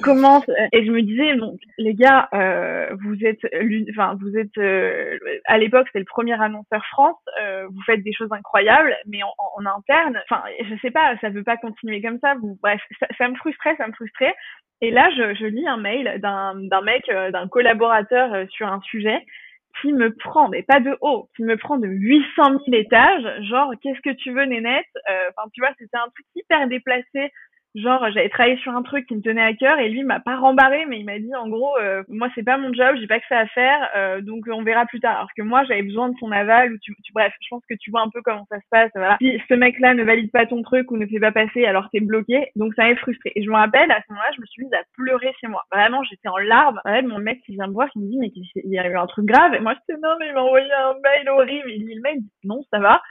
comment 0.07 0.43
et 0.71 0.85
je 0.85 0.91
me 0.91 1.01
disais 1.01 1.35
bon 1.35 1.57
les 1.77 1.93
gars 1.93 2.29
euh, 2.33 2.95
vous 3.03 3.15
êtes 3.23 3.45
enfin 3.91 4.17
vous 4.19 4.37
êtes 4.37 4.57
euh, 4.57 5.17
à 5.45 5.57
l'époque 5.57 5.87
c'était 5.87 5.99
le 5.99 6.05
premier 6.05 6.41
annonceur 6.41 6.83
France, 6.91 7.19
euh, 7.41 7.67
vous 7.67 7.81
faites 7.85 8.03
des 8.03 8.13
choses 8.13 8.31
incroyables 8.31 8.95
mais 9.05 9.19
en, 9.23 9.65
interne 9.65 10.19
enfin 10.29 10.43
je 10.63 10.75
sais 10.81 10.91
pas 10.91 11.15
ça 11.19 11.29
veut 11.29 11.43
pas 11.43 11.57
continuer 11.57 12.01
comme 12.01 12.19
ça 12.19 12.35
vous 12.41 12.57
bref 12.61 12.81
ça, 12.99 13.07
ça 13.17 13.27
me 13.27 13.35
frustrait 13.35 13.75
ça 13.77 13.87
me 13.87 13.93
frustrait. 13.93 14.35
Et 14.79 14.91
là, 14.91 15.09
je, 15.09 15.33
je 15.33 15.45
lis 15.47 15.67
un 15.67 15.77
mail 15.77 16.19
d'un 16.21 16.53
d'un 16.53 16.81
mec, 16.81 17.09
euh, 17.09 17.31
d'un 17.31 17.47
collaborateur 17.47 18.47
sur 18.51 18.67
un 18.67 18.79
sujet 18.81 19.25
qui 19.81 19.93
me 19.93 20.13
prend, 20.15 20.49
mais 20.49 20.63
pas 20.63 20.79
de 20.79 20.97
haut, 21.01 21.29
qui 21.35 21.43
me 21.43 21.57
prend 21.57 21.77
de 21.77 21.87
800 21.87 22.59
000 22.65 22.77
étages, 22.81 23.43
genre, 23.45 23.71
qu'est-ce 23.81 24.01
que 24.01 24.15
tu 24.15 24.31
veux, 24.31 24.45
nénette? 24.45 24.85
Euh, 25.09 25.29
Enfin, 25.29 25.49
tu 25.53 25.61
vois, 25.61 25.71
c'était 25.77 25.97
un 25.97 26.09
truc 26.09 26.25
hyper 26.35 26.67
déplacé 26.67 27.31
genre 27.75 28.03
j'avais 28.11 28.29
travaillé 28.29 28.57
sur 28.57 28.75
un 28.75 28.81
truc 28.81 29.05
qui 29.07 29.15
me 29.15 29.21
tenait 29.21 29.41
à 29.41 29.53
cœur 29.53 29.79
et 29.79 29.89
lui 29.89 30.03
m'a 30.03 30.19
pas 30.19 30.37
rembarré 30.37 30.85
mais 30.85 30.99
il 30.99 31.05
m'a 31.05 31.19
dit 31.19 31.33
en 31.35 31.47
gros 31.47 31.77
euh, 31.77 32.03
moi 32.07 32.29
c'est 32.33 32.43
pas 32.43 32.57
mon 32.57 32.73
job 32.73 32.95
j'ai 32.99 33.07
pas 33.07 33.19
que 33.19 33.25
ça 33.29 33.39
à 33.39 33.47
faire 33.47 33.89
euh, 33.95 34.21
donc 34.21 34.45
on 34.51 34.63
verra 34.63 34.85
plus 34.85 34.99
tard. 34.99 35.17
Alors 35.17 35.29
que 35.35 35.43
moi 35.43 35.63
j'avais 35.65 35.83
besoin 35.83 36.09
de 36.09 36.15
son 36.19 36.31
aval 36.31 36.73
ou 36.73 36.77
tu, 36.79 36.95
tu, 37.03 37.13
bref 37.13 37.33
je 37.41 37.47
pense 37.49 37.63
que 37.69 37.75
tu 37.79 37.91
vois 37.91 38.01
un 38.01 38.09
peu 38.09 38.21
comment 38.23 38.45
ça 38.49 38.57
se 38.57 38.65
passe 38.71 38.91
voilà. 38.95 39.17
Si 39.21 39.39
ce 39.47 39.53
mec 39.53 39.79
là 39.79 39.93
ne 39.93 40.03
valide 40.03 40.31
pas 40.31 40.45
ton 40.45 40.61
truc 40.63 40.89
ou 40.91 40.97
ne 40.97 41.05
fait 41.05 41.19
pas 41.19 41.31
passer 41.31 41.65
alors 41.65 41.87
t'es 41.91 41.99
bloqué 41.99 42.47
donc 42.55 42.73
ça 42.75 42.87
m'a 42.87 42.95
frustré 42.95 43.31
et 43.35 43.43
je 43.43 43.49
me 43.49 43.55
rappelle 43.55 43.91
à 43.91 44.01
ce 44.01 44.11
moment-là 44.11 44.31
je 44.35 44.41
me 44.41 44.45
suis 44.45 44.63
mise 44.63 44.73
à 44.73 44.83
pleurer 44.93 45.33
chez 45.39 45.47
moi. 45.47 45.63
Vraiment 45.71 46.03
j'étais 46.03 46.29
en 46.29 46.37
larmes. 46.37 46.81
Ouais, 46.85 47.01
mon 47.01 47.19
mec 47.19 47.41
qui 47.41 47.53
vient 47.53 47.67
me 47.67 47.73
voir 47.73 47.89
qui 47.89 47.99
me 47.99 48.09
dit 48.09 48.17
mais 48.19 48.31
il 48.33 48.71
y 48.71 48.79
a 48.79 48.87
eu 48.87 48.95
un 48.95 49.07
truc 49.07 49.25
grave. 49.25 49.53
Et 49.53 49.59
moi 49.59 49.73
j'étais 49.73 49.99
non 50.01 50.15
mais 50.19 50.27
il 50.27 50.33
m'a 50.33 50.41
envoyé 50.41 50.71
un 50.71 50.93
mail 51.03 51.29
horrible. 51.29 51.71
Il 51.71 51.85
lit 51.85 51.95
le 51.95 52.21
non 52.43 52.61
ça 52.71 52.79
va. 52.79 53.01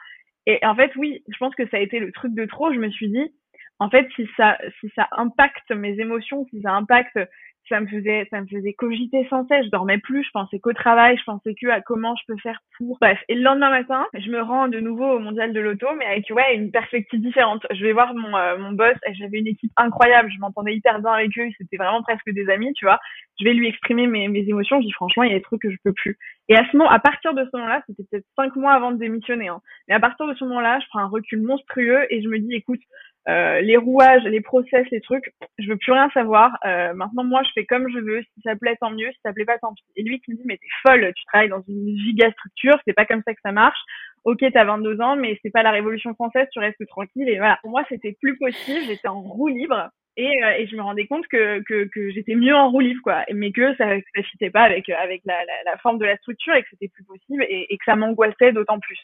Et 0.46 0.64
en 0.64 0.74
fait 0.74 0.94
oui 0.96 1.22
je 1.28 1.36
pense 1.38 1.54
que 1.54 1.68
ça 1.68 1.76
a 1.76 1.80
été 1.80 1.98
le 2.00 2.12
truc 2.12 2.34
de 2.34 2.44
trop. 2.46 2.72
Je 2.72 2.78
me 2.78 2.90
suis 2.90 3.08
dit 3.08 3.32
en 3.78 3.90
fait, 3.90 4.08
si 4.16 4.28
ça, 4.36 4.58
si 4.80 4.90
ça 4.94 5.08
impacte 5.12 5.70
mes 5.70 5.98
émotions, 6.00 6.46
si 6.50 6.60
ça 6.62 6.72
impacte, 6.72 7.18
ça 7.68 7.80
me 7.80 7.86
faisait, 7.86 8.26
ça 8.30 8.40
me 8.40 8.46
faisait 8.46 8.72
cogiter 8.74 9.26
sans 9.28 9.46
cesse. 9.48 9.64
Je 9.66 9.70
dormais 9.70 9.98
plus, 9.98 10.22
je 10.22 10.30
pensais 10.32 10.58
qu'au 10.60 10.72
travail, 10.72 11.16
je 11.18 11.24
pensais 11.24 11.54
que 11.60 11.66
à 11.68 11.80
comment 11.80 12.14
je 12.16 12.22
peux 12.32 12.38
faire 12.40 12.60
pour. 12.76 12.98
Bref. 13.00 13.18
Et 13.28 13.34
le 13.34 13.42
lendemain 13.42 13.70
matin, 13.70 14.06
je 14.14 14.30
me 14.30 14.40
rends 14.40 14.68
de 14.68 14.80
nouveau 14.80 15.04
au 15.04 15.18
mondial 15.18 15.52
de 15.52 15.60
l'auto, 15.60 15.86
mais 15.98 16.04
avec, 16.06 16.30
ouais, 16.30 16.54
une 16.54 16.70
perspective 16.70 17.20
différente. 17.20 17.66
Je 17.70 17.82
vais 17.84 17.92
voir 17.92 18.14
mon, 18.14 18.36
euh, 18.36 18.56
mon 18.58 18.72
boss, 18.72 18.94
j'avais 19.12 19.38
une 19.38 19.48
équipe 19.48 19.72
incroyable, 19.76 20.30
je 20.32 20.40
m'entendais 20.40 20.74
hyper 20.74 21.00
bien 21.00 21.12
avec 21.12 21.36
eux, 21.38 21.48
c'était 21.58 21.76
vraiment 21.76 22.02
presque 22.02 22.30
des 22.30 22.48
amis, 22.48 22.72
tu 22.74 22.84
vois. 22.84 23.00
Je 23.40 23.44
vais 23.44 23.52
lui 23.52 23.68
exprimer 23.68 24.06
mes, 24.06 24.28
mes 24.28 24.48
émotions, 24.48 24.80
je 24.80 24.86
dis 24.86 24.92
franchement, 24.92 25.24
il 25.24 25.32
y 25.32 25.34
a 25.34 25.38
des 25.38 25.42
trucs 25.42 25.62
que 25.62 25.70
je 25.70 25.76
peux 25.84 25.92
plus. 25.92 26.16
Et 26.48 26.56
à 26.56 26.64
ce 26.70 26.76
moment, 26.76 26.88
à 26.88 27.00
partir 27.00 27.34
de 27.34 27.44
ce 27.44 27.56
moment-là, 27.56 27.82
c'était 27.86 28.04
peut-être 28.08 28.26
cinq 28.36 28.54
mois 28.54 28.72
avant 28.72 28.92
de 28.92 28.98
démissionner, 28.98 29.48
hein. 29.48 29.60
Mais 29.88 29.94
à 29.94 30.00
partir 30.00 30.26
de 30.26 30.34
ce 30.34 30.44
moment-là, 30.44 30.78
je 30.80 30.86
prends 30.88 31.00
un 31.00 31.08
recul 31.08 31.42
monstrueux 31.42 32.06
et 32.10 32.22
je 32.22 32.28
me 32.28 32.38
dis, 32.38 32.54
écoute, 32.54 32.80
euh, 33.28 33.60
les 33.60 33.76
rouages, 33.76 34.22
les 34.24 34.40
process, 34.40 34.86
les 34.92 35.00
trucs, 35.00 35.32
je 35.58 35.68
veux 35.68 35.76
plus 35.76 35.92
rien 35.92 36.08
savoir. 36.10 36.56
Euh, 36.64 36.94
maintenant, 36.94 37.24
moi, 37.24 37.42
je 37.42 37.50
fais 37.54 37.64
comme 37.64 37.88
je 37.88 37.98
veux. 37.98 38.22
Si 38.22 38.40
ça 38.44 38.54
plaît, 38.54 38.76
tant 38.80 38.90
mieux. 38.90 39.10
Si 39.10 39.18
ça 39.24 39.32
plaît 39.32 39.44
pas, 39.44 39.58
tant 39.58 39.74
pis. 39.74 39.82
Et 39.96 40.02
lui 40.02 40.20
qui 40.20 40.30
me 40.30 40.36
dit, 40.36 40.42
mais 40.44 40.58
t'es 40.58 40.68
folle, 40.86 41.12
tu 41.14 41.24
travailles 41.24 41.48
dans 41.48 41.62
une 41.68 41.96
giga 41.98 42.30
structure, 42.32 42.78
c'est 42.86 42.94
pas 42.94 43.04
comme 43.04 43.22
ça 43.26 43.34
que 43.34 43.40
ça 43.42 43.52
marche. 43.52 43.78
Ok, 44.24 44.44
t'as 44.52 44.64
22 44.64 45.00
ans, 45.00 45.16
mais 45.16 45.38
c'est 45.42 45.50
pas 45.50 45.62
la 45.62 45.72
Révolution 45.72 46.14
française, 46.14 46.46
tu 46.52 46.60
restes 46.60 46.86
tranquille. 46.86 47.28
Et 47.28 47.38
voilà. 47.38 47.58
Pour 47.62 47.70
moi, 47.70 47.84
c'était 47.88 48.16
plus 48.20 48.36
possible. 48.38 48.80
J'étais 48.86 49.08
en 49.08 49.20
roue 49.20 49.48
libre. 49.48 49.90
Et, 50.18 50.30
euh, 50.44 50.52
et, 50.58 50.66
je 50.66 50.76
me 50.76 50.82
rendais 50.82 51.06
compte 51.06 51.26
que, 51.26 51.62
que, 51.64 51.84
que 51.92 52.10
j'étais 52.10 52.36
mieux 52.36 52.54
en 52.54 52.70
roue 52.70 52.80
libre, 52.80 53.02
quoi. 53.02 53.24
Mais 53.34 53.50
que 53.50 53.74
ça 53.76 53.96
ne 53.96 54.22
fitait 54.22 54.50
pas 54.50 54.62
avec, 54.62 54.88
avec 54.88 55.22
la, 55.26 55.44
la, 55.44 55.72
la, 55.72 55.76
forme 55.78 55.98
de 55.98 56.06
la 56.06 56.16
structure 56.16 56.54
et 56.54 56.62
que 56.62 56.68
c'était 56.70 56.88
plus 56.88 57.04
possible 57.04 57.44
et, 57.48 57.66
et 57.68 57.76
que 57.76 57.84
ça 57.84 57.96
m'angoissait 57.96 58.52
d'autant 58.52 58.78
plus. 58.78 58.98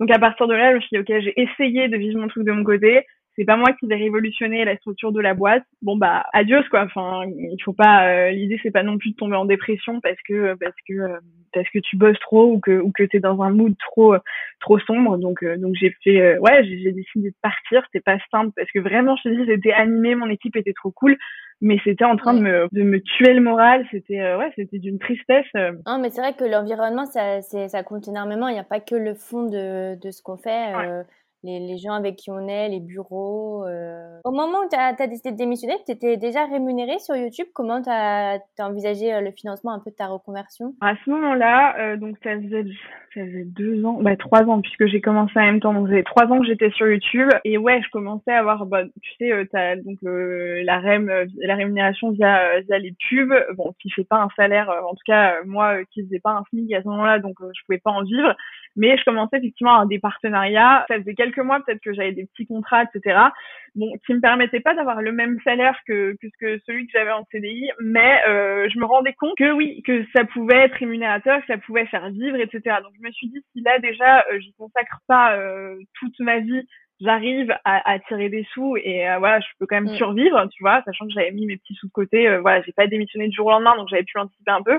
Donc 0.00 0.10
à 0.10 0.18
partir 0.18 0.46
de 0.46 0.54
là, 0.54 0.70
je 0.70 0.76
me 0.76 0.80
suis 0.80 0.88
dit, 0.92 0.98
ok, 0.98 1.20
j'ai 1.20 1.40
essayé 1.40 1.88
de 1.88 1.96
vivre 1.98 2.18
mon 2.18 2.28
truc 2.28 2.44
de 2.44 2.52
mon 2.52 2.64
côté 2.64 3.04
c'est 3.36 3.44
pas 3.44 3.56
moi 3.56 3.72
qui 3.72 3.86
vais 3.86 3.96
révolutionner 3.96 4.64
la 4.64 4.76
structure 4.76 5.12
de 5.12 5.20
la 5.20 5.34
boîte. 5.34 5.64
Bon 5.82 5.96
bah 5.96 6.24
adieu 6.32 6.62
quoi. 6.70 6.84
Enfin, 6.84 7.24
il 7.26 7.62
faut 7.64 7.72
pas. 7.72 8.08
Euh, 8.08 8.30
L'idée 8.30 8.60
c'est 8.62 8.70
pas 8.70 8.82
non 8.82 8.98
plus 8.98 9.10
de 9.10 9.16
tomber 9.16 9.36
en 9.36 9.44
dépression 9.44 10.00
parce 10.00 10.20
que 10.26 10.54
parce 10.54 10.76
que 10.88 10.94
euh, 10.94 11.18
parce 11.52 11.68
que 11.70 11.78
tu 11.78 11.96
bosses 11.96 12.18
trop 12.20 12.52
ou 12.52 12.60
que 12.60 12.80
ou 12.80 12.92
que 12.92 13.02
t'es 13.02 13.20
dans 13.20 13.42
un 13.42 13.50
mood 13.50 13.74
trop 13.78 14.14
trop 14.60 14.78
sombre. 14.80 15.18
Donc 15.18 15.42
euh, 15.42 15.56
donc 15.56 15.74
j'ai 15.74 15.94
fait 16.04 16.20
euh, 16.20 16.38
ouais 16.38 16.64
j'ai 16.64 16.92
décidé 16.92 17.30
de 17.30 17.36
partir. 17.42 17.82
C'était 17.86 18.04
pas 18.04 18.18
simple 18.30 18.52
parce 18.56 18.70
que 18.70 18.78
vraiment 18.78 19.16
je 19.16 19.28
te 19.28 19.34
dis 19.34 19.44
j'étais 19.46 19.72
animée, 19.72 20.14
mon 20.14 20.30
équipe 20.30 20.56
était 20.56 20.72
trop 20.72 20.92
cool, 20.92 21.16
mais 21.60 21.78
c'était 21.82 22.04
en 22.04 22.16
train 22.16 22.34
de 22.34 22.40
me 22.40 22.68
de 22.70 22.82
me 22.82 23.00
tuer 23.00 23.34
le 23.34 23.40
moral. 23.40 23.84
C'était 23.90 24.20
ouais 24.36 24.52
c'était 24.54 24.78
d'une 24.78 25.00
tristesse. 25.00 25.52
Non 25.86 25.98
mais 25.98 26.10
c'est 26.10 26.20
vrai 26.20 26.34
que 26.34 26.44
l'environnement 26.44 27.06
ça 27.06 27.40
ça 27.42 27.82
compte 27.82 28.06
énormément. 28.06 28.46
Il 28.46 28.52
n'y 28.52 28.60
a 28.60 28.64
pas 28.64 28.80
que 28.80 28.94
le 28.94 29.14
fond 29.14 29.44
de 29.44 30.00
de 30.00 30.10
ce 30.12 30.22
qu'on 30.22 30.36
fait 30.36 30.72
les, 31.44 31.60
les, 31.60 31.78
gens 31.78 31.92
avec 31.92 32.16
qui 32.16 32.30
on 32.30 32.48
est, 32.48 32.68
les 32.68 32.80
bureaux. 32.80 33.64
Euh. 33.66 34.18
Au 34.24 34.32
moment 34.32 34.58
où 34.64 34.68
tu 34.68 34.76
as, 34.76 34.94
décidé 35.06 35.32
de 35.32 35.36
démissionner, 35.36 35.74
tu 35.86 35.92
étais 35.92 36.16
déjà 36.16 36.46
rémunéré 36.46 36.98
sur 36.98 37.14
YouTube. 37.14 37.46
Comment 37.54 37.82
tu 37.82 37.90
as, 37.90 38.38
envisagé 38.58 39.12
euh, 39.12 39.20
le 39.20 39.30
financement 39.30 39.72
un 39.72 39.78
peu 39.78 39.90
de 39.90 39.96
ta 39.96 40.06
reconversion? 40.06 40.74
À 40.80 40.94
ce 41.04 41.10
moment-là, 41.10 41.76
euh, 41.78 41.96
donc 41.98 42.16
ça 42.24 42.34
faisait, 42.40 42.64
ça 43.12 43.20
faisait 43.20 43.44
deux 43.44 43.84
ans, 43.84 43.98
bah 44.00 44.16
trois 44.16 44.42
ans 44.44 44.60
puisque 44.62 44.86
j'ai 44.86 45.02
commencé 45.02 45.32
en 45.36 45.42
même 45.42 45.60
temps. 45.60 45.74
Donc 45.74 45.86
ça 45.88 45.92
faisait 45.92 46.02
trois 46.02 46.24
ans 46.26 46.40
que 46.40 46.46
j'étais 46.46 46.70
sur 46.70 46.86
YouTube 46.88 47.28
et 47.44 47.58
ouais, 47.58 47.80
je 47.82 47.90
commençais 47.90 48.32
à 48.32 48.38
avoir, 48.38 48.64
bah, 48.64 48.84
tu 49.02 49.10
sais, 49.18 49.32
euh, 49.32 49.76
donc 49.84 49.98
la 50.02 50.80
rem, 50.80 51.10
la 51.38 51.54
rémunération 51.56 52.10
via 52.10 52.60
via 52.60 52.78
les 52.78 52.94
pubs. 53.10 53.34
Bon, 53.56 53.74
qui 53.78 53.90
fait 53.90 54.04
pas 54.04 54.22
un 54.22 54.28
salaire, 54.34 54.70
en 54.70 54.94
tout 54.94 55.04
cas 55.06 55.34
moi 55.44 55.84
qui 55.90 56.02
faisais 56.04 56.20
pas 56.20 56.32
un 56.32 56.44
SMIC 56.50 56.72
à 56.72 56.82
ce 56.82 56.88
moment-là, 56.88 57.18
donc 57.18 57.36
je 57.40 57.60
pouvais 57.66 57.78
pas 57.78 57.90
en 57.90 58.02
vivre. 58.02 58.34
Mais 58.76 58.96
je 58.98 59.04
commençais 59.04 59.36
effectivement 59.38 59.72
à 59.72 59.74
avoir 59.74 59.88
des 59.88 59.98
partenariats. 59.98 60.84
Ça 60.88 60.98
faisait 60.98 61.14
quelques 61.14 61.38
mois 61.38 61.60
peut-être 61.60 61.80
que 61.80 61.92
j'avais 61.92 62.12
des 62.12 62.26
petits 62.26 62.46
contrats, 62.46 62.84
etc. 62.84 63.18
Bon, 63.74 63.92
qui 64.06 64.14
me 64.14 64.20
permettaient 64.20 64.60
pas 64.60 64.74
d'avoir 64.74 65.02
le 65.02 65.12
même 65.12 65.38
salaire 65.44 65.76
que, 65.86 66.16
que, 66.20 66.26
que 66.40 66.60
celui 66.66 66.86
que 66.86 66.92
j'avais 66.92 67.10
en 67.10 67.24
CDI, 67.32 67.70
mais 67.80 68.20
euh, 68.28 68.68
je 68.72 68.78
me 68.78 68.84
rendais 68.84 69.14
compte 69.14 69.36
que 69.36 69.52
oui, 69.52 69.82
que 69.82 70.04
ça 70.14 70.24
pouvait 70.24 70.66
être 70.66 70.74
rémunérateur, 70.74 71.40
que 71.40 71.46
ça 71.46 71.58
pouvait 71.58 71.86
faire 71.86 72.08
vivre, 72.10 72.36
etc. 72.36 72.76
Donc 72.82 72.92
je 72.96 73.06
me 73.06 73.12
suis 73.12 73.28
dit 73.28 73.44
si 73.52 73.62
là 73.62 73.78
déjà 73.80 74.24
euh, 74.30 74.38
j'y 74.38 74.52
consacre 74.54 75.00
pas 75.06 75.36
euh, 75.36 75.76
toute 75.98 76.18
ma 76.20 76.38
vie, 76.38 76.64
j'arrive 77.00 77.50
à, 77.64 77.90
à, 77.90 77.98
tirer 78.00 78.28
des 78.28 78.46
sous 78.52 78.76
et 78.76 79.08
euh, 79.08 79.18
voilà, 79.18 79.40
je 79.40 79.46
peux 79.58 79.66
quand 79.66 79.80
même 79.80 79.92
mm. 79.92 79.96
survivre, 79.96 80.46
tu 80.52 80.62
vois, 80.62 80.82
sachant 80.84 81.06
que 81.06 81.12
j'avais 81.12 81.30
mis 81.30 81.46
mes 81.46 81.56
petits 81.56 81.74
sous 81.74 81.88
de 81.88 81.92
côté. 81.92 82.28
Euh, 82.28 82.40
voilà, 82.40 82.62
j'ai 82.62 82.72
pas 82.72 82.86
démissionné 82.86 83.28
du 83.28 83.36
jour 83.36 83.46
au 83.46 83.50
lendemain, 83.50 83.76
donc 83.76 83.88
j'avais 83.88 84.04
pu 84.04 84.18
anticiper 84.18 84.50
un 84.50 84.62
peu. 84.62 84.78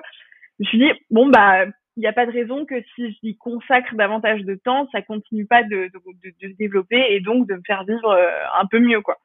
Je 0.60 0.64
me 0.64 0.66
suis 0.66 0.78
dit 0.78 0.92
bon 1.10 1.28
bah 1.28 1.66
il 1.98 2.02
n'y 2.02 2.08
a 2.08 2.14
pas 2.14 2.26
de 2.26 2.32
raison 2.32 2.66
que 2.66 2.82
si 2.96 3.18
j'y 3.24 3.38
consacre 3.38 3.96
davantage 3.96 4.44
de 4.44 4.56
temps, 4.56 4.88
ça 4.92 5.02
continue 5.02 5.46
pas 5.46 5.64
de, 5.64 5.70
de, 5.70 6.00
de, 6.24 6.34
de, 6.42 6.52
se 6.52 6.58
développer 6.58 7.02
et 7.10 7.22
donc 7.22 7.48
de 7.48 7.56
me 7.56 7.62
faire 7.66 7.86
vivre 7.86 8.10
euh, 8.10 8.30
un 8.60 8.66
peu 8.66 8.80
mieux, 8.80 9.02
quoi. 9.02 9.18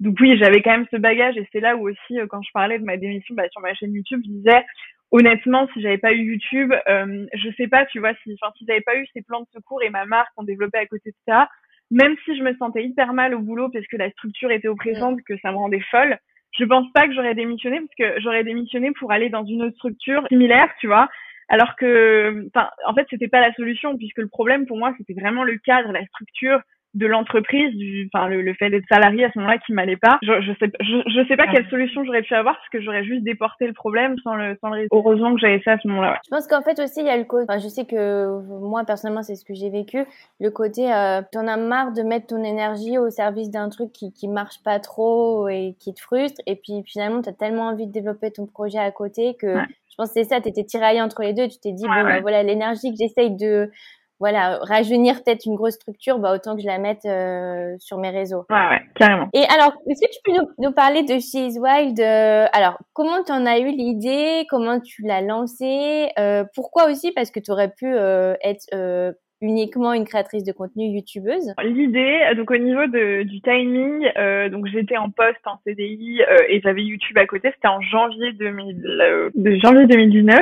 Donc 0.00 0.16
oui, 0.20 0.36
j'avais 0.38 0.60
quand 0.60 0.72
même 0.72 0.86
ce 0.90 0.96
bagage 0.96 1.36
et 1.38 1.48
c'est 1.52 1.60
là 1.60 1.76
où 1.76 1.88
aussi, 1.88 2.18
euh, 2.18 2.26
quand 2.26 2.42
je 2.42 2.50
parlais 2.52 2.78
de 2.78 2.84
ma 2.84 2.96
démission 2.96 3.34
bah, 3.34 3.48
sur 3.50 3.60
ma 3.62 3.74
chaîne 3.74 3.94
YouTube, 3.94 4.20
je 4.24 4.30
disais, 4.30 4.64
honnêtement, 5.10 5.68
si 5.72 5.80
j'avais 5.80 5.98
pas 5.98 6.12
eu 6.12 6.32
YouTube, 6.32 6.72
euh, 6.88 7.26
je 7.32 7.50
sais 7.56 7.68
pas, 7.68 7.86
tu 7.86 8.00
vois, 8.00 8.12
si, 8.22 8.36
enfin, 8.40 8.52
si 8.58 8.66
j'avais 8.66 8.82
pas 8.82 8.96
eu 8.96 9.06
ces 9.14 9.22
plans 9.22 9.40
de 9.40 9.46
secours 9.54 9.82
et 9.82 9.90
ma 9.90 10.04
marque 10.04 10.28
qu'on 10.34 10.44
développait 10.44 10.78
à 10.78 10.86
côté 10.86 11.10
de 11.10 11.16
ça, 11.26 11.48
même 11.90 12.16
si 12.24 12.36
je 12.36 12.42
me 12.42 12.54
sentais 12.56 12.84
hyper 12.84 13.12
mal 13.12 13.34
au 13.34 13.38
boulot 13.38 13.70
parce 13.70 13.86
que 13.86 13.96
la 13.96 14.10
structure 14.10 14.50
était 14.50 14.68
oppressante, 14.68 15.20
que 15.22 15.38
ça 15.38 15.52
me 15.52 15.56
rendait 15.56 15.84
folle, 15.90 16.18
je 16.58 16.64
pense 16.64 16.90
pas 16.92 17.06
que 17.06 17.14
j'aurais 17.14 17.34
démissionné 17.34 17.80
parce 17.80 17.94
que 17.96 18.20
j'aurais 18.20 18.44
démissionné 18.44 18.90
pour 18.98 19.12
aller 19.12 19.28
dans 19.28 19.44
une 19.44 19.62
autre 19.62 19.76
structure 19.76 20.26
similaire, 20.28 20.68
tu 20.80 20.88
vois, 20.88 21.08
alors 21.48 21.76
que, 21.76 22.48
en 22.86 22.94
fait, 22.94 23.06
c'était 23.10 23.28
pas 23.28 23.40
la 23.40 23.52
solution 23.54 23.96
puisque 23.96 24.18
le 24.18 24.28
problème 24.28 24.66
pour 24.66 24.78
moi, 24.78 24.94
c'était 24.98 25.14
vraiment 25.14 25.44
le 25.44 25.58
cadre, 25.58 25.92
la 25.92 26.04
structure, 26.06 26.60
de 26.96 27.06
l'entreprise, 27.06 27.74
du, 27.76 28.08
enfin 28.12 28.26
le, 28.28 28.54
fait 28.54 28.70
d'être 28.70 28.86
salarié 28.88 29.24
à 29.24 29.30
ce 29.30 29.38
moment-là 29.38 29.58
qui 29.58 29.72
m'allait 29.74 29.98
pas. 29.98 30.18
Je, 30.22 30.40
je 30.40 30.52
sais, 30.58 30.72
je, 30.80 31.02
je 31.06 31.28
sais 31.28 31.36
pas 31.36 31.46
quelle 31.46 31.68
solution 31.68 32.04
j'aurais 32.04 32.22
pu 32.22 32.34
avoir 32.34 32.56
parce 32.56 32.68
que 32.70 32.80
j'aurais 32.80 33.04
juste 33.04 33.22
déporté 33.22 33.66
le 33.66 33.74
problème 33.74 34.16
sans 34.24 34.34
le, 34.34 34.56
sans 34.62 34.70
le 34.70 34.86
Heureusement 34.90 35.34
que 35.34 35.40
j'avais 35.40 35.60
ça 35.62 35.72
à 35.72 35.78
ce 35.78 35.86
moment-là. 35.88 36.18
Je 36.24 36.30
pense 36.30 36.46
qu'en 36.46 36.62
fait 36.62 36.80
aussi 36.80 37.00
il 37.00 37.06
y 37.06 37.10
a 37.10 37.16
le 37.18 37.24
côté. 37.24 37.44
Enfin, 37.48 37.58
je 37.58 37.68
sais 37.68 37.84
que 37.84 38.40
moi 38.60 38.84
personnellement 38.84 39.22
c'est 39.22 39.34
ce 39.34 39.44
que 39.44 39.52
j'ai 39.52 39.68
vécu. 39.68 40.04
Le 40.40 40.50
côté, 40.50 40.90
euh, 40.92 41.20
t'en 41.30 41.46
as 41.46 41.58
marre 41.58 41.92
de 41.92 42.02
mettre 42.02 42.28
ton 42.28 42.42
énergie 42.42 42.96
au 42.96 43.10
service 43.10 43.50
d'un 43.50 43.68
truc 43.68 43.92
qui 43.92 44.12
qui 44.12 44.26
marche 44.26 44.62
pas 44.64 44.80
trop 44.80 45.48
et 45.48 45.76
qui 45.78 45.92
te 45.92 46.00
frustre. 46.00 46.40
Et 46.46 46.56
puis 46.56 46.82
finalement 46.86 47.20
t'as 47.20 47.32
tellement 47.32 47.68
envie 47.68 47.86
de 47.86 47.92
développer 47.92 48.30
ton 48.30 48.46
projet 48.46 48.78
à 48.78 48.90
côté 48.90 49.36
que 49.38 49.58
je 49.96 50.02
pense 50.02 50.12
que 50.12 50.22
c'est 50.22 50.28
ça. 50.28 50.40
T'étais 50.40 50.64
tiraillé 50.64 51.00
entre 51.00 51.22
les 51.22 51.32
deux. 51.32 51.48
Tu 51.48 51.58
t'es 51.58 51.72
dit 51.72 51.84
bon 51.84 51.88
bah, 51.88 52.20
voilà 52.20 52.42
l'énergie 52.42 52.90
que 52.90 52.96
j'essaye 52.98 53.34
de 53.34 53.70
voilà, 54.18 54.58
rajeunir 54.62 55.22
peut-être 55.22 55.44
une 55.44 55.56
grosse 55.56 55.74
structure, 55.74 56.18
bah 56.18 56.32
autant 56.32 56.56
que 56.56 56.62
je 56.62 56.66
la 56.66 56.78
mette 56.78 57.04
euh, 57.04 57.76
sur 57.78 57.98
mes 57.98 58.10
réseaux. 58.10 58.44
Ouais, 58.48 58.68
ouais, 58.70 58.80
carrément. 58.94 59.28
Et 59.34 59.44
alors, 59.44 59.74
est-ce 59.86 60.00
que 60.00 60.10
tu 60.10 60.20
peux 60.24 60.32
nous, 60.32 60.48
nous 60.58 60.72
parler 60.72 61.02
de 61.02 61.18
She's 61.18 61.58
Wild 61.58 62.00
euh, 62.00 62.46
Alors, 62.52 62.78
comment 62.94 63.22
tu 63.24 63.32
en 63.32 63.44
as 63.44 63.58
eu 63.58 63.70
l'idée? 63.70 64.46
Comment 64.48 64.80
tu 64.80 65.02
l'as 65.02 65.20
lancée? 65.20 66.08
Euh, 66.18 66.44
Pourquoi 66.54 66.90
aussi? 66.90 67.12
Parce 67.12 67.30
que 67.30 67.40
tu 67.40 67.50
aurais 67.50 67.70
pu 67.70 67.94
être 67.94 69.14
uniquement 69.42 69.92
une 69.92 70.04
créatrice 70.04 70.44
de 70.44 70.52
contenu 70.52 70.86
youtubeuse 70.86 71.52
L'idée, 71.62 72.20
donc 72.36 72.50
au 72.50 72.56
niveau 72.56 72.86
de, 72.86 73.22
du 73.22 73.40
timing, 73.42 74.08
euh, 74.16 74.48
donc 74.48 74.66
j'étais 74.66 74.96
en 74.96 75.10
poste 75.10 75.46
en 75.46 75.58
CDI 75.64 76.22
euh, 76.22 76.38
et 76.48 76.60
j'avais 76.62 76.82
YouTube 76.82 77.18
à 77.18 77.26
côté, 77.26 77.50
c'était 77.54 77.68
en 77.68 77.80
janvier 77.80 78.32
2000, 78.32 78.86
euh, 78.86 79.30
de 79.34 79.56
janvier 79.62 79.86
2019, 79.86 80.40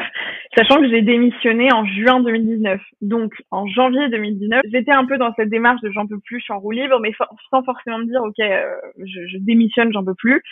sachant 0.57 0.81
que 0.81 0.89
j'ai 0.89 1.03
démissionné 1.03 1.73
en 1.73 1.85
juin 1.85 2.21
2019. 2.21 2.81
Donc 3.03 3.33
en 3.51 3.67
janvier 3.67 4.09
2019, 4.11 4.63
j'étais 4.71 4.93
un 4.93 5.05
peu 5.05 5.19
dans 5.19 5.35
cette 5.35 5.51
démarche 5.51 5.81
de 5.81 5.91
j'en 5.91 6.07
peux 6.07 6.21
plus, 6.21 6.39
je 6.39 6.45
suis 6.45 6.53
en 6.53 6.61
roue 6.61 6.73
libre, 6.73 7.01
mais 7.01 7.13
sans 7.51 7.63
forcément 7.65 7.99
me 7.99 8.07
dire 8.07 8.23
ok, 8.23 8.39
euh, 8.39 8.75
je, 8.99 9.27
je 9.27 9.39
démissionne, 9.39 9.93
j'en 9.93 10.05
peux 10.05 10.15
plus. 10.15 10.43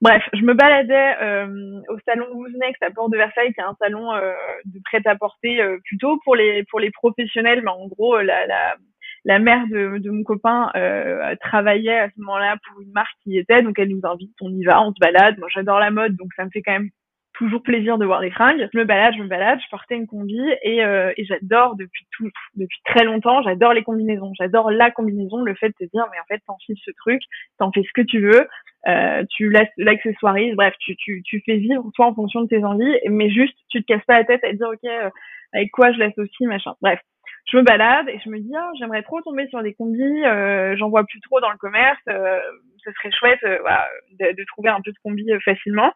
Bref, 0.00 0.22
je 0.32 0.42
me 0.42 0.54
baladais 0.54 1.16
euh, 1.22 1.80
au 1.88 1.98
salon 2.06 2.26
Wouznext 2.32 2.80
à 2.84 2.90
Port 2.90 3.10
de 3.10 3.16
Versailles, 3.16 3.52
qui 3.52 3.60
est 3.60 3.64
un 3.64 3.74
salon 3.80 4.12
euh, 4.14 4.32
de 4.64 4.80
prêt-à-porter 4.84 5.60
euh, 5.60 5.78
plutôt 5.84 6.20
pour 6.24 6.36
les 6.36 6.62
pour 6.70 6.78
les 6.78 6.92
professionnels, 6.92 7.62
mais 7.64 7.70
en 7.70 7.88
gros 7.88 8.16
la 8.20 8.46
la, 8.46 8.76
la 9.24 9.38
mère 9.40 9.66
de, 9.68 9.98
de 9.98 10.10
mon 10.10 10.22
copain 10.22 10.70
euh, 10.76 11.34
travaillait 11.40 11.98
à 11.98 12.08
ce 12.10 12.20
moment-là 12.20 12.56
pour 12.68 12.80
une 12.80 12.92
marque 12.92 13.16
qui 13.24 13.38
était, 13.38 13.62
donc 13.62 13.76
elle 13.80 13.88
nous 13.88 14.00
invite, 14.04 14.30
on 14.40 14.50
y 14.50 14.64
va, 14.64 14.80
on 14.82 14.92
se 14.92 15.00
balade. 15.00 15.36
Moi 15.38 15.48
j'adore 15.52 15.80
la 15.80 15.90
mode, 15.90 16.14
donc 16.14 16.28
ça 16.36 16.44
me 16.44 16.50
fait 16.50 16.62
quand 16.62 16.72
même 16.72 16.90
toujours 17.38 17.62
plaisir 17.62 17.98
de 17.98 18.04
voir 18.04 18.20
des 18.20 18.30
fringues. 18.30 18.68
Je 18.72 18.78
me 18.78 18.84
balade, 18.84 19.14
je 19.16 19.22
me 19.22 19.28
balade, 19.28 19.60
je 19.64 19.70
portais 19.70 19.94
une 19.94 20.06
combi 20.06 20.40
et, 20.62 20.84
euh, 20.84 21.12
et 21.16 21.24
j'adore 21.24 21.76
depuis 21.76 22.06
tout, 22.10 22.28
depuis 22.56 22.80
très 22.84 23.04
longtemps, 23.04 23.42
j'adore 23.42 23.72
les 23.72 23.84
combinaisons, 23.84 24.32
j'adore 24.38 24.70
la 24.70 24.90
combinaison, 24.90 25.38
le 25.42 25.54
fait 25.54 25.68
de 25.68 25.86
te 25.86 25.90
dire 25.90 26.04
mais 26.10 26.18
en 26.18 26.24
fait 26.26 26.42
t'en 26.46 26.56
files 26.66 26.76
ce 26.84 26.90
truc, 26.90 27.22
t'en 27.58 27.70
fais 27.70 27.82
ce 27.82 27.92
que 27.94 28.02
tu 28.02 28.20
veux, 28.20 28.48
euh, 28.88 29.24
tu 29.30 29.50
l'accessoirises, 29.76 30.56
bref, 30.56 30.74
tu, 30.80 30.96
tu, 30.96 31.22
tu 31.24 31.40
fais 31.46 31.56
vivre 31.56 31.88
toi 31.94 32.06
en 32.06 32.14
fonction 32.14 32.42
de 32.42 32.48
tes 32.48 32.64
envies, 32.64 32.98
mais 33.08 33.30
juste 33.30 33.56
tu 33.70 33.82
te 33.82 33.86
casses 33.86 34.04
pas 34.04 34.18
la 34.18 34.24
tête 34.24 34.42
à 34.42 34.50
te 34.50 34.56
dire 34.56 34.68
ok 34.68 34.84
euh, 34.84 35.10
avec 35.54 35.70
quoi 35.70 35.92
je 35.92 35.98
l'associe 35.98 36.48
machin. 36.48 36.74
Bref, 36.82 37.00
je 37.46 37.56
me 37.56 37.62
balade 37.62 38.08
et 38.08 38.18
je 38.24 38.28
me 38.28 38.38
dis 38.40 38.52
oh, 38.52 38.70
j'aimerais 38.78 39.02
trop 39.02 39.20
tomber 39.22 39.46
sur 39.48 39.62
des 39.62 39.74
combis, 39.74 40.24
euh, 40.24 40.76
j'en 40.76 40.90
vois 40.90 41.04
plus 41.04 41.20
trop 41.20 41.40
dans 41.40 41.50
le 41.50 41.56
commerce, 41.56 42.00
euh, 42.08 42.40
ce 42.84 42.90
serait 42.92 43.12
chouette 43.12 43.60
voilà, 43.60 43.88
de, 44.18 44.36
de, 44.36 44.44
trouver 44.44 44.70
un 44.70 44.80
peu 44.80 44.90
de 44.90 44.98
combis 45.04 45.30
facilement 45.44 45.92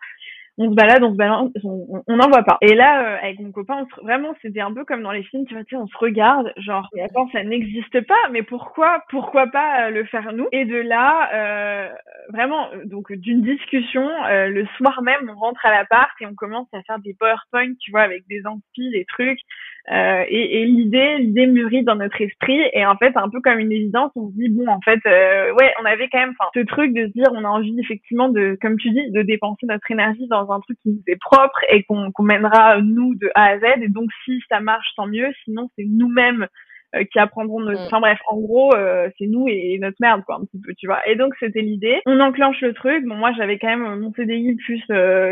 on 0.59 0.71
se 0.71 0.75
balade, 0.75 1.03
on 1.03 1.13
se 1.13 1.17
balade, 1.17 1.51
on 1.65 2.17
n'en 2.17 2.29
voit 2.29 2.43
pas. 2.43 2.59
Et 2.61 2.75
là, 2.75 3.03
euh, 3.03 3.19
avec 3.23 3.41
mon 3.41 3.53
copain, 3.53 3.87
vraiment, 4.03 4.35
c'était 4.43 4.61
un 4.61 4.73
peu 4.73 4.85
comme 4.85 5.03
dans 5.03 5.13
les 5.13 5.23
films, 5.25 5.47
tu 5.47 5.55
vois, 5.55 5.65
tu 5.65 5.77
on 5.77 5.87
se 5.87 5.97
regarde, 5.97 6.53
genre, 6.59 6.89
attends, 7.03 7.29
ça 7.33 7.43
n'existe 7.43 8.07
pas, 8.07 8.29
mais 8.31 8.43
pourquoi, 8.43 9.03
pourquoi 9.09 9.47
pas 9.47 9.87
euh, 9.87 9.91
le 9.91 10.05
faire 10.05 10.33
nous? 10.33 10.49
Et 10.53 10.67
de 10.67 10.77
là, 10.77 11.31
euh, 11.35 11.89
vraiment, 12.29 12.69
donc 12.85 13.13
d'une 13.13 13.43
discussion, 13.43 14.09
le 14.29 14.67
soir 14.77 15.03
même, 15.03 15.31
on 15.31 15.39
rentre 15.39 15.65
à 15.65 15.71
l'appart 15.71 16.13
et 16.21 16.27
on 16.27 16.35
commence 16.35 16.69
à 16.75 16.83
faire 16.83 16.99
des 16.99 17.15
PowerPoint, 17.19 17.73
tu 17.81 17.91
vois, 17.91 18.03
avec 18.03 18.27
des 18.29 18.47
amplis, 18.47 18.91
des 18.91 19.07
trucs. 19.07 19.41
Euh, 19.91 20.25
et, 20.29 20.63
et 20.63 20.65
l'idée, 20.65 21.19
l'idée 21.19 21.47
mûrit 21.47 21.83
dans 21.83 21.97
notre 21.97 22.21
esprit 22.23 22.61
et 22.73 22.87
en 22.87 22.97
fait 22.97 23.17
un 23.17 23.29
peu 23.29 23.41
comme 23.41 23.59
une 23.59 23.73
évidence, 23.73 24.13
on 24.15 24.29
se 24.29 24.35
dit 24.35 24.49
bon 24.49 24.69
en 24.69 24.81
fait 24.81 25.01
euh, 25.07 25.53
ouais 25.55 25.75
on 25.81 25.85
avait 25.85 26.09
quand 26.09 26.21
même 26.21 26.35
ce 26.55 26.61
truc 26.61 26.95
de 26.95 27.07
se 27.09 27.13
dire 27.13 27.27
on 27.33 27.45
a 27.45 27.49
envie 27.49 27.77
effectivement 27.81 28.29
de 28.29 28.57
comme 28.63 28.77
tu 28.77 28.91
dis 28.91 29.11
de 29.11 29.23
dépenser 29.23 29.67
notre 29.67 29.91
énergie 29.91 30.29
dans 30.29 30.53
un 30.53 30.61
truc 30.61 30.79
qui 30.85 30.91
nous 30.91 31.03
est 31.09 31.21
propre 31.21 31.59
et 31.69 31.83
qu'on 31.83 32.13
mènera 32.21 32.81
nous 32.81 33.17
de 33.17 33.29
A 33.35 33.47
à 33.47 33.59
Z. 33.59 33.83
Et 33.83 33.89
donc 33.89 34.09
si 34.25 34.41
ça 34.49 34.61
marche 34.61 34.87
tant 34.97 35.09
mieux, 35.09 35.33
sinon 35.45 35.69
c'est 35.77 35.85
nous-mêmes 35.85 36.47
euh, 36.95 37.03
qui 37.11 37.19
apprendront 37.19 37.59
notre 37.59 37.81
mm. 37.81 37.87
enfin 37.87 38.01
bref 38.01 38.21
en 38.29 38.39
gros 38.39 38.73
euh, 38.77 39.09
c'est 39.19 39.27
nous 39.27 39.49
et, 39.49 39.79
notre 39.81 39.97
merde 39.99 40.23
quoi 40.25 40.37
un 40.37 40.45
petit 40.45 40.61
peu 40.65 40.75
tu 40.79 40.87
vois. 40.87 41.05
Et 41.09 41.17
donc 41.17 41.35
c'était 41.41 41.63
l'idée. 41.63 42.01
On 42.07 42.21
enclenche 42.21 42.61
le 42.61 42.73
truc. 42.73 43.05
Bon 43.05 43.17
moi 43.17 43.33
j'avais 43.37 43.59
quand 43.59 43.77
même 43.77 43.99
mon 43.99 44.13
CDI 44.13 44.55
plus 44.65 44.81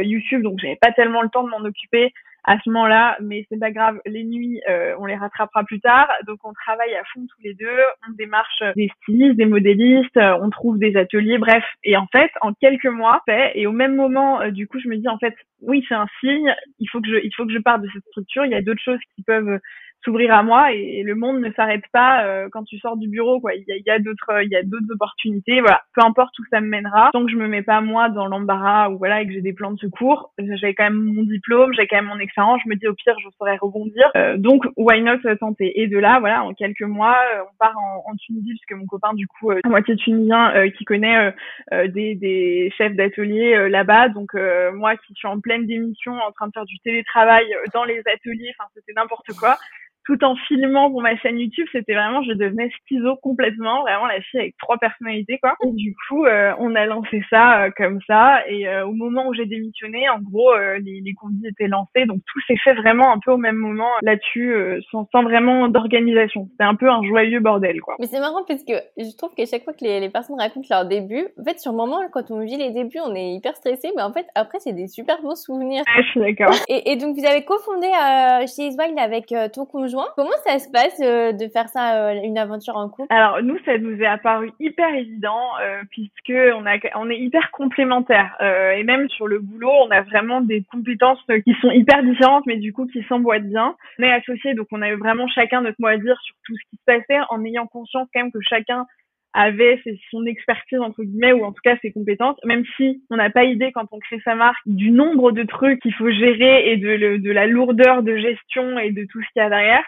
YouTube 0.02 0.42
donc 0.42 0.58
j'avais 0.58 0.78
pas 0.80 0.90
tellement 0.90 1.22
le 1.22 1.28
temps 1.28 1.44
de 1.44 1.50
m'en 1.50 1.64
occuper 1.64 2.12
à 2.50 2.58
ce 2.64 2.70
moment-là, 2.70 3.16
mais 3.20 3.46
c'est 3.48 3.60
pas 3.60 3.70
grave, 3.70 4.00
les 4.06 4.24
nuits, 4.24 4.60
euh, 4.68 4.96
on 4.98 5.06
les 5.06 5.14
rattrapera 5.14 5.62
plus 5.62 5.80
tard. 5.80 6.08
Donc 6.26 6.40
on 6.42 6.52
travaille 6.52 6.92
à 6.96 7.04
fond 7.14 7.20
tous 7.20 7.42
les 7.44 7.54
deux, 7.54 7.78
on 8.08 8.12
démarche 8.14 8.64
des 8.74 8.90
stylistes, 9.02 9.36
des 9.36 9.46
modélistes, 9.46 10.16
euh, 10.16 10.36
on 10.42 10.50
trouve 10.50 10.76
des 10.80 10.96
ateliers, 10.96 11.38
bref. 11.38 11.62
Et 11.84 11.96
en 11.96 12.08
fait, 12.08 12.32
en 12.40 12.52
quelques 12.52 12.86
mois, 12.86 13.22
et 13.54 13.68
au 13.68 13.72
même 13.72 13.94
moment, 13.94 14.40
euh, 14.40 14.50
du 14.50 14.66
coup, 14.66 14.80
je 14.80 14.88
me 14.88 14.96
dis 14.96 15.08
en 15.08 15.18
fait, 15.18 15.36
oui, 15.62 15.84
c'est 15.88 15.94
un 15.94 16.08
signe, 16.18 16.52
il 16.80 16.88
faut 16.90 17.00
que 17.00 17.08
je, 17.08 17.20
il 17.22 17.30
faut 17.36 17.46
que 17.46 17.52
je 17.52 17.58
parte 17.60 17.82
de 17.82 17.88
cette 17.92 18.04
structure. 18.06 18.44
Il 18.44 18.50
y 18.50 18.56
a 18.56 18.62
d'autres 18.62 18.82
choses 18.82 18.98
qui 19.14 19.22
peuvent 19.22 19.60
s'ouvrir 20.04 20.32
à 20.34 20.42
moi 20.42 20.72
et, 20.72 21.02
le 21.02 21.14
monde 21.14 21.40
ne 21.40 21.50
s'arrête 21.52 21.84
pas 21.92 22.24
euh, 22.24 22.48
quand 22.52 22.64
tu 22.64 22.78
sors 22.78 22.96
du 22.96 23.08
bureau 23.08 23.40
quoi. 23.40 23.54
Il 23.54 23.64
y 23.66 23.90
a, 23.90 23.98
d'autres 23.98 24.42
il 24.42 24.50
y 24.50 24.56
a 24.56 24.62
d'autres 24.62 24.92
opportunités 24.92 25.60
voilà. 25.60 25.82
Peu 25.94 26.02
importe 26.02 26.38
où 26.38 26.42
ça 26.50 26.60
me 26.60 26.68
mènera 26.68 27.10
tant 27.12 27.24
que 27.24 27.30
je 27.30 27.36
me 27.36 27.48
mets 27.48 27.62
pas 27.62 27.80
moi 27.80 28.08
dans 28.08 28.26
l'embarras 28.26 28.90
ou 28.90 28.98
voilà 28.98 29.22
et 29.22 29.26
que 29.26 29.32
j'ai 29.32 29.40
des 29.40 29.52
plans 29.52 29.72
de 29.72 29.78
secours 29.78 30.32
j'ai 30.38 30.74
quand 30.74 30.84
même 30.84 31.02
mon 31.02 31.22
diplôme 31.22 31.72
j'ai 31.74 31.86
quand 31.86 31.96
même 31.96 32.06
mon 32.06 32.18
expérience 32.18 32.60
je 32.64 32.70
me 32.70 32.76
dis 32.76 32.86
au 32.86 32.94
pire 32.94 33.14
je 33.22 33.28
saurais 33.38 33.56
rebondir. 33.56 34.10
Euh, 34.16 34.36
donc 34.36 34.64
why 34.76 35.02
not 35.02 35.18
tenter? 35.38 35.80
Et 35.80 35.86
de 35.86 35.98
là 35.98 36.20
voilà 36.20 36.44
en 36.44 36.54
quelques 36.54 36.82
mois 36.82 37.18
euh, 37.34 37.42
on 37.42 37.56
part 37.58 37.76
en, 37.78 38.10
en 38.10 38.16
Tunisie 38.16 38.50
puisque 38.50 38.78
mon 38.78 38.86
copain 38.86 39.14
du 39.14 39.26
coup 39.26 39.50
à 39.50 39.68
moitié 39.68 39.96
tunisien 39.96 40.52
qui 40.76 40.84
connaît 40.84 41.34
des, 41.88 42.14
des 42.14 42.72
chefs 42.76 42.94
d'atelier 42.94 43.68
là-bas. 43.68 44.08
Donc 44.08 44.34
moi 44.74 44.96
qui 44.96 45.14
suis 45.14 45.28
en 45.28 45.40
pleine 45.40 45.66
démission 45.66 46.12
en 46.12 46.32
train 46.32 46.46
de 46.48 46.52
faire 46.52 46.66
du 46.66 46.78
télétravail 46.80 47.46
dans 47.72 47.84
les 47.84 48.00
ateliers 48.00 48.52
enfin 48.58 48.68
c'était 48.74 48.92
n'importe 48.92 49.32
quoi 49.38 49.56
tout 50.04 50.22
en 50.24 50.34
filmant 50.48 50.90
pour 50.90 51.02
ma 51.02 51.16
chaîne 51.16 51.38
YouTube, 51.38 51.66
c'était 51.72 51.94
vraiment, 51.94 52.22
je 52.22 52.32
devenais 52.32 52.70
schizo 52.70 53.16
complètement, 53.16 53.82
vraiment 53.82 54.06
la 54.06 54.20
fille 54.22 54.40
avec 54.40 54.56
trois 54.56 54.78
personnalités, 54.78 55.38
quoi. 55.38 55.54
Et 55.64 55.72
du 55.72 55.94
coup, 56.08 56.24
euh, 56.24 56.52
on 56.58 56.74
a 56.74 56.86
lancé 56.86 57.22
ça 57.28 57.64
euh, 57.64 57.70
comme 57.76 58.00
ça, 58.06 58.46
et 58.48 58.66
euh, 58.66 58.86
au 58.86 58.92
moment 58.92 59.26
où 59.28 59.34
j'ai 59.34 59.46
démissionné, 59.46 60.08
en 60.08 60.18
gros, 60.20 60.56
les, 60.56 61.00
les 61.04 61.14
combis 61.14 61.46
étaient 61.46 61.68
lancés, 61.68 62.06
donc 62.06 62.18
tout 62.26 62.40
s'est 62.46 62.56
fait 62.56 62.74
vraiment 62.74 63.12
un 63.12 63.18
peu 63.18 63.32
au 63.32 63.36
même 63.36 63.56
moment 63.56 63.90
là-dessus, 64.02 64.54
sans, 64.90 65.06
sans, 65.12 65.22
vraiment 65.22 65.68
d'organisation. 65.68 66.48
C'était 66.52 66.64
un 66.64 66.74
peu 66.74 66.88
un 66.88 67.02
joyeux 67.02 67.40
bordel, 67.40 67.80
quoi. 67.80 67.96
Mais 67.98 68.06
c'est 68.06 68.20
marrant 68.20 68.42
parce 68.46 68.64
que 68.64 68.72
je 68.96 69.16
trouve 69.16 69.34
qu'à 69.34 69.46
chaque 69.46 69.64
fois 69.64 69.74
que 69.74 69.84
les, 69.84 70.00
les, 70.00 70.08
personnes 70.08 70.40
racontent 70.40 70.66
leur 70.70 70.86
début, 70.86 71.28
en 71.38 71.44
fait, 71.44 71.58
sur 71.60 71.72
le 71.72 71.76
moment, 71.76 72.00
quand 72.12 72.30
on 72.30 72.40
vit 72.40 72.56
les 72.56 72.70
débuts, 72.70 73.00
on 73.04 73.14
est 73.14 73.34
hyper 73.34 73.54
stressé, 73.56 73.90
mais 73.96 74.02
en 74.02 74.12
fait, 74.12 74.26
après, 74.34 74.58
c'est 74.60 74.72
des 74.72 74.88
super 74.88 75.20
bons 75.22 75.36
souvenirs. 75.36 75.82
je 75.96 76.02
suis 76.02 76.20
d'accord. 76.20 76.54
Et, 76.68 76.92
et, 76.92 76.96
donc, 76.96 77.16
vous 77.16 77.26
avez 77.26 77.44
cofondé 77.44 77.88
chez 78.46 78.68
Iswild 78.68 78.98
avec 78.98 79.34
ton 79.52 79.66
conjoint 79.66 79.89
Comment 80.16 80.30
ça 80.44 80.58
se 80.58 80.70
passe 80.70 81.00
euh, 81.00 81.32
de 81.32 81.48
faire 81.48 81.68
ça, 81.68 82.08
euh, 82.08 82.20
une 82.22 82.38
aventure 82.38 82.76
en 82.76 82.88
couple? 82.88 83.12
Alors 83.12 83.42
nous, 83.42 83.58
ça 83.64 83.78
nous 83.78 84.00
est 84.00 84.06
apparu 84.06 84.52
hyper 84.60 84.94
évident 84.94 85.40
euh, 85.60 85.82
puisque 85.90 86.32
on 86.94 87.10
est 87.10 87.18
hyper 87.18 87.50
complémentaires 87.50 88.36
et 88.40 88.82
même 88.84 89.08
sur 89.10 89.26
le 89.26 89.38
boulot, 89.38 89.70
on 89.70 89.90
a 89.90 90.02
vraiment 90.02 90.40
des 90.40 90.64
compétences 90.70 91.20
qui 91.44 91.54
sont 91.60 91.70
hyper 91.70 92.02
différentes, 92.02 92.46
mais 92.46 92.56
du 92.56 92.72
coup 92.72 92.86
qui 92.86 93.02
s'emboîtent 93.08 93.48
bien. 93.48 93.76
On 93.98 94.02
est 94.02 94.12
associés, 94.12 94.54
donc 94.54 94.68
on 94.72 94.82
a 94.82 94.94
vraiment 94.96 95.26
chacun 95.28 95.60
notre 95.60 95.80
mot 95.80 95.88
à 95.88 95.96
dire 95.96 96.18
sur 96.20 96.34
tout 96.44 96.54
ce 96.56 96.70
qui 96.70 96.76
se 96.76 96.84
passait, 96.84 97.20
en 97.30 97.44
ayant 97.44 97.66
conscience 97.66 98.08
quand 98.14 98.22
même 98.22 98.32
que 98.32 98.40
chacun 98.40 98.86
avait 99.32 99.80
son 100.10 100.26
expertise 100.26 100.80
entre 100.80 101.02
guillemets 101.02 101.32
ou 101.32 101.44
en 101.44 101.52
tout 101.52 101.60
cas 101.62 101.76
ses 101.82 101.92
compétences 101.92 102.36
même 102.44 102.64
si 102.76 103.02
on 103.10 103.16
n'a 103.16 103.30
pas 103.30 103.44
idée 103.44 103.70
quand 103.72 103.86
on 103.92 103.98
crée 103.98 104.20
sa 104.24 104.34
marque 104.34 104.62
du 104.66 104.90
nombre 104.90 105.32
de 105.32 105.44
trucs 105.44 105.80
qu'il 105.80 105.94
faut 105.94 106.10
gérer 106.10 106.72
et 106.72 106.76
de, 106.76 107.30
la 107.30 107.46
lourdeur 107.46 108.02
de 108.02 108.16
gestion 108.16 108.78
et 108.78 108.90
de 108.90 109.04
tout 109.04 109.22
ce 109.22 109.26
qu'il 109.32 109.42
y 109.42 109.44
a 109.44 109.50
derrière 109.50 109.84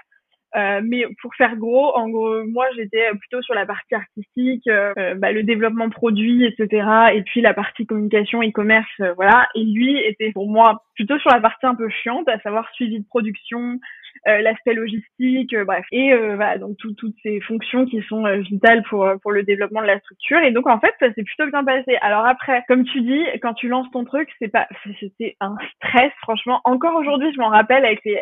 euh, 0.55 0.81
mais 0.85 1.05
pour 1.21 1.35
faire 1.35 1.57
gros, 1.57 1.97
en 1.97 2.09
gros, 2.11 2.45
moi 2.45 2.67
j'étais 2.77 3.09
plutôt 3.19 3.41
sur 3.43 3.55
la 3.55 3.65
partie 3.65 3.95
artistique, 3.95 4.67
euh, 4.69 4.93
euh, 4.99 5.15
bah, 5.15 5.33
le 5.33 5.43
développement 5.43 5.89
produit, 5.89 6.45
etc. 6.45 6.87
Et 7.15 7.23
puis 7.23 7.41
la 7.41 7.55
partie 7.55 7.87
communication, 7.87 8.43
e-commerce, 8.43 9.01
voilà. 9.17 9.49
Et 9.55 9.65
lui 9.65 9.99
était 9.99 10.33
pour 10.33 10.51
moi 10.51 10.83
plutôt 10.95 11.19
sur 11.19 11.31
la 11.31 11.41
partie 11.41 11.65
un 11.65 11.75
peu 11.75 11.89
chiante, 11.89 12.29
à 12.29 12.39
savoir 12.41 12.71
suivi 12.75 13.01
de 13.01 13.07
production, 13.07 13.79
l'aspect 14.27 14.75
logistique, 14.75 15.57
bref. 15.67 15.85
Et 15.91 16.15
voilà, 16.15 16.59
donc 16.59 16.77
toutes 16.77 17.17
ces 17.23 17.41
fonctions 17.41 17.87
qui 17.87 18.03
sont 18.03 18.25
vitales 18.41 18.83
pour 18.85 19.09
pour 19.23 19.33
le 19.33 19.43
développement 19.43 19.81
de 19.81 19.87
la 19.87 19.99
structure. 20.01 20.39
Et 20.41 20.53
donc 20.53 20.69
en 20.69 20.79
fait, 20.79 20.95
ça 21.01 21.13
s'est 21.15 21.25
plutôt 21.25 21.47
bien 21.47 21.65
passé. 21.65 21.97
Alors 22.03 22.27
après, 22.27 22.63
comme 22.69 22.85
tu 22.85 23.01
dis, 23.01 23.25
quand 23.41 23.55
tu 23.55 23.69
lances 23.69 23.91
ton 23.91 24.05
truc, 24.05 24.29
c'est 24.39 24.49
pas, 24.49 24.69
c'était 25.01 25.37
un 25.41 25.57
stress, 25.77 26.13
franchement. 26.21 26.61
Encore 26.65 26.95
aujourd'hui, 26.95 27.33
je 27.33 27.39
m'en 27.39 27.49
rappelle 27.49 27.85
avec 27.85 28.05
les, 28.05 28.21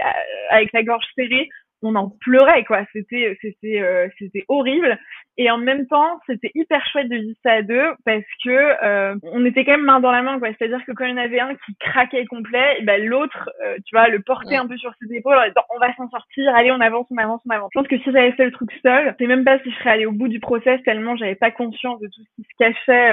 avec 0.51 0.73
la 0.73 0.85
gorge 0.85 1.05
serrée 1.17 1.49
on 1.83 1.95
en 1.95 2.11
pleurait 2.21 2.65
quoi. 2.65 2.85
C'était 2.93 3.37
c'était 3.41 3.81
euh, 3.81 4.09
c'était 4.19 4.45
horrible 4.49 4.99
et 5.37 5.51
en 5.51 5.59
même 5.59 5.87
temps 5.87 6.21
c'était 6.27 6.51
hyper 6.55 6.85
chouette 6.87 7.09
de 7.09 7.17
vivre 7.17 7.39
ça 7.43 7.53
à 7.53 7.63
deux 7.63 7.93
parce 8.05 8.25
que 8.45 8.85
euh, 8.85 9.15
on 9.23 9.45
était 9.45 9.65
quand 9.65 9.73
même 9.73 9.85
main 9.85 10.01
dans 10.01 10.11
la 10.11 10.23
main 10.23 10.39
quoi. 10.39 10.49
C'est-à-dire 10.59 10.85
que 10.87 10.93
quand 10.93 11.05
il 11.05 11.11
y 11.11 11.15
en 11.15 11.17
avait 11.17 11.41
un 11.41 11.55
qui 11.55 11.75
craquait 11.79 12.27
complet, 12.27 12.81
ben 12.83 13.05
l'autre 13.05 13.51
euh, 13.65 13.77
tu 13.87 13.97
vois 13.97 14.09
le 14.09 14.21
portait 14.21 14.57
un 14.57 14.67
peu 14.67 14.77
sur 14.77 14.93
ses 15.01 15.15
épaules 15.15 15.37
en 15.37 15.47
disant 15.47 15.65
on 15.75 15.79
va 15.79 15.95
s'en 15.95 16.09
sortir, 16.11 16.55
allez 16.55 16.73
on 16.73 16.81
avance 16.81 17.07
on 17.11 17.17
avance 17.17 17.41
on 17.47 17.51
avance. 17.51 17.71
Je 17.75 17.81
pense 17.81 17.89
que 17.89 17.99
si 17.99 18.13
j'avais 18.13 18.33
fait 18.33 18.45
le 18.45 18.53
truc 18.53 18.71
seul, 18.83 19.15
c'est 19.19 19.27
même 19.27 19.45
pas 19.45 19.59
si 19.61 19.71
je 19.71 19.77
serais 19.77 19.91
allée 19.91 20.07
au 20.07 20.13
bout 20.13 20.29
du 20.29 20.41
process 20.41 20.83
tellement 20.83 21.17
j'avais 21.17 21.35
pas 21.35 21.51
conscience 21.51 22.01
de 22.01 22.07
tout 22.07 22.23
ce 22.23 22.35
qui 22.37 22.43
se 22.43 22.57
cachait 22.59 23.13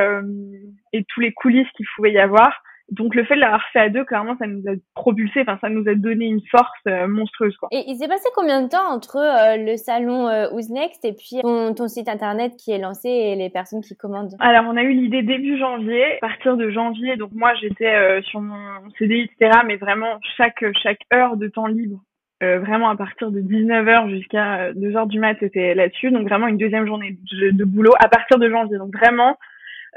et 0.94 1.04
tous 1.06 1.20
les 1.22 1.34
coulisses 1.34 1.70
qu'il 1.76 1.86
pouvait 1.96 2.12
y 2.12 2.20
avoir. 2.20 2.62
Donc 2.90 3.16
le 3.16 3.26
fait 3.26 3.36
de 3.36 3.42
l'avoir 3.42 3.64
fait 3.74 3.80
à 3.80 3.90
deux, 3.90 4.06
clairement, 4.06 4.38
ça 4.40 4.48
nous 4.48 4.62
a 4.66 4.74
propulsé, 4.96 5.42
enfin 5.42 5.58
ça 5.60 5.68
nous 5.68 5.88
a 5.90 5.96
donné 5.96 6.26
une 6.26 6.42
force 6.50 6.72
euh, 6.88 7.08
monstrueuse. 7.08 7.56
Quoi. 7.58 7.68
Et 7.72 7.84
il 7.88 7.98
s'est 7.98 8.08
passé 8.08 8.30
combien 8.34 8.62
de 8.62 8.70
temps 8.70 8.90
entre 8.90 9.18
euh, 9.18 9.58
le 9.58 9.76
salon 9.76 10.28
euh, 10.30 10.50
Who's 10.52 10.70
Next 10.70 11.04
et 11.04 11.12
puis 11.12 11.42
ton, 11.42 11.74
ton, 11.74 11.90
site 11.90 12.08
internet 12.08 12.54
qui 12.56 12.72
est 12.72 12.78
lancé 12.78 13.10
et 13.10 13.36
les 13.36 13.50
personnes 13.50 13.82
qui 13.82 13.98
commandent? 13.98 14.36
Alors 14.40 14.64
on 14.68 14.78
a 14.78 14.84
eu 14.84 14.94
l'idée 14.94 15.22
début 15.22 15.58
janvier. 15.58 16.16
À 16.18 16.28
partir 16.28 16.56
de 16.56 16.70
janvier, 16.70 17.18
donc 17.18 17.32
moi 17.34 17.54
j'étais 17.56 17.94
euh, 17.94 18.22
sur 18.22 18.40
mon 18.40 18.56
CDI, 18.98 19.24
etc. 19.24 19.60
Mais 19.66 19.76
vraiment 19.76 20.20
chaque 20.38 20.64
chaque 20.82 21.02
heure 21.14 21.36
de 21.36 21.48
temps 21.48 21.68
libre 21.68 22.00
vraiment 22.40 22.90
à 22.90 22.96
partir 22.96 23.32
de 23.32 23.42
19h 23.42 24.12
jusqu'à 24.12 24.72
2h 24.74 25.08
du 25.08 25.20
mat, 25.20 25.36
c'était 25.40 25.74
là-dessus. 25.74 26.12
Donc 26.12 26.28
vraiment 26.28 26.48
une 26.48 26.58
deuxième 26.58 26.86
journée 26.86 27.18
de, 27.32 27.50
de, 27.50 27.64
boulot 27.64 27.94
à 28.00 28.08
partir 28.10 28.38
de 28.38 28.48
janvier. 28.48 28.78
Donc 28.78 28.96
vraiment, 28.96 29.38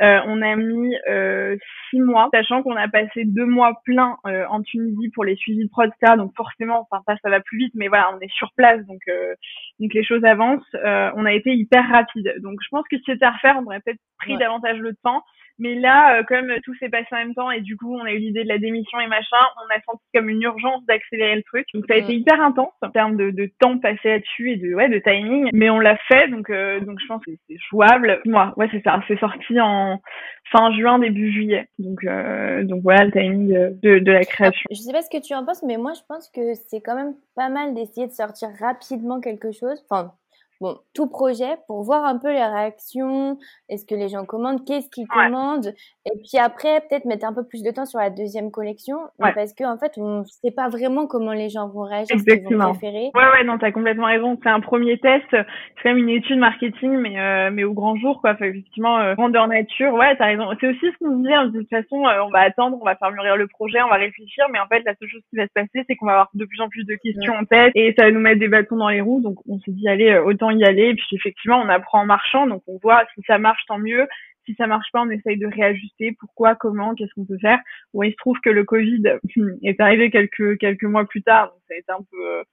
euh, 0.00 0.20
on 0.26 0.40
a 0.42 0.56
mis 0.56 0.96
euh, 1.08 1.56
six 1.90 2.00
mois, 2.00 2.28
sachant 2.32 2.62
qu'on 2.62 2.76
a 2.76 2.88
passé 2.88 3.24
deux 3.24 3.46
mois 3.46 3.80
pleins 3.84 4.16
euh, 4.26 4.44
en 4.48 4.62
Tunisie 4.62 5.10
pour 5.10 5.24
les 5.24 5.36
suivis 5.36 5.64
de 5.64 5.70
prod, 5.70 5.88
etc. 5.88 6.16
Donc 6.16 6.32
forcément, 6.36 6.86
enfin 6.90 7.02
ça, 7.06 7.16
ça 7.22 7.30
va 7.30 7.40
plus 7.40 7.58
vite, 7.58 7.72
mais 7.74 7.88
voilà, 7.88 8.10
on 8.14 8.20
est 8.20 8.32
sur 8.32 8.50
place, 8.56 8.84
donc 8.86 9.00
donc 9.78 9.94
les 9.94 10.04
choses 10.04 10.24
avancent. 10.24 10.74
on 10.74 11.24
a 11.26 11.32
été 11.32 11.54
hyper 11.54 11.88
rapide. 11.88 12.34
Donc 12.42 12.58
je 12.62 12.68
pense 12.70 12.86
que 12.88 12.96
si 12.98 13.04
c'était 13.06 13.24
à 13.24 13.32
refaire, 13.32 13.56
on 13.60 13.66
aurait 13.66 13.80
peut-être 13.80 14.00
pris 14.18 14.36
davantage 14.36 14.78
le 14.78 14.94
temps. 15.02 15.22
Mais 15.60 15.74
là, 15.74 16.18
euh, 16.18 16.22
comme 16.24 16.50
tout 16.64 16.74
s'est 16.76 16.88
passé 16.88 17.06
en 17.12 17.18
même 17.18 17.34
temps 17.34 17.50
et 17.50 17.60
du 17.60 17.76
coup, 17.76 17.94
on 17.94 18.04
a 18.04 18.12
eu 18.12 18.18
l'idée 18.18 18.44
de 18.44 18.48
la 18.48 18.58
démission 18.58 18.98
et 18.98 19.06
machin, 19.06 19.36
on 19.56 19.74
a 19.74 19.80
senti 19.86 20.02
comme 20.14 20.28
une 20.28 20.42
urgence 20.42 20.84
d'accélérer 20.86 21.36
le 21.36 21.42
truc. 21.42 21.66
Donc 21.74 21.84
ça 21.86 21.94
a 21.94 21.98
été 21.98 22.14
hyper 22.14 22.40
intense 22.40 22.72
en 22.80 22.90
termes 22.90 23.16
de, 23.16 23.30
de 23.30 23.50
temps 23.60 23.78
passé 23.78 24.08
là-dessus 24.08 24.52
et 24.52 24.56
de 24.56 24.74
ouais 24.74 24.88
de 24.88 24.98
timing. 24.98 25.50
Mais 25.52 25.68
on 25.68 25.78
l'a 25.78 25.96
fait, 26.08 26.28
donc 26.28 26.48
euh, 26.50 26.80
donc 26.80 26.98
je 27.00 27.06
pense 27.06 27.22
que 27.24 27.30
c'est 27.46 27.58
jouable. 27.70 28.20
Moi, 28.24 28.54
ouais, 28.56 28.68
c'est 28.72 28.82
ça. 28.82 29.00
C'est 29.06 29.20
sorti 29.20 29.60
en 29.60 30.00
fin 30.50 30.72
juin, 30.72 30.98
début 30.98 31.30
juillet. 31.30 31.68
Donc 31.78 32.04
euh, 32.04 32.64
donc 32.64 32.82
voilà 32.82 33.04
le 33.04 33.12
timing 33.12 33.48
de, 33.82 33.98
de 33.98 34.12
la 34.12 34.24
création. 34.24 34.64
Je 34.70 34.76
sais 34.76 34.92
pas 34.92 35.02
ce 35.02 35.10
que 35.10 35.22
tu 35.22 35.34
en 35.34 35.44
penses, 35.44 35.62
mais 35.62 35.76
moi 35.76 35.92
je 35.94 36.02
pense 36.08 36.30
que 36.30 36.54
c'est 36.54 36.80
quand 36.80 36.96
même 36.96 37.14
pas 37.36 37.50
mal 37.50 37.74
d'essayer 37.74 38.06
de 38.06 38.12
sortir 38.12 38.48
rapidement 38.58 39.20
quelque 39.20 39.52
chose. 39.52 39.84
Enfin 39.88 40.12
bon, 40.60 40.76
tout 40.94 41.08
projet 41.08 41.56
pour 41.66 41.82
voir 41.82 42.04
un 42.04 42.18
peu 42.18 42.30
les 42.30 42.44
réactions, 42.44 43.38
est-ce 43.68 43.86
que 43.86 43.94
les 43.94 44.08
gens 44.08 44.24
commandent, 44.26 44.64
qu'est-ce 44.66 44.90
qu'ils 44.90 45.08
commandent, 45.08 45.72
et 46.04 46.18
puis 46.18 46.38
après 46.38 46.80
peut-être 46.80 47.06
mettre 47.06 47.26
un 47.26 47.32
peu 47.32 47.46
plus 47.46 47.62
de 47.62 47.70
temps 47.70 47.86
sur 47.86 47.98
la 47.98 48.10
deuxième 48.10 48.50
collection, 48.50 48.98
parce 49.18 49.54
que 49.54 49.64
en 49.64 49.78
fait 49.78 49.92
on 49.96 50.24
sait 50.24 50.50
pas 50.50 50.68
vraiment 50.68 51.06
comment 51.06 51.32
les 51.32 51.48
gens 51.48 51.68
vont 51.68 51.82
réagir, 51.82 52.18
ce 52.18 52.24
qu'ils 52.24 52.56
vont 52.56 52.70
préférer. 52.70 53.10
Ouais 53.14 53.30
ouais 53.32 53.44
non 53.44 53.58
t'as 53.58 53.72
complètement 53.72 54.06
raison, 54.06 54.38
c'est 54.42 54.50
un 54.50 54.60
premier 54.60 54.98
test, 54.98 55.24
c'est 55.30 55.46
quand 55.82 55.90
même 55.90 55.98
une 55.98 56.10
étude 56.10 56.38
marketing 56.38 56.98
mais 56.98 57.18
euh, 57.18 57.50
mais 57.50 57.64
au 57.64 57.72
grand 57.72 57.96
jour 57.96 58.20
quoi, 58.20 58.32
enfin, 58.32 58.46
effectivement 58.46 58.98
euh, 58.98 59.14
grandeur 59.14 59.48
nature, 59.48 59.94
ouais 59.94 60.14
t'as 60.16 60.26
raison, 60.26 60.44
c'est 60.60 60.68
aussi 60.68 60.86
ce 60.92 60.98
qu'on 60.98 61.16
disait 61.16 61.34
hein, 61.34 61.46
de 61.46 61.58
toute 61.58 61.70
façon 61.70 62.06
euh, 62.06 62.22
on 62.22 62.30
va 62.30 62.40
attendre, 62.40 62.76
on 62.80 62.84
va 62.84 62.96
faire 62.96 63.12
mûrir 63.12 63.36
le 63.36 63.46
projet, 63.46 63.80
on 63.82 63.88
va 63.88 63.96
réfléchir, 63.96 64.44
mais 64.52 64.58
en 64.58 64.66
fait 64.66 64.82
la 64.84 64.94
seule 64.96 65.08
chose 65.08 65.22
qui 65.30 65.36
va 65.36 65.46
se 65.46 65.52
passer 65.54 65.84
c'est 65.86 65.96
qu'on 65.96 66.06
va 66.06 66.12
avoir 66.12 66.30
de 66.34 66.44
plus 66.44 66.60
en 66.60 66.68
plus 66.68 66.84
de 66.84 66.96
questions 66.96 67.32
en 67.32 67.44
tête 67.44 67.72
et 67.74 67.94
ça 67.96 68.04
va 68.04 68.10
nous 68.10 68.20
mettre 68.20 68.40
des 68.40 68.48
bâtons 68.48 68.76
dans 68.76 68.90
les 68.90 69.00
roues, 69.00 69.22
donc 69.22 69.38
on 69.48 69.58
s'est 69.60 69.72
dit 69.72 69.88
allez 69.88 70.18
autant 70.18 70.49
y 70.50 70.64
aller. 70.64 70.90
Et 70.90 70.94
puis 70.94 71.06
effectivement, 71.12 71.60
on 71.60 71.68
apprend 71.68 72.00
en 72.00 72.06
marchant, 72.06 72.46
donc 72.46 72.62
on 72.66 72.78
voit 72.78 73.04
si 73.14 73.22
ça 73.26 73.38
marche, 73.38 73.62
tant 73.66 73.78
mieux. 73.78 74.06
Si 74.46 74.54
ça 74.54 74.66
marche 74.66 74.90
pas, 74.92 75.02
on 75.02 75.10
essaye 75.10 75.38
de 75.38 75.46
réajuster. 75.46 76.16
Pourquoi, 76.18 76.54
comment, 76.54 76.94
qu'est-ce 76.94 77.12
qu'on 77.14 77.26
peut 77.26 77.38
faire? 77.40 77.60
Bon, 77.92 78.02
il 78.02 78.12
se 78.12 78.16
trouve 78.16 78.38
que 78.40 78.50
le 78.50 78.64
Covid 78.64 79.02
est 79.62 79.80
arrivé 79.80 80.10
quelques 80.10 80.58
quelques 80.58 80.84
mois 80.84 81.04
plus 81.04 81.22
tard, 81.22 81.52
ça 81.68 81.74
a 81.74 81.78
été 81.78 81.92
un 81.92 82.04
peu 82.10 82.44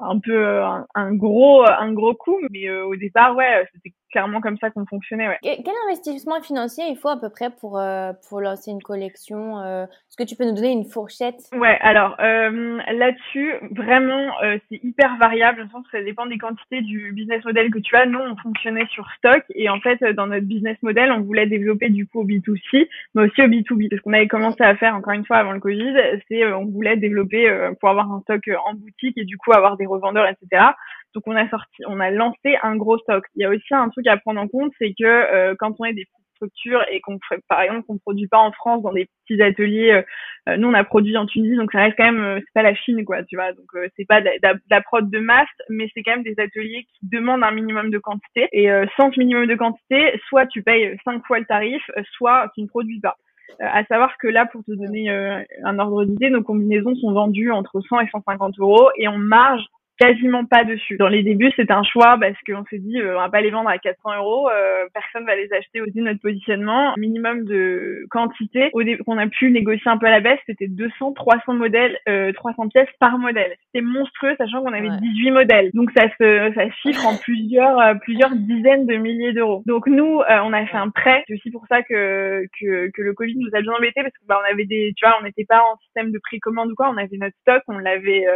un 0.00 0.18
peu 0.18 0.62
un, 0.94 1.14
gros 1.14 1.64
un 1.66 1.92
gros 1.92 2.14
coup, 2.14 2.40
mais 2.50 2.68
euh, 2.68 2.84
au 2.84 2.96
départ, 2.96 3.36
ouais, 3.36 3.66
c'était 3.72 3.94
clairement 4.14 4.40
comme 4.40 4.56
ça 4.58 4.70
qu'on 4.70 4.86
fonctionnait. 4.86 5.26
Ouais. 5.26 5.38
quel 5.42 5.74
investissement 5.86 6.40
financier 6.40 6.84
il 6.88 6.96
faut 6.96 7.08
à 7.08 7.20
peu 7.20 7.30
près 7.30 7.50
pour, 7.50 7.80
euh, 7.80 8.12
pour 8.28 8.40
lancer 8.40 8.70
une 8.70 8.80
collection 8.80 9.58
euh, 9.58 9.86
Est-ce 9.86 10.16
que 10.16 10.22
tu 10.22 10.36
peux 10.36 10.44
nous 10.44 10.54
donner 10.54 10.70
une 10.70 10.84
fourchette? 10.84 11.50
Ouais, 11.52 11.76
alors 11.80 12.14
euh, 12.20 12.78
là-dessus, 12.92 13.54
vraiment, 13.72 14.30
c'est 14.68 14.78
hyper 14.84 15.16
variable. 15.16 15.64
Je 15.66 15.72
pense 15.72 15.84
que 15.88 15.98
ça 15.98 16.04
dépend 16.04 16.26
des 16.26 16.38
quantités 16.38 16.80
du 16.80 17.10
business 17.10 17.44
model 17.44 17.72
que 17.72 17.80
tu 17.80 17.96
as. 17.96 18.06
Nous, 18.06 18.20
on 18.20 18.36
fonctionnait 18.36 18.86
sur 18.92 19.04
stock 19.18 19.42
et 19.52 19.68
en 19.68 19.80
fait, 19.80 19.98
dans 20.14 20.28
notre 20.28 20.46
business 20.46 20.76
model, 20.82 21.10
on 21.10 21.22
voulait 21.22 21.48
développer 21.48 21.88
du 21.88 22.06
coup 22.06 22.20
au 22.20 22.24
B2C, 22.24 22.88
mais 23.16 23.22
aussi 23.22 23.42
au 23.42 23.48
B2B. 23.48 23.96
Ce 23.96 24.00
qu'on 24.00 24.12
avait 24.12 24.28
commencé 24.28 24.62
à 24.62 24.76
faire 24.76 24.94
encore 24.94 25.14
une 25.14 25.26
fois 25.26 25.38
avant 25.38 25.52
le 25.52 25.60
Covid, 25.60 25.92
c'est 26.28 26.46
on 26.52 26.66
voulait 26.66 26.96
développer 26.96 27.50
pour 27.80 27.88
avoir 27.88 28.12
un 28.12 28.20
stock 28.20 28.48
en 28.64 28.74
boutique 28.74 29.18
et 29.18 29.24
du 29.24 29.38
coup 29.38 29.52
avoir 29.52 29.76
des 29.76 29.86
revendeurs, 29.86 30.28
etc. 30.28 30.66
Donc 31.14 31.22
on 31.26 31.36
a 31.36 31.48
sorti, 31.48 31.82
on 31.86 32.00
a 32.00 32.10
lancé 32.10 32.56
un 32.62 32.76
gros 32.76 32.98
stock. 32.98 33.24
Il 33.36 33.42
y 33.42 33.44
a 33.44 33.50
aussi 33.50 33.72
un 33.72 33.88
truc 33.88 34.03
à 34.08 34.16
prendre 34.16 34.40
en 34.40 34.48
compte, 34.48 34.72
c'est 34.78 34.94
que 34.98 35.04
euh, 35.04 35.54
quand 35.58 35.74
on 35.78 35.84
est 35.84 35.92
des 35.92 36.06
structures 36.34 36.84
et 36.90 37.00
qu'on 37.00 37.18
par 37.48 37.60
exemple 37.60 37.86
qu'on 37.86 37.98
produit 37.98 38.26
pas 38.26 38.38
en 38.38 38.50
France 38.50 38.82
dans 38.82 38.92
des 38.92 39.08
petits 39.26 39.40
ateliers, 39.40 39.92
euh, 39.92 40.02
euh, 40.48 40.56
nous 40.56 40.68
on 40.68 40.74
a 40.74 40.84
produit 40.84 41.16
en 41.16 41.26
Tunisie, 41.26 41.56
donc 41.56 41.70
ça 41.72 41.78
reste 41.78 41.96
quand 41.96 42.10
même 42.10 42.40
c'est 42.40 42.52
pas 42.54 42.62
la 42.62 42.74
Chine 42.74 43.04
quoi, 43.04 43.22
tu 43.24 43.36
vois. 43.36 43.52
Donc 43.52 43.66
c'est 43.96 44.06
pas 44.06 44.20
de 44.20 44.30
la 44.70 44.80
prod 44.82 45.08
de 45.08 45.18
masse, 45.18 45.48
mais 45.68 45.88
c'est 45.94 46.02
quand 46.02 46.12
même 46.12 46.24
des 46.24 46.38
ateliers 46.38 46.84
qui 46.84 47.08
demandent 47.08 47.44
un 47.44 47.52
minimum 47.52 47.90
de 47.90 47.98
quantité. 47.98 48.48
Et 48.52 48.68
sans 48.96 49.12
ce 49.12 49.18
minimum 49.18 49.46
de 49.46 49.54
quantité, 49.54 50.20
soit 50.28 50.46
tu 50.46 50.62
payes 50.62 50.96
cinq 51.04 51.24
fois 51.26 51.38
le 51.38 51.46
tarif, 51.46 51.82
soit 52.12 52.50
tu 52.54 52.62
ne 52.62 52.66
produis 52.66 53.00
pas. 53.00 53.16
à 53.60 53.84
savoir 53.84 54.16
que 54.18 54.26
là, 54.26 54.46
pour 54.46 54.64
te 54.64 54.72
donner 54.72 55.08
un 55.10 55.78
ordre 55.78 56.04
d'idée, 56.04 56.30
nos 56.30 56.42
combinaisons 56.42 56.94
sont 56.96 57.12
vendues 57.12 57.52
entre 57.52 57.80
100 57.80 58.00
et 58.00 58.08
150 58.10 58.58
euros 58.58 58.90
et 58.96 59.08
on 59.08 59.18
marge 59.18 59.64
quasiment 59.98 60.44
pas 60.44 60.64
dessus. 60.64 60.96
Dans 60.96 61.08
les 61.08 61.22
débuts, 61.22 61.52
c'était 61.56 61.72
un 61.72 61.82
choix 61.82 62.16
parce 62.20 62.36
qu'on 62.46 62.64
s'est 62.66 62.78
dit, 62.78 63.00
euh, 63.00 63.16
on 63.16 63.20
va 63.20 63.28
pas 63.28 63.40
les 63.40 63.50
vendre 63.50 63.68
à 63.68 63.78
400 63.78 64.16
euros, 64.18 64.50
euh, 64.50 64.86
personne 64.92 65.24
va 65.24 65.36
les 65.36 65.52
acheter 65.52 65.80
au 65.80 65.86
de 65.86 66.00
notre 66.00 66.20
positionnement. 66.20 66.94
Minimum 66.96 67.44
de 67.44 68.06
quantité, 68.10 68.70
au 68.72 68.82
qu'on 69.04 69.18
a 69.18 69.26
pu 69.26 69.50
négocier 69.50 69.90
un 69.90 69.98
peu 69.98 70.06
à 70.06 70.10
la 70.10 70.20
baisse, 70.20 70.40
c'était 70.46 70.66
200, 70.66 71.12
300 71.12 71.54
modèles, 71.54 71.96
euh, 72.08 72.32
300 72.32 72.68
pièces 72.68 72.88
par 72.98 73.18
modèle. 73.18 73.54
C'était 73.66 73.84
monstrueux, 73.84 74.34
sachant 74.38 74.62
qu'on 74.62 74.72
avait 74.72 74.90
18 75.00 75.30
modèles. 75.30 75.70
Donc 75.74 75.90
ça 75.96 76.08
se, 76.18 76.52
ça 76.54 76.70
chiffre 76.82 77.06
en 77.06 77.16
plusieurs, 77.16 77.78
euh, 77.78 77.94
plusieurs 77.94 78.34
dizaines 78.34 78.86
de 78.86 78.96
milliers 78.96 79.32
d'euros. 79.32 79.62
Donc 79.66 79.86
nous, 79.86 80.20
euh, 80.20 80.40
on 80.44 80.52
a 80.52 80.66
fait 80.66 80.76
un 80.76 80.90
prêt. 80.90 81.24
C'est 81.26 81.34
aussi 81.34 81.50
pour 81.50 81.64
ça 81.68 81.82
que, 81.82 82.44
que, 82.60 82.90
que 82.90 83.02
le 83.02 83.14
Covid 83.14 83.36
nous 83.36 83.50
a 83.54 83.60
bien 83.60 83.72
embêtés 83.72 84.02
parce 84.02 84.14
que 84.14 84.26
bah, 84.26 84.40
on 84.42 84.52
avait 84.52 84.66
des, 84.66 84.92
tu 84.96 85.06
vois, 85.06 85.16
on 85.20 85.24
n'était 85.24 85.44
pas 85.44 85.62
en 85.62 85.76
système 85.78 86.10
de 86.10 86.18
précommande 86.18 86.70
ou 86.70 86.74
quoi, 86.74 86.90
on 86.90 86.96
avait 86.96 87.16
notre 87.16 87.36
stock, 87.42 87.62
on 87.68 87.78
l'avait 87.78 88.26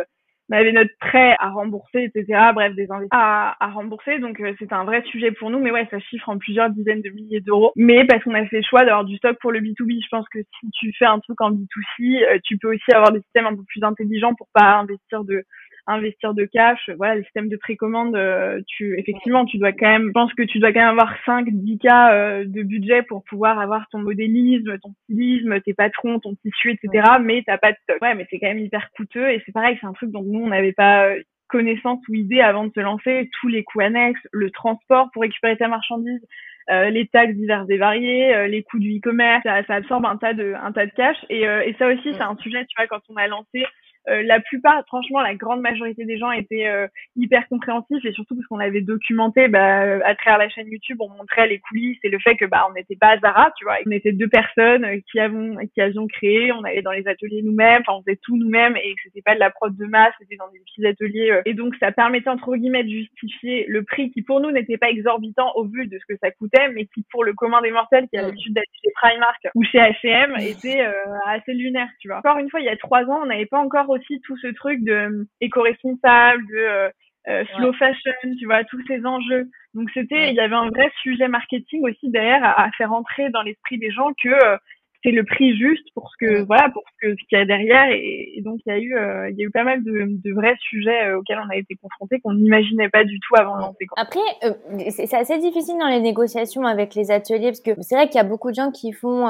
on 0.51 0.57
avait 0.57 0.73
notre 0.73 0.97
prêt 0.99 1.37
à 1.39 1.51
rembourser, 1.51 2.05
etc. 2.05 2.25
Bref, 2.55 2.75
des 2.75 2.91
investissements 2.91 3.09
à, 3.11 3.57
à 3.61 3.69
rembourser. 3.69 4.19
Donc, 4.19 4.41
euh, 4.41 4.55
c'était 4.59 4.75
un 4.75 4.85
vrai 4.85 5.03
sujet 5.11 5.31
pour 5.33 5.51
nous. 5.51 5.59
Mais 5.59 5.71
ouais, 5.71 5.87
ça 5.91 5.99
chiffre 5.99 6.29
en 6.29 6.39
plusieurs 6.39 6.71
dizaines 6.71 7.03
de 7.03 7.11
milliers 7.11 7.41
d'euros. 7.41 7.73
Mais 7.77 8.05
parce 8.07 8.23
qu'on 8.25 8.35
a 8.35 8.47
fait 8.47 8.59
le 8.59 8.63
choix 8.63 8.85
d'avoir 8.85 9.05
du 9.05 9.17
stock 9.17 9.37
pour 9.41 9.53
le 9.53 9.61
B2B. 9.61 10.03
Je 10.03 10.09
pense 10.11 10.29
que 10.29 10.39
si 10.61 10.71
tu 10.73 10.93
fais 10.99 11.05
un 11.05 11.19
truc 11.19 11.41
en 11.41 11.51
B2C, 11.53 12.25
euh, 12.25 12.39
tu 12.45 12.57
peux 12.59 12.75
aussi 12.75 12.93
avoir 12.93 13.13
des 13.13 13.21
systèmes 13.21 13.47
un 13.47 13.57
peu 13.57 13.65
plus 13.67 13.83
intelligents 13.83 14.35
pour 14.35 14.49
pas 14.55 14.79
investir 14.79 15.25
de 15.25 15.45
investir 15.89 16.35
de 16.35 16.45
cash, 16.45 16.91
voilà, 16.97 17.17
le 17.17 17.25
système 17.25 17.49
de 17.49 17.57
précommande, 17.57 18.15
euh, 18.15 18.61
tu 18.67 18.99
effectivement, 18.99 19.47
tu 19.47 19.59
dois 19.59 19.73
quand 19.73 19.89
même, 19.89 20.09
je 20.09 20.13
pense 20.13 20.33
que 20.35 20.43
tu 20.43 20.59
dois 20.59 20.73
quand 20.73 20.81
même 20.81 20.91
avoir 20.91 21.15
5 21.25 21.49
10 21.51 21.79
cas 21.79 22.13
euh, 22.13 22.45
de 22.47 22.63
budget 22.63 23.03
pour 23.03 23.25
pouvoir 23.25 23.59
avoir 23.59 23.89
ton 23.91 23.99
modélisme, 23.99 24.79
ton 24.79 24.93
stylisme, 25.05 25.61
tes 25.63 25.75
patrons, 25.75 26.21
ton 26.21 26.35
tissu, 26.37 26.73
etc. 26.73 27.17
Mais 27.23 27.43
t'as 27.45 27.59
pas 27.59 27.73
de 27.73 27.79
stock. 27.85 27.99
Ouais, 28.03 28.15
mais 28.15 28.27
c'est 28.31 28.39
quand 28.39 28.49
même 28.49 28.59
hyper 28.59 28.91
coûteux 28.97 29.31
et 29.31 29.43
c'est 29.47 29.53
pareil, 29.53 29.79
c'est 29.81 29.87
un 29.87 29.95
truc 29.95 30.11
dont 30.11 30.23
nous 30.23 30.41
on 30.41 30.49
n'avait 30.49 30.73
pas 30.73 31.07
euh, 31.07 31.23
connaissance 31.49 32.01
ou 32.09 32.15
idée 32.15 32.41
avant 32.41 32.65
de 32.65 32.73
se 32.75 32.81
lancer, 32.81 33.31
tous 33.41 33.49
les 33.49 33.65
coûts 33.65 33.81
annexes, 33.81 34.21
le 34.33 34.51
transport 34.51 35.09
pour 35.13 35.23
récupérer 35.23 35.57
ta 35.57 35.69
marchandise, 35.69 36.21
les 36.69 37.07
taxes 37.07 37.33
diverses 37.33 37.71
et 37.71 37.79
variées, 37.79 38.47
les 38.49 38.63
coûts 38.63 38.79
du 38.79 38.99
e-commerce, 38.99 39.43
ça, 39.43 39.65
ça, 39.65 39.77
absorbe 39.77 40.05
un 40.05 40.19
tas 40.19 40.35
de 40.35 40.53
un 40.63 40.71
tas 40.71 40.85
de 40.85 40.91
cash 40.91 41.17
et, 41.31 41.45
et 41.45 41.75
ça 41.79 41.89
aussi 41.89 42.13
c'est 42.13 42.21
un 42.21 42.37
sujet, 42.37 42.67
tu 42.67 42.75
vois, 42.77 42.87
quand 42.87 43.01
on 43.09 43.17
a 43.17 43.27
lancé 43.27 43.65
euh, 44.09 44.23
la 44.23 44.41
plupart, 44.41 44.85
franchement, 44.87 45.21
la 45.21 45.35
grande 45.35 45.61
majorité 45.61 46.05
des 46.05 46.19
gens 46.19 46.31
étaient 46.31 46.67
euh, 46.67 46.87
hyper 47.17 47.47
compréhensifs 47.49 48.05
et 48.05 48.13
surtout 48.13 48.35
parce 48.37 48.47
qu'on 48.47 48.59
avait 48.59 48.81
documenté, 48.81 49.49
bah, 49.49 49.99
à 50.05 50.15
travers 50.15 50.39
la 50.39 50.49
chaîne 50.49 50.69
YouTube, 50.69 50.99
on 51.01 51.09
montrait 51.11 51.47
les 51.47 51.59
coulisses 51.59 51.99
et 52.03 52.09
le 52.09 52.19
fait 52.19 52.37
que 52.37 52.47
bah 52.47 52.67
on 52.71 52.73
n'était 52.73 52.97
pas 52.97 53.09
à 53.09 53.19
Zara, 53.19 53.53
tu 53.59 53.65
vois, 53.65 53.77
on 53.87 53.91
était 53.91 54.13
deux 54.13 54.29
personnes 54.29 54.85
euh, 54.85 54.99
qui 55.11 55.21
avons 55.21 55.57
qui 55.75 55.81
avions 55.81 56.07
créé, 56.07 56.53
on 56.53 56.65
allait 56.65 56.83
dans 56.83 56.93
les 56.93 57.07
ateliers 57.07 57.43
nous-mêmes, 57.43 57.83
enfin 57.87 57.99
on 57.99 58.03
faisait 58.03 58.19
tout 58.23 58.37
nous-mêmes 58.37 58.77
et 58.77 58.95
que 58.95 59.01
c'était 59.05 59.23
pas 59.23 59.35
de 59.35 59.41
la 59.41 59.51
prod 59.51 59.77
de 59.77 59.85
masse, 59.85 60.15
c'était 60.19 60.37
dans 60.37 60.49
des 60.51 60.61
petits 60.61 60.87
ateliers 60.87 61.41
et 61.45 61.55
donc 61.55 61.75
ça 61.77 61.93
permettait 61.93 62.31
entre 62.31 62.57
guillemets 62.57 62.85
de 62.85 62.91
justifier 62.91 63.67
le 63.69 63.83
prix 63.83 64.11
qui 64.11 64.23
pour 64.23 64.41
nous 64.41 64.51
n'était 64.51 64.79
pas 64.79 64.91
exorbitant 64.91 65.53
au 65.57 65.65
vu 65.65 65.87
de 65.87 65.99
ce 65.99 66.05
que 66.07 66.19
ça 66.23 66.31
coûtait, 66.31 66.69
mais 66.69 66.87
qui 66.87 67.05
pour 67.11 67.25
le 67.25 67.35
commun 67.35 67.61
des 67.61 67.71
mortels 67.71 68.09
qui 68.09 68.17
a 68.17 68.23
l'habitude 68.23 68.55
d'être 68.55 68.71
chez 68.83 68.91
Primark 68.95 69.49
ou 69.55 69.65
chez 69.65 69.79
H&M 69.79 70.35
était 70.41 70.83
assez 71.27 71.53
lunaire, 71.53 71.89
tu 72.01 72.09
vois. 72.09 72.19
Encore 72.19 72.39
une 72.39 72.51
fois, 72.51 72.61
il 72.61 72.67
y 72.67 72.71
a 72.71 72.77
trois 72.77 73.05
ans, 73.05 73.21
on 73.23 73.27
n'avait 73.27 73.47
pas 73.47 73.59
encore 73.59 73.88
aussi 73.91 74.21
tout 74.21 74.37
ce 74.39 74.49
truc 74.49 74.83
de 74.85 74.93
euh, 74.93 75.25
éco-responsable, 75.41 76.43
de 76.47 76.91
euh, 77.29 77.45
slow 77.57 77.73
fashion, 77.75 78.13
tu 78.39 78.47
vois, 78.47 78.65
tous 78.65 78.81
ces 78.87 79.05
enjeux. 79.05 79.49
Donc 79.75 79.89
c'était, 79.93 80.31
il 80.31 80.35
y 80.35 80.41
avait 80.41 80.55
un 80.55 80.69
vrai 80.69 80.91
sujet 81.03 81.29
marketing 81.29 81.85
aussi 81.85 82.11
derrière 82.11 82.43
à, 82.43 82.65
à 82.65 82.71
faire 82.73 82.93
entrer 82.93 83.29
dans 83.31 83.43
l'esprit 83.43 83.79
des 83.79 83.91
gens 83.91 84.11
que 84.23 84.59
c'est 85.03 85.13
le 85.13 85.25
prix 85.25 85.57
juste 85.57 85.87
pour 85.95 86.11
ce 86.11 86.17
que 86.19 86.43
voilà 86.43 86.69
pour 86.71 86.83
ce 86.87 87.07
que 87.07 87.13
ce 87.13 87.29
qu'il 87.29 87.39
y 87.39 87.41
a 87.41 87.45
derrière. 87.45 87.89
Et, 87.91 88.41
donc 88.45 88.61
il 88.67 88.71
y 88.71 88.73
a 88.73 88.79
eu 88.79 88.97
euh, 88.97 89.31
il 89.31 89.37
y 89.39 89.43
a 89.43 89.47
eu 89.47 89.51
pas 89.51 89.65
mal 89.65 89.83
de, 89.85 90.07
de 90.09 90.35
vrais 90.35 90.57
sujets 90.61 91.07
euh, 91.07 91.19
auxquels 91.19 91.39
on 91.45 91.49
a 91.51 91.57
été 91.57 91.77
confrontés 91.77 92.21
qu'on 92.21 92.35
n'imaginait 92.35 92.89
pas 92.89 93.05
du 93.05 93.19
tout 93.21 93.37
avant 93.37 93.57
de 93.57 93.63
lancer. 93.63 93.87
Après 93.97 94.21
euh, 94.45 94.53
c'est 94.91 95.15
assez 95.15 95.39
difficile 95.39 95.77
dans 95.79 95.89
les 95.89 96.01
négociations 96.01 96.65
avec 96.65 96.95
les 96.95 97.11
ateliers 97.11 97.49
parce 97.49 97.61
que 97.61 97.81
c'est 97.83 97.95
vrai 97.95 98.07
qu'il 98.07 98.17
y 98.17 98.25
a 98.25 98.25
beaucoup 98.25 98.51
de 98.51 98.57
gens 98.57 98.71
qui 98.71 98.93
font 98.93 99.27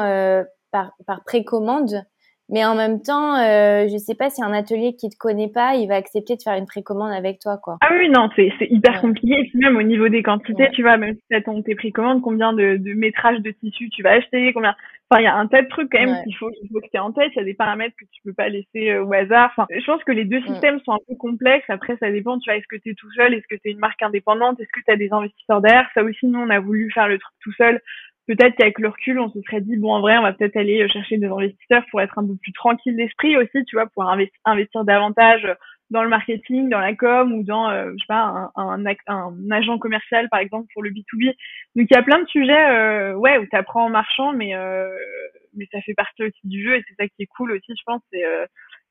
par 0.71 0.93
par 1.07 1.25
précommande 1.25 2.03
mais 2.49 2.65
en 2.65 2.75
même 2.75 3.03
temps, 3.03 3.37
euh, 3.37 3.87
je 3.89 3.97
sais 3.99 4.15
pas 4.15 4.31
si 4.31 4.43
un 4.43 4.53
atelier 4.53 4.95
qui 4.97 5.11
te 5.11 5.17
connaît 5.19 5.51
pas, 5.53 5.75
il 5.75 5.87
va 5.87 5.97
accepter 5.97 6.37
de 6.37 6.43
faire 6.43 6.55
une 6.55 6.67
précommande 6.67 7.13
avec 7.13 7.39
toi, 7.41 7.59
quoi. 7.63 7.77
Ah 7.83 7.91
oui, 7.93 8.09
non, 8.09 8.31
c'est 8.37 8.53
c'est 8.59 8.69
hyper 8.71 9.01
compliqué. 9.01 9.35
Et 9.39 9.49
puis 9.49 9.59
même 9.59 9.77
au 9.77 9.83
niveau 9.83 10.09
des 10.09 10.23
quantités, 10.23 10.69
tu 10.73 10.83
vois, 10.83 10.97
même 10.97 11.15
si 11.15 11.23
t'as 11.31 11.43
ton 11.43 11.63
tes 11.63 11.75
précommandes, 11.75 12.23
combien 12.23 12.53
de, 12.53 12.77
de 12.77 12.95
métrages 12.95 13.41
de 13.41 13.51
tissu 13.51 13.91
tu 13.91 14.03
vas 14.03 14.13
acheter, 14.13 14.53
combien. 14.53 14.75
Enfin, 15.11 15.23
il 15.23 15.25
y 15.25 15.29
a 15.29 15.37
un 15.37 15.47
tas 15.47 15.63
de 15.63 15.69
trucs 15.69 15.91
quand 15.91 16.01
même 16.01 16.23
qu'il 16.25 16.37
faut 16.37 16.51
qu'il 16.51 16.69
faut 16.71 16.81
que 16.81 16.89
tu 16.93 16.99
en 16.99 17.13
tête. 17.13 17.33
Il 17.35 17.39
y 17.39 17.43
a 17.43 17.45
des 17.45 17.55
paramètres 17.55 17.97
que 17.99 18.05
tu 18.13 18.21
peux 18.25 18.35
pas 18.35 18.49
laisser 18.49 18.91
euh, 18.91 19.05
au 19.05 19.13
hasard. 19.13 19.51
Enfin, 19.53 19.67
je 19.71 19.85
pense 19.85 20.05
que 20.05 20.13
les 20.13 20.25
deux 20.25 20.43
systèmes 20.43 20.81
sont 20.85 20.93
un 20.93 20.99
peu 21.07 21.17
complexes. 21.17 21.69
Après, 21.69 21.97
ça 21.99 22.11
dépend. 22.11 22.39
Tu 22.39 22.51
vois, 22.51 22.59
est-ce 22.59 22.67
que 22.69 22.77
tu 22.77 22.91
es 22.91 22.95
tout 22.95 23.11
seul, 23.13 23.33
est-ce 23.33 23.47
que 23.49 23.61
tu 23.61 23.69
es 23.69 23.73
une 23.73 23.79
marque 23.79 24.03
indépendante, 24.03 24.61
est-ce 24.61 24.69
que 24.69 24.85
tu 24.85 24.91
as 24.93 24.97
des 24.97 25.13
investisseurs 25.13 25.61
derrière? 25.63 25.89
Ça 25.95 26.03
aussi, 26.03 26.27
nous, 26.27 26.41
on 26.41 26.51
a 26.51 26.61
voulu 26.61 26.91
faire 26.93 27.09
le 27.09 27.19
truc 27.19 27.35
tout 27.41 27.53
seul 27.53 27.81
peut-être 28.29 28.55
qu'avec 28.57 28.79
le 28.79 28.89
recul, 28.89 29.19
on 29.19 29.31
se 29.31 29.41
serait 29.43 29.63
dit, 29.63 29.77
bon, 29.79 29.93
en 29.93 30.01
vrai, 30.01 30.19
on 30.19 30.23
va 30.23 30.35
peut-être 30.35 30.57
aller 30.57 30.87
chercher 30.89 31.17
des 31.17 31.27
investisseurs 31.27 31.85
pour 31.91 32.01
être 32.03 32.19
un 32.19 32.27
peu 32.27 32.37
plus 32.37 32.53
tranquille 32.53 32.95
d'esprit 32.95 33.37
aussi, 33.37 33.65
tu 33.65 33.77
vois, 33.77 33.87
pour 33.87 34.09
investir, 34.09 34.85
davantage 34.85 35.49
dans 35.91 36.03
le 36.03 36.11
marketing, 36.11 36.69
dans 36.69 36.79
la 36.79 36.95
com 36.95 37.33
ou 37.33 37.43
dans, 37.43 37.71
euh, 37.71 37.91
je 37.93 38.03
sais 38.03 38.07
pas, 38.07 38.51
un, 38.55 39.51
agent 39.51 39.79
commercial, 39.79 40.29
par 40.29 40.41
exemple, 40.41 40.67
pour 40.75 40.83
le 40.83 40.91
B2B. 40.91 41.35
Donc, 41.75 41.87
il 41.91 41.95
y 41.95 41.97
a 41.97 42.03
plein 42.03 42.21
de 42.21 42.29
sujets, 42.29 42.71
euh, 42.71 43.15
ouais, 43.15 43.39
où 43.39 43.47
tu 43.47 43.57
apprends 43.57 43.87
en 43.87 43.91
marchant, 43.91 44.35
mais, 44.35 44.55
euh, 44.55 44.91
mais 45.57 45.67
ça 45.73 45.81
fait 45.81 45.95
partie 45.95 46.25
aussi 46.25 46.41
du 46.45 46.63
jeu 46.63 46.77
et 46.77 46.85
c'est 46.87 47.03
ça 47.03 47.09
qui 47.09 47.23
est 47.23 47.29
cool 47.35 47.53
aussi, 47.53 47.73
je 47.75 47.83
pense. 47.87 48.03
C'est, 48.13 48.25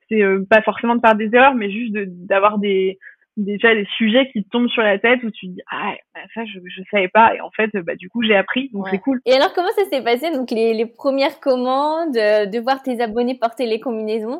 c'est 0.09 0.23
pas 0.49 0.63
forcément 0.63 0.95
de 0.95 1.01
faire 1.01 1.15
des 1.15 1.29
erreurs, 1.33 1.53
mais 1.53 1.69
juste 1.69 1.93
d'avoir 1.93 2.57
des, 2.57 2.97
déjà 3.38 3.73
des 3.73 3.85
sujets 3.97 4.29
qui 4.31 4.43
tombent 4.43 4.69
sur 4.69 4.81
la 4.81 4.97
tête 4.97 5.23
où 5.23 5.31
tu 5.31 5.47
dis 5.47 5.61
ah 5.71 5.93
bah, 6.13 6.21
ça 6.33 6.43
je 6.45 6.59
je 6.65 6.81
savais 6.91 7.07
pas 7.07 7.35
et 7.35 7.41
en 7.41 7.51
fait 7.51 7.69
bah 7.77 7.95
du 7.95 8.09
coup 8.09 8.23
j'ai 8.23 8.35
appris 8.35 8.69
donc 8.73 8.88
c'est 8.89 8.97
cool. 8.97 9.21
Et 9.25 9.33
alors 9.33 9.53
comment 9.53 9.69
ça 9.69 9.85
s'est 9.85 10.03
passé 10.03 10.31
donc 10.31 10.51
les, 10.51 10.73
les 10.73 10.85
premières 10.85 11.39
commandes 11.39 12.17
euh, 12.17 12.45
de 12.45 12.59
voir 12.59 12.81
tes 12.81 12.99
abonnés 13.01 13.38
porter 13.39 13.67
les 13.67 13.79
combinaisons? 13.79 14.39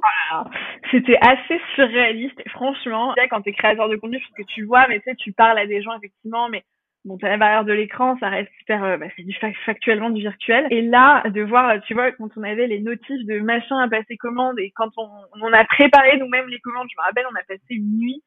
C'était 0.92 1.18
assez 1.22 1.62
surréaliste 1.76 2.42
franchement 2.50 3.14
quand 3.30 3.42
tu 3.42 3.50
es 3.50 3.54
créateur 3.54 3.88
de 3.88 3.96
contenu 3.96 4.20
parce 4.20 4.34
que 4.34 4.54
tu 4.54 4.64
vois 4.64 4.88
mais 4.88 5.00
tu 5.00 5.10
sais 5.10 5.16
tu 5.16 5.32
parles 5.32 5.60
à 5.60 5.68
des 5.68 5.82
gens 5.82 5.96
effectivement 5.98 6.50
mais 6.50 6.64
bon, 7.06 7.18
t'as 7.18 7.30
la 7.30 7.38
barrière 7.38 7.64
de 7.64 7.72
l'écran, 7.72 8.18
ça 8.20 8.28
reste 8.28 8.52
super, 8.60 8.84
euh, 8.84 8.98
bah, 8.98 9.08
c'est 9.16 9.24
du 9.24 9.36
factuellement 9.66 10.10
du 10.10 10.22
virtuel. 10.22 10.68
Et 10.72 10.82
là, 10.82 11.24
de 11.30 11.42
voir, 11.42 11.82
tu 11.84 11.94
vois, 11.94 12.12
quand 12.12 12.30
on 12.36 12.44
avait 12.44 12.68
les 12.68 12.82
notifs 12.82 13.26
de 13.26 13.40
machin 13.40 13.78
à 13.80 13.88
passer 13.88 14.18
commande 14.18 14.60
et 14.60 14.72
quand 14.76 14.90
on, 14.98 15.10
on 15.42 15.54
a 15.54 15.64
préparé 15.66 16.18
nous-mêmes 16.18 16.50
les 16.50 16.60
commandes, 16.60 16.88
je 16.92 16.96
me 17.02 17.06
rappelle, 17.06 17.26
on 17.32 17.36
a 17.36 17.44
passé 17.48 17.64
une 17.70 17.98
nuit 17.98 18.24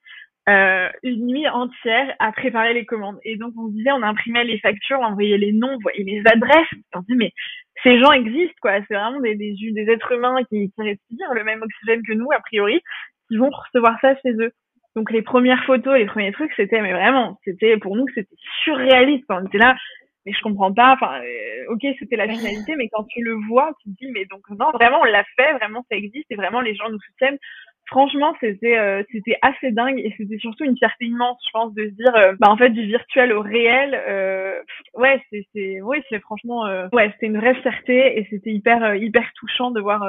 euh, 0.51 0.89
une 1.03 1.27
nuit 1.27 1.49
entière 1.49 2.15
à 2.19 2.33
préparer 2.33 2.75
les 2.75 2.85
commandes. 2.85 3.19
Et 3.25 3.37
donc 3.37 3.53
on 3.57 3.69
disait, 3.69 3.93
on 3.93 4.03
imprimait 4.03 4.45
les 4.45 4.59
factures, 4.59 4.99
on 5.01 5.05
envoyait 5.05 5.39
les 5.39 5.53
noms, 5.53 5.75
on 5.75 5.79
voyait 5.79 6.05
les 6.05 6.23
adresses. 6.27 6.67
On 6.95 7.01
dit 7.01 7.15
mais 7.15 7.33
ces 7.83 7.99
gens 8.01 8.13
existent 8.13 8.59
quoi. 8.61 8.79
C'est 8.89 8.95
vraiment 8.95 9.21
des, 9.21 9.37
des, 9.37 9.55
des 9.61 9.91
êtres 9.91 10.13
humains 10.13 10.43
qui, 10.49 10.73
qui 10.73 10.83
respirent 10.83 11.35
le 11.35 11.45
même 11.45 11.63
oxygène 11.63 12.03
que 12.07 12.15
nous 12.15 12.33
a 12.33 12.41
priori, 12.41 12.81
qui 13.29 13.37
vont 13.37 13.51
recevoir 13.51 13.99
ça 14.01 14.15
chez 14.17 14.33
eux. 14.33 14.51
Donc 14.97 15.13
les 15.13 15.23
premières 15.23 15.65
photos, 15.65 15.97
les 15.97 16.07
premiers 16.07 16.33
trucs, 16.33 16.53
c'était 16.57 16.83
mais 16.83 16.93
vraiment, 16.93 17.39
c'était 17.45 17.77
pour 17.77 17.97
nous 17.97 18.07
c'était 18.15 18.35
surréaliste. 18.65 19.25
On 19.29 19.47
était 19.47 19.59
là, 19.59 19.77
mais 20.27 20.33
je 20.33 20.43
comprends 20.43 20.73
pas. 20.73 20.95
Enfin, 20.95 21.21
euh, 21.21 21.73
ok, 21.73 21.87
c'était 21.99 22.17
la 22.17 22.29
finalité, 22.29 22.75
mais 22.77 22.89
quand 22.93 23.05
tu 23.05 23.23
le 23.23 23.35
vois, 23.49 23.71
tu 23.83 23.91
te 23.91 23.97
dis 24.05 24.11
mais 24.11 24.25
donc 24.25 24.43
non, 24.51 24.71
vraiment 24.73 25.01
on 25.01 25.05
l'a 25.05 25.25
fait, 25.37 25.53
vraiment 25.55 25.85
ça 25.91 25.97
existe 25.97 26.27
et 26.31 26.37
vraiment 26.37 26.61
les 26.61 26.75
gens 26.75 26.91
nous 26.91 27.01
soutiennent 27.01 27.39
franchement, 27.91 28.35
c'était 28.41 28.79
euh, 28.79 29.03
c'était 29.13 29.37
assez 29.43 29.73
dingue 29.73 29.99
et 29.99 30.15
c'était 30.17 30.39
surtout 30.39 30.65
une 30.65 30.77
fierté 30.77 31.07
immense, 31.07 31.39
je 31.47 31.51
pense, 31.53 31.75
de 31.75 31.85
se 31.85 31.95
dire, 31.95 32.15
euh, 32.17 32.33
bah 32.39 32.49
en 32.49 32.57
fait, 32.57 32.71
du 32.71 32.87
virtuel 32.87 33.33
au 33.33 33.43
réel, 33.43 33.95
euh, 34.09 34.61
ouais, 34.95 35.23
c'est 35.31 35.47
c'est, 35.55 35.81
ouais, 35.83 36.03
c'est 36.09 36.21
franchement, 36.21 36.63
ouais, 36.93 37.11
c'était 37.13 37.27
une 37.27 37.39
vraie 37.39 37.55
fierté 37.57 38.19
et 38.19 38.27
c'était 38.31 38.51
hyper 38.53 38.95
hyper 38.95 39.31
touchant 39.35 39.71
de 39.71 39.81
voir 39.81 40.03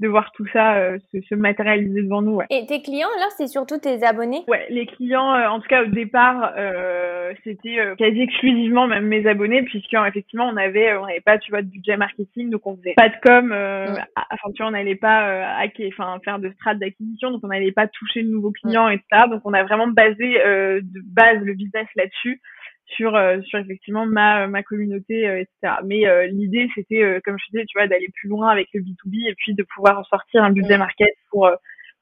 de 0.00 0.08
voir 0.08 0.30
tout 0.32 0.46
ça 0.52 0.76
euh, 0.76 0.98
se, 1.12 1.20
se, 1.22 1.34
matérialiser 1.34 2.02
devant 2.02 2.20
nous. 2.20 2.34
Ouais. 2.34 2.46
Et 2.50 2.66
tes 2.66 2.82
clients, 2.82 3.08
alors, 3.16 3.30
c'est 3.36 3.46
surtout 3.46 3.78
tes 3.78 4.04
abonnés? 4.04 4.42
Ouais, 4.46 4.66
les 4.68 4.86
clients, 4.86 5.34
euh, 5.34 5.48
en 5.48 5.60
tout 5.60 5.68
cas 5.68 5.84
au 5.84 5.86
départ, 5.86 6.52
euh, 6.56 7.32
c'était 7.44 7.78
euh, 7.78 7.94
quasi 7.96 8.20
exclusivement 8.20 8.86
même 8.86 9.06
mes 9.06 9.26
abonnés, 9.26 9.62
puisqu'effectivement 9.62 10.48
on 10.52 10.56
avait, 10.56 10.94
on 10.96 11.06
n'avait 11.06 11.20
pas, 11.20 11.38
tu 11.38 11.50
vois, 11.50 11.62
de 11.62 11.68
budget 11.68 11.96
marketing, 11.96 12.50
donc 12.50 12.66
on 12.66 12.76
faisait 12.76 12.94
pas 12.94 13.08
de 13.08 13.14
com, 13.22 13.48
mm. 13.48 14.04
enfin 14.16 14.52
tu 14.54 14.62
vois, 14.62 14.68
on 14.68 14.72
n'allait 14.72 14.96
pas 14.96 15.56
hacker, 15.58 15.88
enfin 15.88 16.18
faire 16.24 16.38
de 16.38 16.50
strat 16.50 16.74
d'acquisition, 16.74 17.30
donc 17.30 17.40
on 17.42 17.48
n'allait 17.48 17.72
pas 17.72 17.86
toucher 17.86 18.22
de 18.22 18.28
nouveaux 18.28 18.52
clients, 18.52 18.88
mm. 18.88 18.92
etc. 18.92 19.24
Donc 19.30 19.42
on 19.44 19.54
a 19.54 19.62
vraiment 19.62 19.88
basé 19.88 20.34
de 20.34 21.02
base 21.04 21.40
le 21.40 21.54
business 21.54 21.86
là-dessus 21.96 22.40
sur 22.94 23.14
euh, 23.14 23.40
sur 23.42 23.58
effectivement 23.58 24.06
ma 24.06 24.46
ma 24.46 24.62
communauté 24.62 25.28
euh, 25.28 25.40
etc 25.40 25.76
mais 25.84 26.06
euh, 26.06 26.26
l'idée 26.26 26.68
c'était 26.74 27.20
comme 27.24 27.36
je 27.38 27.50
disais 27.50 27.64
tu 27.66 27.78
vois 27.78 27.88
d'aller 27.88 28.08
plus 28.14 28.28
loin 28.28 28.48
avec 28.48 28.68
le 28.74 28.80
B2B 28.80 29.28
et 29.28 29.34
puis 29.34 29.54
de 29.54 29.64
pouvoir 29.74 30.06
sortir 30.06 30.44
un 30.44 30.50
budget 30.50 30.78
market 30.78 31.14
pour 31.30 31.50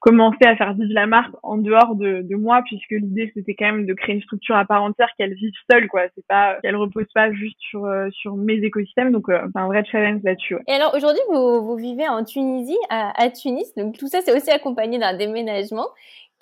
commencer 0.00 0.44
à 0.44 0.54
faire 0.56 0.74
vivre 0.74 0.92
la 0.92 1.06
marque 1.06 1.34
en 1.42 1.56
dehors 1.56 1.94
de, 1.94 2.20
de 2.20 2.36
moi 2.36 2.60
puisque 2.66 2.90
l'idée 2.90 3.32
c'était 3.34 3.54
quand 3.54 3.64
même 3.64 3.86
de 3.86 3.94
créer 3.94 4.16
une 4.16 4.22
structure 4.22 4.54
à 4.54 4.66
part 4.66 4.82
entière 4.82 5.08
qu'elle 5.16 5.32
vive 5.32 5.54
seule 5.70 5.88
quoi. 5.88 6.02
C'est 6.14 6.26
pas 6.26 6.58
qu'elle 6.60 6.76
repose 6.76 7.06
pas 7.14 7.32
juste 7.32 7.56
sur 7.58 7.88
sur 8.10 8.36
mes 8.36 8.56
écosystèmes. 8.56 9.12
Donc 9.12 9.24
c'est 9.28 9.58
un 9.58 9.66
vrai 9.66 9.82
challenge 9.90 10.20
là-dessus 10.22 10.56
et 10.68 10.72
alors 10.72 10.94
aujourd'hui 10.94 11.22
vous, 11.30 11.64
vous 11.64 11.76
vivez 11.76 12.06
en 12.06 12.22
Tunisie 12.22 12.76
à, 12.90 13.18
à 13.20 13.30
Tunis. 13.30 13.74
Donc 13.76 13.96
tout 13.96 14.08
ça 14.08 14.20
c'est 14.20 14.36
aussi 14.36 14.50
accompagné 14.50 14.98
d'un 14.98 15.16
déménagement 15.16 15.86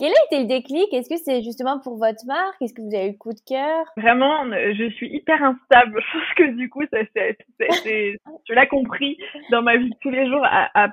quel 0.03 0.11
a 0.11 0.24
été 0.26 0.42
le 0.42 0.48
déclic 0.48 0.92
Est-ce 0.92 1.09
que 1.09 1.16
c'est 1.16 1.44
justement 1.44 1.78
pour 1.78 1.96
votre 1.96 2.26
marque? 2.26 2.61
Est-ce 2.61 2.74
que 2.74 2.82
vous 2.82 2.92
avez 2.92 3.07
eu 3.07 3.12
le 3.12 3.18
coup 3.18 3.32
de 3.32 3.38
cœur? 3.46 3.86
Vraiment, 3.96 4.42
je 4.50 4.90
suis 4.96 5.14
hyper 5.14 5.40
instable. 5.40 6.03
Je 6.12 6.18
pense 6.18 6.34
que 6.36 6.57
du 6.57 6.68
coup, 6.68 6.82
ça, 6.92 6.98
c'est, 7.14 7.36
je 8.48 8.53
l'ai 8.53 8.66
compris 8.66 9.16
dans 9.53 9.62
ma 9.62 9.76
vie 9.76 9.90
de 9.90 9.94
tous 10.00 10.11
les 10.11 10.26
jours 10.26 10.44
à, 10.44 10.88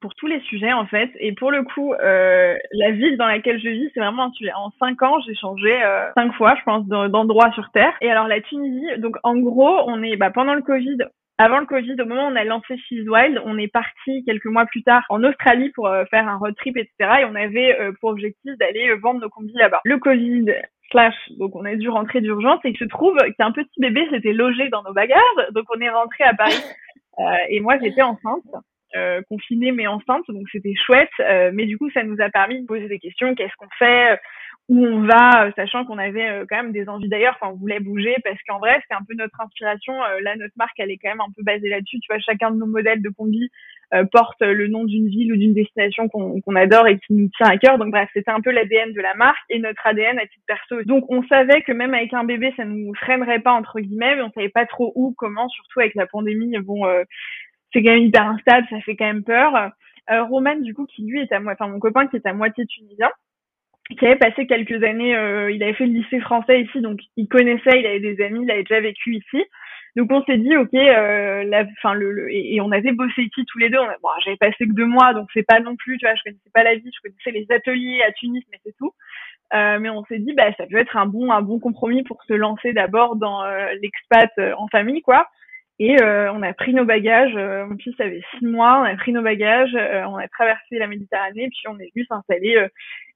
pour, 0.00 0.14
tous 0.14 0.26
les 0.26 0.40
sujets 0.40 0.72
en 0.72 0.86
fait. 0.86 1.10
Et 1.20 1.32
pour 1.32 1.50
le 1.50 1.64
coup, 1.64 1.92
euh, 1.92 2.56
la 2.72 2.92
ville 2.92 3.18
dans 3.18 3.26
laquelle 3.26 3.60
je 3.60 3.68
vis, 3.68 3.90
c'est 3.92 4.00
vraiment 4.00 4.24
un 4.24 4.32
sujet. 4.32 4.52
En 4.54 4.70
cinq 4.80 5.02
ans, 5.02 5.20
j'ai 5.26 5.34
changé 5.34 5.82
euh, 5.82 6.10
cinq 6.14 6.32
fois, 6.32 6.54
je 6.58 6.62
pense, 6.64 6.86
d'endroit 6.86 7.52
sur 7.52 7.70
Terre. 7.72 7.92
Et 8.00 8.10
alors 8.10 8.26
la 8.26 8.40
Tunisie, 8.40 8.88
donc 9.00 9.16
en 9.22 9.36
gros, 9.36 9.82
on 9.86 10.02
est 10.02 10.16
bah, 10.16 10.30
pendant 10.30 10.54
le 10.54 10.62
Covid, 10.62 10.96
avant 11.38 11.58
le 11.58 11.66
Covid, 11.66 12.00
au 12.00 12.06
moment 12.06 12.28
où 12.28 12.32
on 12.32 12.36
a 12.36 12.44
lancé 12.44 12.78
She's 12.78 13.06
Wild, 13.06 13.42
on 13.44 13.58
est 13.58 13.68
parti 13.68 14.24
quelques 14.24 14.46
mois 14.46 14.64
plus 14.64 14.82
tard 14.82 15.04
en 15.10 15.22
Australie 15.22 15.70
pour 15.74 15.86
euh, 15.86 16.04
faire 16.06 16.26
un 16.26 16.36
road 16.36 16.54
trip, 16.56 16.76
etc. 16.78 16.94
Et 17.20 17.24
on 17.26 17.34
avait 17.34 17.78
euh, 17.78 17.92
pour 18.00 18.10
objectif 18.10 18.56
d'aller 18.58 18.88
euh, 18.88 18.96
vendre 18.96 19.20
nos 19.20 19.28
combis 19.28 19.52
là-bas. 19.54 19.80
Le 19.84 19.98
Covid 19.98 20.46
slash, 20.90 21.14
donc 21.38 21.54
on 21.54 21.64
a 21.66 21.74
dû 21.74 21.90
rentrer 21.90 22.22
d'urgence 22.22 22.60
et 22.64 22.70
il 22.70 22.78
se 22.78 22.84
trouve 22.84 23.18
qu'un 23.36 23.52
petit 23.52 23.80
bébé 23.80 24.06
s'était 24.10 24.32
logé 24.32 24.68
dans 24.70 24.82
nos 24.82 24.94
bagages, 24.94 25.20
donc 25.50 25.64
on 25.76 25.80
est 25.80 25.90
rentré 25.90 26.24
à 26.24 26.32
Paris. 26.32 26.54
et 27.50 27.60
moi, 27.60 27.76
j'étais 27.82 28.02
enceinte. 28.02 28.44
confinée 29.28 29.72
mais 29.72 29.86
enceinte 29.86 30.24
donc 30.28 30.48
c'était 30.52 30.74
chouette 30.86 31.10
mais 31.52 31.66
du 31.66 31.76
coup 31.76 31.90
ça 31.90 32.02
nous 32.02 32.18
a 32.20 32.30
permis 32.30 32.62
de 32.62 32.66
poser 32.66 32.88
des 32.88 32.98
questions 32.98 33.34
qu'est-ce 33.34 33.56
qu'on 33.58 33.68
fait 33.78 34.18
où 34.68 34.84
on 34.84 35.02
va, 35.02 35.46
euh, 35.46 35.52
sachant 35.54 35.84
qu'on 35.84 35.98
avait 35.98 36.28
euh, 36.28 36.44
quand 36.48 36.56
même 36.56 36.72
des 36.72 36.88
envies 36.88 37.08
d'ailleurs, 37.08 37.36
enfin 37.40 37.52
on 37.52 37.56
voulait 37.56 37.78
bouger 37.78 38.16
parce 38.24 38.38
qu'en 38.48 38.58
vrai 38.58 38.82
c'est 38.88 38.94
un 38.94 39.04
peu 39.06 39.14
notre 39.14 39.40
inspiration. 39.40 39.92
Euh, 40.04 40.20
là 40.22 40.34
notre 40.36 40.54
marque 40.56 40.78
elle 40.78 40.90
est 40.90 40.98
quand 40.98 41.10
même 41.10 41.20
un 41.20 41.32
peu 41.36 41.44
basée 41.44 41.68
là-dessus. 41.68 42.00
Tu 42.00 42.12
vois 42.12 42.18
chacun 42.18 42.50
de 42.50 42.56
nos 42.56 42.66
modèles 42.66 43.02
de 43.02 43.10
combi 43.10 43.48
porte 44.10 44.40
le 44.42 44.66
nom 44.66 44.82
d'une 44.82 45.06
ville 45.06 45.32
ou 45.32 45.36
d'une 45.36 45.54
destination 45.54 46.08
qu'on 46.08 46.56
adore 46.56 46.88
et 46.88 46.98
qui 46.98 47.14
nous 47.14 47.28
tient 47.36 47.46
à 47.46 47.56
cœur. 47.56 47.78
Donc 47.78 47.92
bref 47.92 48.08
c'était 48.12 48.32
un 48.32 48.40
peu 48.40 48.50
l'ADN 48.50 48.92
de 48.92 49.00
la 49.00 49.14
marque 49.14 49.38
et 49.48 49.60
notre 49.60 49.86
ADN 49.86 50.18
à 50.18 50.26
titre 50.26 50.44
perso. 50.44 50.82
Donc 50.82 51.04
on 51.08 51.22
savait 51.28 51.62
que 51.62 51.70
même 51.70 51.94
avec 51.94 52.12
un 52.12 52.24
bébé 52.24 52.52
ça 52.56 52.64
nous 52.64 52.92
freinerait 52.96 53.38
pas 53.38 53.52
entre 53.52 53.78
guillemets, 53.78 54.16
mais 54.16 54.22
on 54.22 54.32
savait 54.32 54.48
pas 54.48 54.66
trop 54.66 54.92
où, 54.96 55.14
comment, 55.16 55.48
surtout 55.48 55.78
avec 55.78 55.94
la 55.94 56.06
pandémie. 56.06 56.58
Bon 56.58 56.82
c'est 57.72 57.84
quand 57.84 57.92
même 57.92 58.02
hyper 58.02 58.26
instable, 58.26 58.66
ça 58.70 58.80
fait 58.80 58.96
quand 58.96 59.06
même 59.06 59.22
peur. 59.22 59.70
Roman 60.08 60.56
du 60.56 60.74
coup 60.74 60.86
qui 60.86 61.06
lui 61.06 61.20
est 61.20 61.30
à 61.30 61.38
moi, 61.38 61.52
enfin 61.52 61.68
mon 61.68 61.78
copain 61.78 62.08
qui 62.08 62.16
est 62.16 62.26
à 62.26 62.32
moitié 62.32 62.66
tunisien 62.66 63.10
qui 63.94 64.06
avait 64.06 64.16
passé 64.16 64.46
quelques 64.46 64.82
années, 64.82 65.16
euh, 65.16 65.50
il 65.50 65.62
avait 65.62 65.74
fait 65.74 65.86
le 65.86 65.92
lycée 65.92 66.20
français 66.20 66.62
ici, 66.62 66.80
donc 66.80 66.98
il 67.16 67.28
connaissait, 67.28 67.78
il 67.80 67.86
avait 67.86 68.00
des 68.00 68.22
amis, 68.22 68.40
il 68.42 68.50
avait 68.50 68.64
déjà 68.64 68.80
vécu 68.80 69.14
ici. 69.14 69.44
Donc 69.94 70.12
on 70.12 70.22
s'est 70.24 70.36
dit 70.36 70.56
ok, 70.56 70.74
euh, 70.74 71.44
la, 71.44 71.64
fin 71.80 71.94
le, 71.94 72.30
et, 72.30 72.60
on 72.60 72.70
avait 72.72 72.92
bossé 72.92 73.22
ici 73.22 73.44
tous 73.46 73.58
les 73.58 73.70
deux. 73.70 73.78
bon, 74.02 74.08
j'avais 74.24 74.36
passé 74.36 74.66
que 74.66 74.72
deux 74.72 74.86
mois, 74.86 75.14
donc 75.14 75.28
c'est 75.32 75.46
pas 75.46 75.60
non 75.60 75.76
plus, 75.76 75.96
tu 75.98 76.06
vois, 76.06 76.14
je 76.16 76.22
connaissais 76.24 76.50
pas 76.52 76.64
la 76.64 76.74
vie, 76.74 76.90
je 76.94 77.00
connaissais 77.00 77.30
les 77.30 77.46
ateliers 77.54 78.02
à 78.02 78.12
Tunis, 78.12 78.44
mais 78.50 78.58
c'est 78.64 78.76
tout. 78.76 78.92
Euh, 79.54 79.78
mais 79.78 79.90
on 79.90 80.04
s'est 80.06 80.18
dit 80.18 80.32
bah 80.32 80.52
ça 80.56 80.66
peut 80.66 80.76
être 80.76 80.96
un 80.96 81.06
bon 81.06 81.30
un 81.30 81.40
bon 81.40 81.60
compromis 81.60 82.02
pour 82.02 82.22
se 82.24 82.32
lancer 82.32 82.72
d'abord 82.72 83.14
dans 83.14 83.44
euh, 83.44 83.68
l'expat 83.80 84.30
euh, 84.38 84.52
en 84.58 84.66
famille 84.68 85.02
quoi. 85.02 85.28
Et 85.78 86.00
euh, 86.00 86.32
on 86.32 86.42
a 86.42 86.52
pris 86.54 86.72
nos 86.72 86.84
bagages. 86.84 87.34
Euh, 87.36 87.66
mon 87.66 87.76
fils 87.76 87.94
avait 88.00 88.22
six 88.38 88.46
mois. 88.46 88.80
On 88.80 88.84
a 88.84 88.96
pris 88.96 89.12
nos 89.12 89.22
bagages. 89.22 89.74
Euh, 89.74 90.04
on 90.04 90.16
a 90.16 90.26
traversé 90.28 90.78
la 90.78 90.86
Méditerranée. 90.86 91.48
Puis 91.48 91.62
on 91.68 91.78
est 91.78 91.90
venu 91.94 92.06
s'installer 92.06 92.66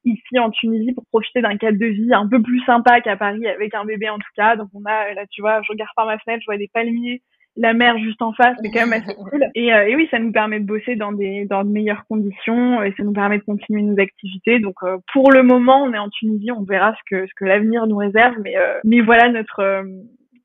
ici 0.04 0.38
en 0.38 0.50
Tunisie 0.50 0.92
pour 0.92 1.04
profiter 1.06 1.42
d'un 1.42 1.56
cadre 1.56 1.78
de 1.78 1.86
vie 1.86 2.12
un 2.12 2.26
peu 2.26 2.40
plus 2.40 2.60
sympa 2.64 3.00
qu'à 3.00 3.16
Paris 3.16 3.46
avec 3.46 3.74
un 3.74 3.84
bébé 3.84 4.08
en 4.08 4.18
tout 4.18 4.32
cas. 4.36 4.56
Donc 4.56 4.68
on 4.74 4.84
a 4.86 5.12
là, 5.14 5.26
tu 5.30 5.42
vois, 5.42 5.60
je 5.62 5.72
regarde 5.72 5.90
par 5.94 6.06
ma 6.06 6.18
fenêtre, 6.18 6.40
je 6.40 6.46
vois 6.46 6.56
des 6.56 6.70
palmiers, 6.72 7.20
la 7.56 7.74
mer 7.74 7.98
juste 7.98 8.22
en 8.22 8.32
face, 8.32 8.56
c'est 8.62 8.70
quand 8.70 8.86
même 8.86 9.02
assez 9.02 9.14
cool. 9.14 9.44
Et, 9.54 9.66
et, 9.66 9.96
oui, 9.96 10.08
ça 10.10 10.18
nous 10.18 10.32
permet 10.32 10.58
de 10.58 10.64
bosser 10.64 10.96
dans 10.96 11.12
des 11.12 11.44
dans 11.44 11.64
de 11.64 11.68
meilleures 11.68 12.06
conditions 12.08 12.82
et 12.82 12.94
ça 12.96 13.02
nous 13.02 13.12
permet 13.12 13.36
de 13.36 13.44
continuer 13.44 13.82
nos 13.82 14.00
activités. 14.00 14.58
Donc 14.58 14.76
pour 15.12 15.32
le 15.32 15.42
moment, 15.42 15.84
on 15.84 15.92
est 15.92 15.98
en 15.98 16.08
Tunisie, 16.08 16.50
on 16.50 16.62
verra 16.62 16.94
ce 16.94 17.00
que 17.10 17.26
ce 17.26 17.32
que 17.36 17.44
l'avenir 17.44 17.86
nous 17.86 17.98
réserve. 17.98 18.36
Mais 18.42 18.54
mais 18.84 19.02
voilà 19.02 19.28
notre 19.28 19.84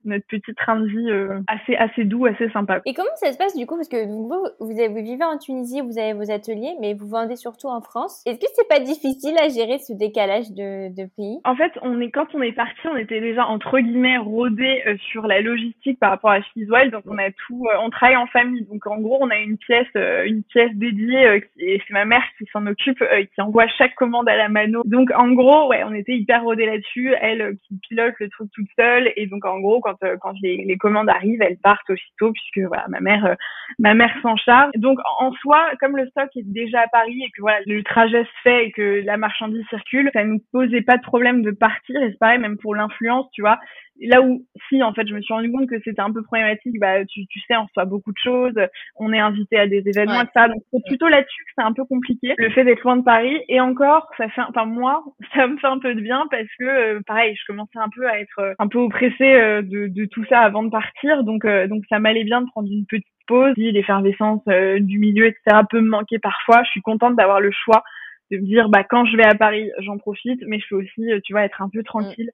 notre 0.05 0.25
petit 0.27 0.53
train 0.55 0.79
de 0.79 0.87
vie 0.87 1.09
euh, 1.09 1.39
assez 1.47 1.75
assez 1.75 2.03
doux, 2.03 2.25
assez 2.25 2.49
sympa. 2.49 2.81
Et 2.85 2.93
comment 2.93 3.15
ça 3.15 3.31
se 3.31 3.37
passe 3.37 3.55
du 3.55 3.65
coup? 3.65 3.75
Parce 3.75 3.89
que 3.89 4.05
vous 4.05 4.31
vous, 4.59 4.71
avez, 4.79 4.87
vous 4.87 5.03
vivez 5.03 5.23
en 5.23 5.37
Tunisie, 5.37 5.81
vous 5.81 5.97
avez 5.97 6.13
vos 6.13 6.31
ateliers, 6.31 6.75
mais 6.79 6.93
vous 6.93 7.07
vendez 7.07 7.35
surtout 7.35 7.67
en 7.67 7.81
France. 7.81 8.23
Est-ce 8.25 8.39
que 8.39 8.47
c'est 8.53 8.67
pas 8.67 8.79
difficile 8.79 9.35
à 9.37 9.49
gérer 9.49 9.79
ce 9.79 9.93
décalage 9.93 10.51
de, 10.51 10.89
de, 10.89 11.07
pays? 11.15 11.39
En 11.43 11.55
fait, 11.55 11.71
on 11.81 11.99
est 12.01 12.11
quand 12.11 12.27
on 12.33 12.41
est 12.41 12.51
parti, 12.51 12.87
on 12.91 12.97
était 12.97 13.19
déjà 13.19 13.45
entre 13.45 13.79
guillemets 13.79 14.17
rodé 14.17 14.83
euh, 14.87 14.97
sur 15.11 15.27
la 15.27 15.41
logistique 15.41 15.99
par 15.99 16.11
rapport 16.11 16.31
à 16.31 16.39
Wild, 16.55 16.91
donc 16.91 17.03
on 17.07 17.17
a 17.17 17.31
tout, 17.31 17.65
euh, 17.67 17.77
on 17.81 17.89
travaille 17.89 18.17
en 18.17 18.27
famille, 18.27 18.65
donc 18.65 18.85
en 18.87 18.99
gros 18.99 19.17
on 19.21 19.29
a 19.29 19.37
une 19.37 19.57
pièce 19.57 19.87
une 19.95 20.43
pièce 20.43 20.71
dédiée 20.73 21.43
et 21.57 21.81
c'est 21.87 21.93
ma 21.93 22.05
mère 22.05 22.23
qui 22.37 22.45
s'en 22.51 22.65
occupe, 22.65 23.03
qui 23.33 23.41
envoie 23.41 23.67
chaque 23.77 23.95
commande 23.95 24.27
à 24.29 24.35
la 24.35 24.49
mano. 24.49 24.81
Donc 24.85 25.09
en 25.15 25.31
gros, 25.31 25.69
ouais, 25.69 25.83
on 25.83 25.93
était 25.93 26.13
hyper 26.13 26.43
rodé 26.43 26.65
là-dessus, 26.65 27.13
elle 27.21 27.57
qui 27.67 27.77
pilote 27.87 28.15
le 28.19 28.29
truc 28.29 28.49
toute 28.53 28.67
seule 28.77 29.11
et 29.15 29.27
donc 29.27 29.45
en 29.45 29.59
gros 29.59 29.79
quand 29.81 29.94
euh, 30.03 30.17
quand, 30.21 30.33
les, 30.41 30.77
commandes 30.77 31.09
arrivent, 31.09 31.41
elles 31.41 31.57
partent 31.57 31.89
aussitôt 31.89 32.31
puisque 32.31 32.67
voilà, 32.67 32.85
ma 32.89 32.99
mère, 32.99 33.25
euh, 33.25 33.35
ma 33.79 33.93
mère 33.93 34.13
s'en 34.21 34.35
charge. 34.35 34.71
Donc 34.75 34.99
en 35.19 35.31
soi, 35.33 35.69
comme 35.79 35.97
le 35.97 36.07
stock 36.09 36.29
est 36.35 36.43
déjà 36.43 36.81
à 36.81 36.87
Paris 36.87 37.21
et 37.23 37.29
que 37.35 37.41
voilà, 37.41 37.59
le 37.65 37.83
trajet 37.83 38.23
se 38.23 38.41
fait 38.43 38.67
et 38.67 38.71
que 38.71 39.01
la 39.05 39.17
marchandise 39.17 39.65
circule, 39.69 40.09
ça 40.13 40.23
nous 40.23 40.39
posait 40.51 40.81
pas 40.81 40.97
de 40.97 41.03
problème 41.03 41.41
de 41.41 41.51
partir. 41.51 42.01
Et 42.01 42.11
c'est 42.11 42.19
pareil 42.19 42.39
même 42.39 42.57
pour 42.57 42.75
l'influence, 42.75 43.27
tu 43.33 43.41
vois 43.41 43.59
là 44.01 44.21
où 44.21 44.45
si 44.69 44.83
en 44.83 44.93
fait 44.93 45.07
je 45.07 45.13
me 45.13 45.21
suis 45.21 45.33
rendu 45.33 45.51
compte 45.51 45.69
que 45.69 45.79
c'était 45.83 46.01
un 46.01 46.11
peu 46.11 46.21
problématique 46.23 46.79
bah 46.79 47.05
tu, 47.05 47.25
tu 47.27 47.39
sais 47.41 47.55
on 47.55 47.63
reçoit 47.63 47.85
beaucoup 47.85 48.11
de 48.11 48.17
choses 48.17 48.53
on 48.97 49.13
est 49.13 49.19
invité 49.19 49.57
à 49.57 49.67
des 49.67 49.83
événements 49.87 50.21
et 50.21 50.27
ça 50.33 50.47
donc 50.47 50.61
c'est 50.71 50.83
plutôt 50.85 51.07
là-dessus 51.07 51.43
que 51.45 51.51
c'est 51.57 51.63
un 51.63 51.73
peu 51.73 51.85
compliqué. 51.85 52.33
Le 52.37 52.49
fait 52.49 52.63
d'être 52.63 52.83
loin 52.83 52.97
de 52.97 53.03
Paris 53.03 53.41
et 53.47 53.59
encore 53.59 54.09
ça 54.17 54.27
fait 54.29 54.41
enfin 54.41 54.65
moi 54.65 55.03
ça 55.35 55.47
me 55.47 55.57
fait 55.57 55.67
un 55.67 55.79
peu 55.79 55.95
de 55.95 56.01
bien 56.01 56.27
parce 56.29 56.47
que 56.59 56.65
euh, 56.65 57.01
pareil 57.05 57.35
je 57.35 57.45
commençais 57.47 57.79
un 57.79 57.89
peu 57.95 58.07
à 58.07 58.19
être 58.19 58.39
euh, 58.39 58.53
un 58.59 58.67
peu 58.67 58.79
oppressée 58.79 59.33
euh, 59.33 59.61
de, 59.61 59.87
de 59.87 60.05
tout 60.05 60.25
ça 60.25 60.39
avant 60.39 60.63
de 60.63 60.69
partir. 60.69 61.23
Donc 61.23 61.45
donc 61.45 61.83
ça 61.89 61.99
m'allait 61.99 62.23
bien 62.23 62.41
de 62.41 62.47
prendre 62.47 62.69
une 62.69 62.85
petite 62.85 63.05
pause 63.27 63.53
l'effervescence 63.57 64.43
du 64.79 64.99
milieu 64.99 65.25
etc 65.25 65.61
peut 65.69 65.81
me 65.81 65.89
manquer 65.89 66.19
parfois. 66.19 66.63
Je 66.63 66.69
suis 66.71 66.81
contente 66.81 67.15
d'avoir 67.15 67.39
le 67.39 67.51
choix 67.51 67.83
de 68.31 68.37
me 68.37 68.43
dire 68.43 68.69
bah 68.69 68.83
quand 68.83 69.05
je 69.05 69.15
vais 69.17 69.25
à 69.25 69.35
Paris 69.35 69.71
j'en 69.79 69.97
profite 69.97 70.41
mais 70.47 70.59
je 70.59 70.65
peux 70.69 70.75
aussi 70.75 71.21
tu 71.23 71.33
vois 71.33 71.43
être 71.43 71.61
un 71.61 71.69
peu 71.69 71.83
tranquille 71.83 72.31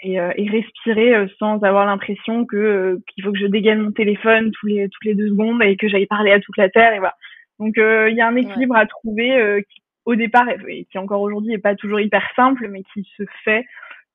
et, 0.00 0.20
euh, 0.20 0.32
et 0.36 0.48
respirer 0.48 1.14
euh, 1.14 1.26
sans 1.38 1.62
avoir 1.62 1.86
l'impression 1.86 2.44
que 2.44 2.56
euh, 2.56 3.02
qu'il 3.08 3.24
faut 3.24 3.32
que 3.32 3.38
je 3.38 3.46
dégaine 3.46 3.80
mon 3.80 3.92
téléphone 3.92 4.50
tous 4.52 4.66
les 4.66 4.88
toutes 4.88 5.04
les 5.04 5.14
deux 5.14 5.28
secondes 5.28 5.62
et 5.62 5.76
que 5.76 5.88
j'aille 5.88 6.06
parler 6.06 6.32
à 6.32 6.40
toute 6.40 6.56
la 6.56 6.68
terre 6.68 6.92
et 6.92 6.98
voilà. 6.98 7.14
Donc 7.58 7.74
il 7.76 8.14
y 8.14 8.20
a 8.20 8.28
un 8.28 8.36
équilibre 8.36 8.76
à 8.76 8.86
trouver 8.86 9.64
qui 9.68 9.82
au 10.04 10.14
départ 10.14 10.48
et 10.68 10.86
qui 10.90 10.96
encore 10.96 11.20
aujourd'hui 11.20 11.52
est 11.52 11.58
pas 11.58 11.74
toujours 11.74 12.00
hyper 12.00 12.22
simple 12.36 12.68
mais 12.70 12.82
qui 12.94 13.06
se 13.16 13.24
fait 13.44 13.64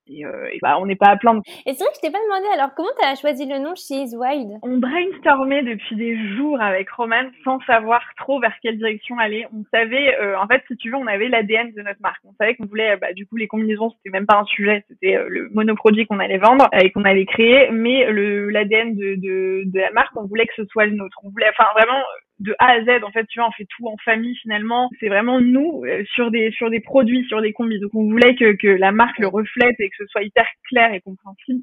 et, 0.08 0.26
euh, 0.26 0.50
et, 0.52 0.60
bah, 0.62 0.78
on 0.80 0.86
n'est 0.86 0.96
pas 0.96 1.08
à 1.08 1.18
plaindre. 1.18 1.42
Et 1.66 1.74
c'est 1.74 1.84
vrai 1.84 1.92
que 1.92 1.96
je 1.96 2.02
t'ai 2.02 2.12
pas 2.12 2.24
demandé, 2.24 2.48
alors 2.54 2.74
comment 2.76 2.90
tu 3.00 3.06
as 3.06 3.16
choisi 3.16 3.46
le 3.46 3.60
nom 3.60 3.74
She's 3.76 4.14
Wild? 4.16 4.60
On 4.62 4.78
brainstormait 4.78 5.64
depuis 5.64 5.96
des 5.96 6.18
jours 6.36 6.62
avec 6.62 6.90
Roman 6.90 7.30
sans 7.44 7.60
savoir 7.62 8.02
trop 8.18 8.40
vers 8.40 8.54
quelle 8.62 8.78
direction 8.78 9.18
aller. 9.18 9.48
On 9.54 9.64
savait, 9.72 10.18
euh, 10.20 10.38
en 10.40 10.48
fait, 10.48 10.64
si 10.68 10.76
tu 10.78 10.90
veux, 10.90 10.98
on 10.98 11.08
avait 11.08 11.30
l'ADN 11.30 11.72
de 11.74 11.82
notre 11.82 12.02
marque. 12.02 12.22
On 12.26 12.34
savait 12.34 12.56
qu'on 12.56 12.66
voulait, 12.66 12.98
bah, 12.98 13.14
du 13.14 13.26
coup, 13.26 13.38
les 13.38 13.48
combinaisons, 13.48 13.90
c'était 13.92 14.10
même 14.10 14.26
pas 14.26 14.38
un 14.38 14.46
sujet, 14.46 14.84
c'était 14.90 15.16
euh, 15.16 15.28
le 15.30 15.50
monoproduit 15.50 16.06
qu'on 16.06 16.20
allait 16.20 16.38
vendre 16.38 16.68
et 16.74 16.92
qu'on 16.92 17.06
allait 17.06 17.26
créer, 17.26 17.70
mais 17.72 18.06
le 18.12 18.50
l'ADN 18.50 18.96
de, 18.96 19.16
de, 19.16 19.64
de 19.66 19.80
la 19.80 19.92
marque, 19.92 20.16
on 20.16 20.26
voulait 20.26 20.46
que 20.46 20.54
ce 20.56 20.66
soit 20.66 20.86
le 20.86 20.96
nôtre. 20.96 21.18
On 21.24 21.30
voulait, 21.30 21.50
enfin, 21.58 21.70
vraiment, 21.76 22.02
de 22.44 22.56
A 22.60 22.74
à 22.74 22.84
Z 22.84 23.04
en 23.04 23.12
fait 23.12 23.26
tu 23.28 23.40
vois 23.40 23.48
on 23.48 23.52
fait 23.52 23.68
tout 23.70 23.88
en 23.88 23.96
famille 24.04 24.36
finalement. 24.38 24.90
C'est 25.00 25.10
vraiment 25.10 25.42
nous 25.42 25.84
euh, 25.86 26.04
sur 26.14 26.30
des 26.30 26.52
sur 26.52 26.70
des 26.70 26.80
produits 26.80 27.26
sur 27.26 27.42
des 27.42 27.54
combis. 27.54 27.80
Donc 27.80 27.96
on 27.96 28.10
voulait 28.10 28.36
que 28.36 28.54
que 28.54 28.68
la 28.68 28.92
marque 28.92 29.20
le 29.20 29.28
reflète 29.28 29.76
et 29.80 29.90
que 29.90 29.96
ce 29.98 30.06
soit 30.08 30.24
hyper 30.24 30.46
clair 30.70 30.94
et 30.94 31.02
compréhensible. 31.02 31.62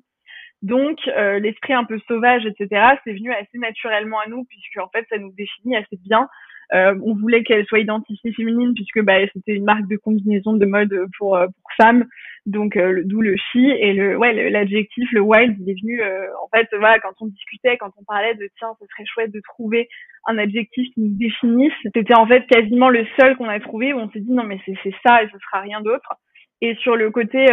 Donc 0.63 0.99
euh, 1.09 1.39
l'esprit 1.39 1.75
un 1.75 1.85
peu 1.85 1.99
sauvage 2.09 2.45
etc 2.45 2.95
c'est 3.05 3.13
venu 3.13 3.33
assez 3.33 3.59
naturellement 3.59 4.21
à 4.21 4.29
nous 4.29 4.45
puisque 4.45 4.79
en 4.79 4.89
fait 4.89 5.07
ça 5.09 5.19
nous 5.19 5.33
définit 5.33 5.77
assez 5.77 5.97
bien 6.03 6.29
euh, 6.73 6.95
on 7.05 7.15
voulait 7.15 7.43
qu'elle 7.43 7.67
soit 7.67 7.81
identifiée 7.81 8.33
féminine 8.33 8.75
puisque 8.75 9.01
bah, 9.03 9.19
c'était 9.33 9.55
une 9.55 9.65
marque 9.65 9.89
de 9.89 9.97
combinaison 9.97 10.53
de 10.53 10.67
mode 10.67 10.95
pour, 11.19 11.37
euh, 11.37 11.47
pour 11.47 11.73
femmes, 11.77 12.05
donc 12.47 12.77
euh, 12.77 13.03
d'où 13.05 13.21
le 13.21 13.35
chi 13.37 13.71
et 13.71 13.93
le 13.93 14.17
ouais 14.17 14.51
l'adjectif 14.51 15.11
le, 15.13 15.21
wild 15.21 15.57
il 15.61 15.71
est 15.71 15.81
venu 15.81 16.01
en 16.03 16.49
fait 16.57 16.69
voilà 16.79 16.99
quand 17.01 17.13
on 17.21 17.27
discutait 17.27 17.77
quand 17.77 17.91
on 17.99 18.05
parlait 18.05 18.35
de 18.35 18.49
tiens 18.59 18.75
ce 18.81 18.87
serait 18.87 19.05
chouette 19.05 19.33
de 19.33 19.41
trouver 19.41 19.89
un 20.27 20.39
adjectif 20.39 20.87
qui 20.95 21.01
nous 21.01 21.17
définisse. 21.17 21.73
C'était 21.95 22.15
en 22.15 22.27
fait 22.27 22.47
quasiment 22.47 22.89
le 22.89 23.05
seul 23.19 23.37
qu'on 23.37 23.49
a 23.49 23.59
trouvé 23.61 23.93
où 23.93 23.99
on 23.99 24.11
s'est 24.11 24.21
dit 24.21 24.33
non 24.33 24.45
mais 24.45 24.59
c'est 24.65 24.75
c'est 24.83 24.95
ça 25.05 25.23
et 25.23 25.29
ce 25.33 25.39
sera 25.39 25.61
rien 25.61 25.81
d'autre. 25.81 26.15
Et 26.63 26.75
sur 26.77 26.95
le 26.95 27.11
côté 27.11 27.47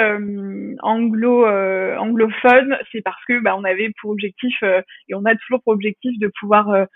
anglo 0.81 1.47
anglophone 1.47 2.77
c'est 2.91 3.01
parce 3.01 3.23
que 3.25 3.41
bah 3.41 3.55
on 3.57 3.63
avait 3.63 3.91
pour 4.01 4.11
objectif 4.11 4.61
et 4.63 5.15
on 5.15 5.25
a 5.25 5.35
toujours 5.35 5.61
pour 5.63 5.73
objectif 5.73 6.17
de 6.19 6.29
pouvoir 6.39 6.87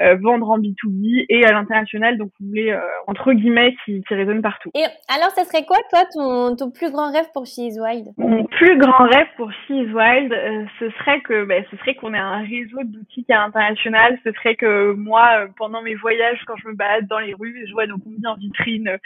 euh, 0.00 0.16
vendre 0.16 0.48
en 0.50 0.58
B2B 0.58 1.26
et 1.28 1.44
à 1.44 1.52
l'international, 1.52 2.18
donc 2.18 2.30
vous 2.40 2.48
voulez 2.48 2.70
euh, 2.70 2.80
entre 3.06 3.32
guillemets 3.32 3.74
qui, 3.84 4.02
qui 4.06 4.14
résonne 4.14 4.42
partout. 4.42 4.70
Et 4.74 4.84
alors, 5.08 5.30
ça 5.30 5.44
serait 5.44 5.64
quoi 5.64 5.78
toi 5.90 6.00
ton, 6.12 6.56
ton 6.56 6.70
plus 6.70 6.90
grand 6.90 7.10
rêve 7.12 7.26
pour 7.32 7.46
She 7.46 7.58
is 7.58 7.80
Wild? 7.80 8.08
Mon 8.16 8.44
plus 8.44 8.78
grand 8.78 9.04
rêve 9.06 9.26
pour 9.36 9.50
She 9.50 9.70
is 9.70 9.92
Wild, 9.92 10.32
euh, 10.32 10.64
ce 10.78 10.90
serait 10.90 11.20
que 11.22 11.44
ben, 11.44 11.64
ce 11.70 11.76
serait 11.78 11.94
qu'on 11.94 12.14
ait 12.14 12.18
un 12.18 12.42
réseau 12.42 12.82
de 12.82 12.98
boutiques 12.98 13.30
à 13.30 13.38
l'international. 13.38 14.18
Ce 14.24 14.32
serait 14.32 14.56
que 14.56 14.92
moi, 14.92 15.46
pendant 15.56 15.82
mes 15.82 15.94
voyages, 15.94 16.40
quand 16.46 16.56
je 16.62 16.68
me 16.68 16.74
balade 16.74 17.06
dans 17.08 17.18
les 17.18 17.34
rues, 17.34 17.64
je 17.66 17.72
vois 17.72 17.86
nos 17.86 17.98
combien 17.98 18.30
en 18.30 18.36
vitrine 18.36 18.88
euh, 18.88 18.98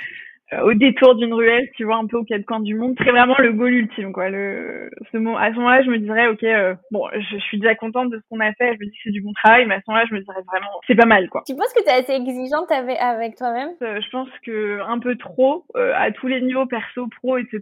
au 0.60 0.74
détour 0.74 1.14
d'une 1.14 1.32
ruelle, 1.32 1.68
tu 1.76 1.84
vois, 1.84 1.96
un 1.96 2.06
peu 2.06 2.18
aux 2.18 2.24
quatre 2.24 2.44
coins 2.44 2.60
du 2.60 2.74
monde. 2.74 2.94
C'est 2.98 3.10
vraiment 3.10 3.36
le 3.38 3.52
goal 3.52 3.72
ultime, 3.72 4.12
quoi. 4.12 4.28
Le, 4.28 4.90
ce 5.10 5.16
mot, 5.16 5.36
à 5.36 5.50
ce 5.50 5.54
moment-là, 5.56 5.82
je 5.82 5.90
me 5.90 5.98
dirais, 5.98 6.28
ok, 6.28 6.42
euh, 6.42 6.74
bon, 6.90 7.08
je, 7.14 7.38
suis 7.38 7.58
déjà 7.58 7.74
contente 7.74 8.10
de 8.10 8.18
ce 8.18 8.22
qu'on 8.28 8.40
a 8.40 8.52
fait. 8.52 8.74
Je 8.74 8.80
me 8.80 8.84
dis 8.84 8.90
que 8.90 9.02
c'est 9.04 9.10
du 9.10 9.22
bon 9.22 9.32
travail, 9.32 9.66
mais 9.66 9.76
à 9.76 9.78
ce 9.78 9.84
moment-là, 9.88 10.06
je 10.08 10.14
me 10.14 10.20
dirais 10.20 10.42
vraiment, 10.46 10.68
c'est 10.86 10.94
pas 10.94 11.06
mal, 11.06 11.28
quoi. 11.28 11.42
Tu 11.46 11.54
penses 11.54 11.72
que 11.72 11.82
tu 11.82 11.88
es 11.88 11.92
assez 11.92 12.12
exigeante 12.12 12.70
avec, 12.70 12.98
avec 13.00 13.36
toi-même? 13.36 13.70
Euh, 13.82 14.00
Je 14.00 14.10
pense 14.10 14.28
que 14.44 14.80
un 14.86 14.98
peu 14.98 15.16
trop, 15.16 15.64
à 15.74 16.10
tous 16.12 16.26
les 16.26 16.40
niveaux, 16.40 16.66
perso, 16.66 17.08
pro, 17.20 17.38
etc. 17.38 17.60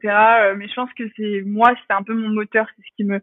mais 0.57 0.69
je 0.69 0.75
pense 0.75 0.93
que 0.95 1.05
c'est 1.17 1.43
moi, 1.47 1.73
c'est 1.87 1.95
un 1.95 2.03
peu 2.03 2.15
mon 2.15 2.29
moteur, 2.29 2.67
c'est 2.77 2.83
ce 2.83 2.97
qui 2.97 3.05
me, 3.05 3.21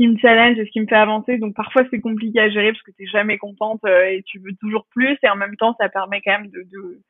qui 0.00 0.08
me 0.08 0.16
challenge 0.16 0.58
et 0.58 0.64
ce 0.64 0.70
qui 0.70 0.80
me 0.80 0.86
fait 0.86 0.94
avancer. 0.94 1.36
Donc 1.36 1.54
parfois, 1.54 1.82
c'est 1.90 2.00
compliqué 2.00 2.40
à 2.40 2.48
gérer 2.48 2.72
parce 2.72 2.82
que 2.82 2.90
t'es 2.92 3.04
jamais 3.06 3.36
contente 3.36 3.84
et 3.84 4.22
tu 4.26 4.38
veux 4.38 4.54
toujours 4.58 4.86
plus. 4.90 5.18
Et 5.22 5.28
en 5.28 5.36
même 5.36 5.56
temps, 5.56 5.76
ça 5.78 5.90
permet 5.90 6.22
quand 6.24 6.32
même 6.32 6.46
de, 6.46 6.62
de, 6.72 7.00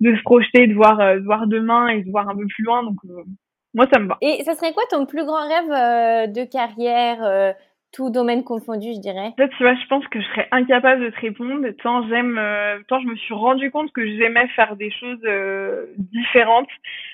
de 0.00 0.16
se 0.16 0.22
projeter, 0.22 0.66
de 0.66 0.72
voir, 0.72 0.96
de 0.96 1.24
voir 1.24 1.46
demain 1.46 1.88
et 1.88 2.02
de 2.02 2.10
voir 2.10 2.26
un 2.26 2.34
peu 2.34 2.46
plus 2.46 2.64
loin. 2.64 2.82
Donc, 2.84 2.96
euh, 3.04 3.22
moi, 3.74 3.86
ça 3.92 3.98
me 3.98 4.08
va. 4.08 4.16
Et 4.22 4.42
ça 4.44 4.54
serait 4.54 4.72
quoi 4.72 4.82
ton 4.90 5.04
plus 5.04 5.26
grand 5.26 5.46
rêve 5.46 5.70
euh, 5.70 6.26
de 6.26 6.44
carrière 6.44 7.22
euh, 7.22 7.52
tout 7.92 8.10
domaine 8.10 8.44
confondu, 8.44 8.88
je 8.94 9.00
dirais. 9.00 9.32
Fait, 9.36 9.48
tu 9.50 9.62
vois, 9.62 9.74
je 9.74 9.86
pense 9.86 10.06
que 10.08 10.20
je 10.20 10.26
serais 10.28 10.48
incapable 10.50 11.04
de 11.04 11.10
te 11.10 11.20
répondre 11.20 11.66
tant 11.82 12.06
j'aime, 12.08 12.40
tant 12.88 13.00
je 13.00 13.06
me 13.06 13.16
suis 13.16 13.34
rendu 13.34 13.70
compte 13.70 13.92
que 13.92 14.06
j'aimais 14.06 14.46
faire 14.48 14.76
des 14.76 14.90
choses 14.90 15.22
différentes. 15.96 16.68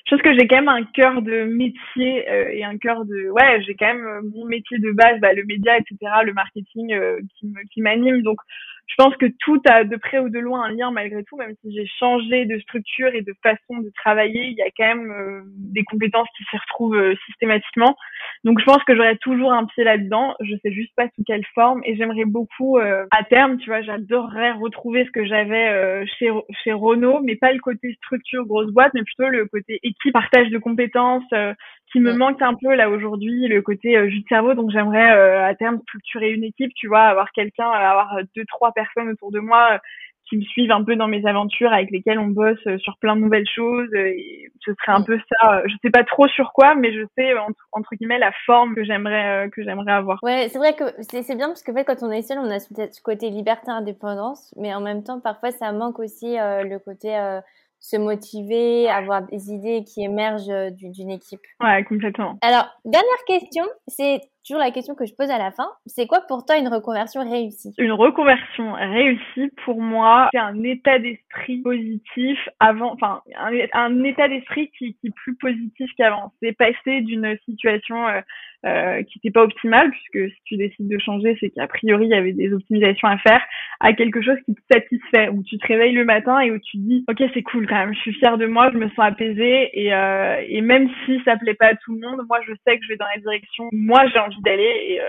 Je 0.06 0.14
pense 0.14 0.22
que 0.22 0.34
j'ai 0.38 0.46
quand 0.46 0.56
même 0.56 0.68
un 0.68 0.84
cœur 0.84 1.22
de 1.22 1.44
métier 1.44 2.26
et 2.52 2.64
un 2.64 2.76
cœur 2.78 3.04
de, 3.04 3.30
ouais, 3.30 3.62
j'ai 3.62 3.74
quand 3.74 3.94
même 3.94 4.30
mon 4.34 4.44
métier 4.46 4.78
de 4.78 4.90
base, 4.90 5.20
bah, 5.20 5.32
le 5.32 5.44
média, 5.44 5.76
etc., 5.78 5.96
le 6.24 6.32
marketing 6.32 6.94
me, 6.94 7.62
qui 7.72 7.80
m'anime. 7.80 8.22
Donc, 8.22 8.38
je 8.86 8.94
pense 8.96 9.16
que 9.16 9.26
tout 9.40 9.60
a 9.66 9.84
de 9.84 9.96
près 9.96 10.18
ou 10.18 10.28
de 10.28 10.38
loin 10.38 10.64
un 10.64 10.70
lien 10.70 10.90
malgré 10.90 11.24
tout, 11.24 11.36
même 11.36 11.54
si 11.62 11.74
j'ai 11.74 11.86
changé 11.98 12.44
de 12.44 12.58
structure 12.60 13.14
et 13.14 13.22
de 13.22 13.34
façon 13.42 13.78
de 13.78 13.90
travailler, 13.96 14.46
il 14.46 14.54
y 14.54 14.62
a 14.62 14.70
quand 14.76 14.86
même 14.86 15.10
euh, 15.10 15.42
des 15.72 15.84
compétences 15.84 16.28
qui 16.36 16.44
s'y 16.44 16.56
retrouvent 16.56 16.96
euh, 16.96 17.14
systématiquement. 17.26 17.96
Donc 18.42 18.58
je 18.60 18.64
pense 18.64 18.82
que 18.84 18.96
j'aurais 18.96 19.16
toujours 19.16 19.52
un 19.52 19.64
pied 19.66 19.84
là-dedans, 19.84 20.34
je 20.40 20.54
sais 20.62 20.72
juste 20.72 20.92
pas 20.96 21.06
sous 21.14 21.22
quelle 21.26 21.44
forme 21.54 21.80
et 21.84 21.96
j'aimerais 21.96 22.24
beaucoup 22.24 22.78
euh, 22.78 23.06
à 23.10 23.24
terme, 23.24 23.58
tu 23.58 23.70
vois, 23.70 23.82
j'adorerais 23.82 24.52
retrouver 24.52 25.04
ce 25.04 25.10
que 25.10 25.24
j'avais 25.24 26.04
chez 26.18 26.30
chez 26.62 26.72
Renault, 26.72 27.20
mais 27.22 27.36
pas 27.36 27.52
le 27.52 27.60
côté 27.60 27.94
structure 27.94 28.44
grosse 28.44 28.72
boîte, 28.72 28.92
mais 28.94 29.02
plutôt 29.02 29.28
le 29.28 29.46
côté 29.46 29.78
équipe, 29.82 30.12
partage 30.12 30.50
de 30.50 30.58
compétences, 30.58 31.24
qui 31.94 32.00
me 32.00 32.12
manque 32.12 32.42
un 32.42 32.54
peu 32.54 32.74
là 32.74 32.90
aujourd'hui, 32.90 33.46
le 33.46 33.62
côté 33.62 33.96
euh, 33.96 34.08
jus 34.08 34.22
de 34.22 34.26
cerveau. 34.28 34.54
Donc 34.54 34.70
j'aimerais 34.72 35.16
euh, 35.16 35.46
à 35.46 35.54
terme 35.54 35.78
structurer 35.82 36.32
une 36.32 36.42
équipe, 36.42 36.72
tu 36.74 36.88
vois, 36.88 37.02
avoir 37.02 37.30
quelqu'un, 37.30 37.70
avoir 37.70 38.18
deux 38.34 38.44
trois 38.46 38.72
personnes 38.72 39.10
autour 39.10 39.30
de 39.30 39.38
moi 39.38 39.78
qui 40.34 40.40
me 40.40 40.44
suivent 40.44 40.72
un 40.72 40.82
peu 40.82 40.96
dans 40.96 41.06
mes 41.06 41.24
aventures, 41.26 41.72
avec 41.72 41.90
lesquels 41.90 42.18
on 42.18 42.26
bosse 42.26 42.58
euh, 42.66 42.78
sur 42.78 42.96
plein 42.98 43.14
de 43.16 43.20
nouvelles 43.20 43.48
choses. 43.48 43.88
Euh, 43.94 44.08
et 44.08 44.50
ce 44.64 44.72
serait 44.74 44.92
un 44.92 45.02
peu 45.02 45.18
ça. 45.18 45.62
Je 45.66 45.74
sais 45.82 45.90
pas 45.90 46.04
trop 46.04 46.26
sur 46.28 46.52
quoi, 46.52 46.74
mais 46.74 46.92
je 46.92 47.04
sais 47.16 47.34
entre, 47.72 47.94
guillemets 47.94 48.18
la 48.18 48.32
forme 48.46 48.74
que 48.74 48.84
j'aimerais 48.84 49.48
que 49.50 49.62
j'aimerais 49.62 49.92
avoir. 49.92 50.18
Ouais, 50.22 50.48
c'est 50.48 50.58
vrai 50.58 50.74
que 50.74 50.84
c'est 51.02 51.36
bien 51.36 51.48
parce 51.48 51.62
que 51.62 51.72
fait, 51.72 51.84
quand 51.84 52.02
on 52.02 52.10
est 52.10 52.22
seul, 52.22 52.38
on 52.38 52.50
a 52.50 52.58
ce 52.58 53.02
côté 53.02 53.30
liberté, 53.30 53.70
indépendance, 53.70 54.54
mais 54.56 54.74
en 54.74 54.80
même 54.80 55.04
temps, 55.04 55.20
parfois, 55.20 55.50
ça 55.50 55.70
manque 55.72 55.98
aussi 55.98 56.36
le 56.36 56.78
côté 56.78 57.14
se 57.78 57.96
motiver, 57.98 58.88
avoir 58.88 59.22
des 59.22 59.50
idées 59.50 59.84
qui 59.84 60.02
émergent 60.02 60.72
d'une 60.72 61.10
équipe. 61.10 61.42
Ouais, 61.60 61.84
complètement. 61.84 62.38
Alors, 62.40 62.66
dernière 62.84 63.24
question, 63.26 63.64
c'est 63.86 64.20
toujours 64.44 64.60
la 64.60 64.70
question 64.70 64.94
que 64.94 65.06
je 65.06 65.14
pose 65.14 65.30
à 65.30 65.38
la 65.38 65.50
fin. 65.50 65.68
C'est 65.86 66.06
quoi 66.06 66.20
pour 66.28 66.44
toi 66.44 66.56
une 66.56 66.68
reconversion 66.68 67.28
réussie? 67.28 67.72
Une 67.78 67.92
reconversion 67.92 68.72
réussie, 68.72 69.50
pour 69.64 69.80
moi, 69.80 70.28
c'est 70.32 70.38
un 70.38 70.62
état 70.62 70.98
d'esprit 70.98 71.58
positif 71.58 72.38
avant, 72.60 72.92
enfin, 72.92 73.22
un, 73.36 74.04
état 74.04 74.28
d'esprit 74.28 74.70
qui, 74.78 74.96
est 75.04 75.14
plus 75.14 75.36
positif 75.36 75.90
qu'avant. 75.96 76.32
C'est 76.42 76.52
passer 76.52 77.00
d'une 77.02 77.36
situation 77.44 78.06
euh, 78.06 78.20
euh, 78.66 79.02
qui 79.02 79.18
n'était 79.18 79.32
pas 79.32 79.42
optimale, 79.42 79.90
puisque 79.90 80.32
si 80.34 80.42
tu 80.44 80.56
décides 80.56 80.88
de 80.88 80.98
changer, 80.98 81.36
c'est 81.40 81.50
qu'a 81.50 81.66
priori, 81.66 82.06
il 82.06 82.10
y 82.10 82.14
avait 82.14 82.32
des 82.32 82.52
optimisations 82.52 83.08
à 83.08 83.18
faire, 83.18 83.42
à 83.80 83.92
quelque 83.92 84.22
chose 84.22 84.38
qui 84.46 84.54
te 84.54 84.60
satisfait, 84.72 85.28
où 85.28 85.42
tu 85.42 85.58
te 85.58 85.66
réveilles 85.66 85.92
le 85.92 86.04
matin 86.04 86.40
et 86.40 86.50
où 86.50 86.58
tu 86.58 86.78
dis, 86.78 87.04
ok, 87.10 87.22
c'est 87.34 87.42
cool 87.42 87.66
quand 87.66 87.76
même, 87.76 87.94
je 87.94 88.00
suis 88.00 88.14
fière 88.14 88.38
de 88.38 88.46
moi, 88.46 88.70
je 88.72 88.78
me 88.78 88.88
sens 88.88 89.00
apaisée, 89.00 89.70
et, 89.74 89.92
euh, 89.92 90.42
et 90.48 90.62
même 90.62 90.88
si 91.04 91.20
ça 91.24 91.36
plaît 91.36 91.54
pas 91.54 91.68
à 91.68 91.74
tout 91.74 91.94
le 91.94 92.06
monde, 92.06 92.24
moi, 92.26 92.38
je 92.46 92.52
sais 92.66 92.78
que 92.78 92.84
je 92.84 92.88
vais 92.88 92.96
dans 92.96 93.06
la 93.14 93.20
direction 93.20 93.68
moi, 93.72 94.06
j'ai 94.12 94.18
envie 94.18 94.33
d'aller, 94.42 95.00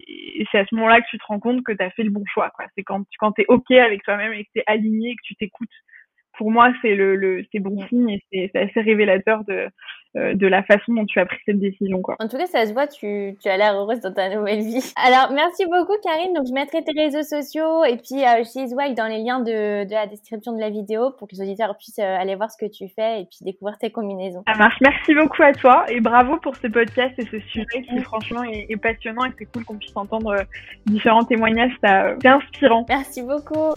et, 0.00 0.40
et 0.40 0.46
c'est 0.50 0.58
à 0.58 0.66
ce 0.66 0.74
moment-là 0.74 1.00
que 1.00 1.06
tu 1.10 1.18
te 1.18 1.24
rends 1.26 1.40
compte 1.40 1.62
que 1.64 1.72
tu 1.72 1.82
as 1.82 1.90
fait 1.90 2.02
le 2.02 2.10
bon 2.10 2.24
choix. 2.26 2.50
Quoi. 2.50 2.66
C'est 2.76 2.82
quand, 2.82 3.04
quand 3.18 3.32
tu 3.32 3.42
es 3.42 3.46
OK 3.48 3.70
avec 3.70 4.02
toi-même 4.02 4.32
et 4.32 4.44
que 4.44 4.50
tu 4.54 4.60
es 4.60 4.64
aligné, 4.66 5.10
et 5.10 5.16
que 5.16 5.22
tu 5.22 5.34
t'écoutes 5.36 5.68
pour 6.42 6.50
moi, 6.50 6.72
c'est 6.82 6.96
le, 6.96 7.14
le 7.14 7.44
c'est 7.52 7.60
bon 7.60 7.76
signe 7.88 8.18
et 8.32 8.50
c'est 8.52 8.58
assez 8.58 8.80
révélateur 8.80 9.44
de, 9.44 9.68
euh, 10.16 10.34
de 10.34 10.48
la 10.48 10.64
façon 10.64 10.92
dont 10.92 11.06
tu 11.06 11.20
as 11.20 11.24
pris 11.24 11.38
cette 11.46 11.60
décision. 11.60 12.02
Quoi. 12.02 12.16
En 12.18 12.26
tout 12.26 12.36
cas, 12.36 12.46
ça 12.46 12.66
se 12.66 12.72
voit, 12.72 12.88
tu, 12.88 13.36
tu 13.40 13.48
as 13.48 13.56
l'air 13.56 13.76
heureuse 13.76 14.00
dans 14.00 14.12
ta 14.12 14.28
nouvelle 14.28 14.58
vie. 14.58 14.92
Alors, 15.06 15.32
merci 15.32 15.64
beaucoup, 15.66 15.92
Karine. 16.02 16.34
Donc, 16.34 16.46
je 16.48 16.52
mettrai 16.52 16.82
tes 16.82 16.90
réseaux 17.00 17.22
sociaux 17.22 17.84
et 17.84 17.96
puis 17.96 18.24
euh, 18.24 18.42
chez 18.42 18.74
Wild 18.74 18.96
dans 18.96 19.06
les 19.06 19.22
liens 19.22 19.38
de, 19.38 19.84
de 19.84 19.92
la 19.92 20.08
description 20.08 20.52
de 20.52 20.58
la 20.58 20.70
vidéo 20.70 21.12
pour 21.16 21.28
que 21.28 21.36
les 21.36 21.42
auditeurs 21.42 21.76
puissent 21.78 22.00
euh, 22.00 22.18
aller 22.18 22.34
voir 22.34 22.50
ce 22.50 22.56
que 22.58 22.68
tu 22.68 22.88
fais 22.88 23.20
et 23.20 23.24
puis 23.26 23.38
découvrir 23.42 23.78
tes 23.78 23.90
combinaisons. 23.90 24.42
Ça 24.48 24.58
marche. 24.58 24.78
Merci 24.80 25.14
beaucoup 25.14 25.44
à 25.44 25.52
toi 25.52 25.84
et 25.88 26.00
bravo 26.00 26.38
pour 26.38 26.56
ce 26.56 26.66
podcast 26.66 27.14
et 27.18 27.26
ce 27.26 27.38
sujet 27.38 27.82
qui, 27.88 28.00
franchement, 28.00 28.42
est, 28.42 28.66
est 28.68 28.76
passionnant 28.78 29.26
et 29.26 29.30
c'est 29.38 29.46
cool 29.46 29.64
qu'on 29.64 29.76
puisse 29.76 29.96
entendre 29.96 30.32
euh, 30.32 30.42
différents 30.86 31.24
témoignages. 31.24 31.72
C'est 31.84 32.26
inspirant. 32.26 32.84
Merci 32.88 33.22
beaucoup. 33.22 33.74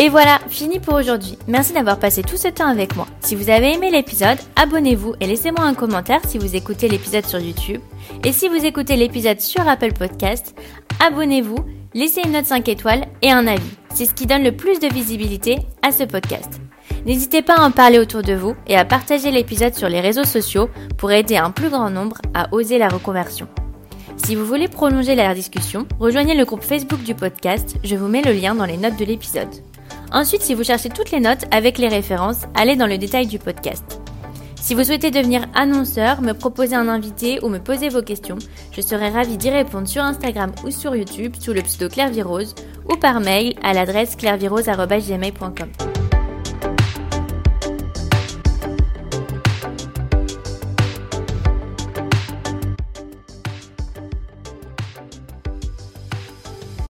Et 0.00 0.10
voilà, 0.10 0.38
fini 0.48 0.78
pour 0.78 0.94
aujourd'hui. 0.94 1.36
Merci 1.48 1.72
d'avoir 1.72 1.98
passé 1.98 2.22
tout 2.22 2.36
ce 2.36 2.46
temps 2.46 2.68
avec 2.68 2.94
moi. 2.94 3.08
Si 3.18 3.34
vous 3.34 3.50
avez 3.50 3.72
aimé 3.72 3.90
l'épisode, 3.90 4.38
abonnez-vous 4.54 5.16
et 5.20 5.26
laissez-moi 5.26 5.64
un 5.64 5.74
commentaire 5.74 6.20
si 6.24 6.38
vous 6.38 6.54
écoutez 6.54 6.88
l'épisode 6.88 7.26
sur 7.26 7.40
YouTube. 7.40 7.80
Et 8.22 8.32
si 8.32 8.48
vous 8.48 8.64
écoutez 8.64 8.94
l'épisode 8.94 9.40
sur 9.40 9.66
Apple 9.66 9.92
Podcast, 9.92 10.54
abonnez-vous, 11.04 11.58
laissez 11.94 12.20
une 12.24 12.30
note 12.30 12.44
5 12.44 12.68
étoiles 12.68 13.06
et 13.22 13.32
un 13.32 13.48
avis. 13.48 13.72
C'est 13.92 14.04
ce 14.04 14.14
qui 14.14 14.26
donne 14.26 14.44
le 14.44 14.52
plus 14.52 14.78
de 14.78 14.86
visibilité 14.86 15.58
à 15.82 15.90
ce 15.90 16.04
podcast. 16.04 16.60
N'hésitez 17.04 17.42
pas 17.42 17.56
à 17.56 17.66
en 17.66 17.72
parler 17.72 17.98
autour 17.98 18.22
de 18.22 18.34
vous 18.34 18.54
et 18.68 18.76
à 18.76 18.84
partager 18.84 19.32
l'épisode 19.32 19.74
sur 19.74 19.88
les 19.88 20.00
réseaux 20.00 20.22
sociaux 20.22 20.70
pour 20.96 21.10
aider 21.10 21.36
un 21.36 21.50
plus 21.50 21.70
grand 21.70 21.90
nombre 21.90 22.18
à 22.34 22.54
oser 22.54 22.78
la 22.78 22.88
reconversion. 22.88 23.48
Si 24.24 24.36
vous 24.36 24.46
voulez 24.46 24.68
prolonger 24.68 25.16
la 25.16 25.34
discussion, 25.34 25.88
rejoignez 25.98 26.36
le 26.36 26.44
groupe 26.44 26.62
Facebook 26.62 27.02
du 27.02 27.16
podcast, 27.16 27.74
je 27.82 27.96
vous 27.96 28.06
mets 28.06 28.22
le 28.22 28.32
lien 28.32 28.54
dans 28.54 28.64
les 28.64 28.76
notes 28.76 28.96
de 28.96 29.04
l'épisode. 29.04 29.48
Ensuite, 30.12 30.42
si 30.42 30.54
vous 30.54 30.64
cherchez 30.64 30.88
toutes 30.88 31.10
les 31.10 31.20
notes 31.20 31.44
avec 31.50 31.78
les 31.78 31.88
références, 31.88 32.42
allez 32.54 32.76
dans 32.76 32.86
le 32.86 32.98
détail 32.98 33.26
du 33.26 33.38
podcast. 33.38 34.00
Si 34.60 34.74
vous 34.74 34.84
souhaitez 34.84 35.10
devenir 35.10 35.46
annonceur, 35.54 36.20
me 36.20 36.32
proposer 36.32 36.74
un 36.74 36.88
invité 36.88 37.38
ou 37.42 37.48
me 37.48 37.58
poser 37.58 37.88
vos 37.88 38.02
questions, 38.02 38.38
je 38.72 38.80
serai 38.80 39.08
ravie 39.08 39.36
d'y 39.36 39.50
répondre 39.50 39.88
sur 39.88 40.02
Instagram 40.02 40.52
ou 40.64 40.70
sur 40.70 40.94
YouTube 40.94 41.34
sous 41.38 41.52
le 41.52 41.62
pseudo 41.62 41.88
Claire 41.88 42.10
ou 42.90 42.96
par 42.96 43.20
mail 43.20 43.54
à 43.62 43.72
l'adresse 43.72 44.16
clairvirose.gmail.com. 44.16 46.07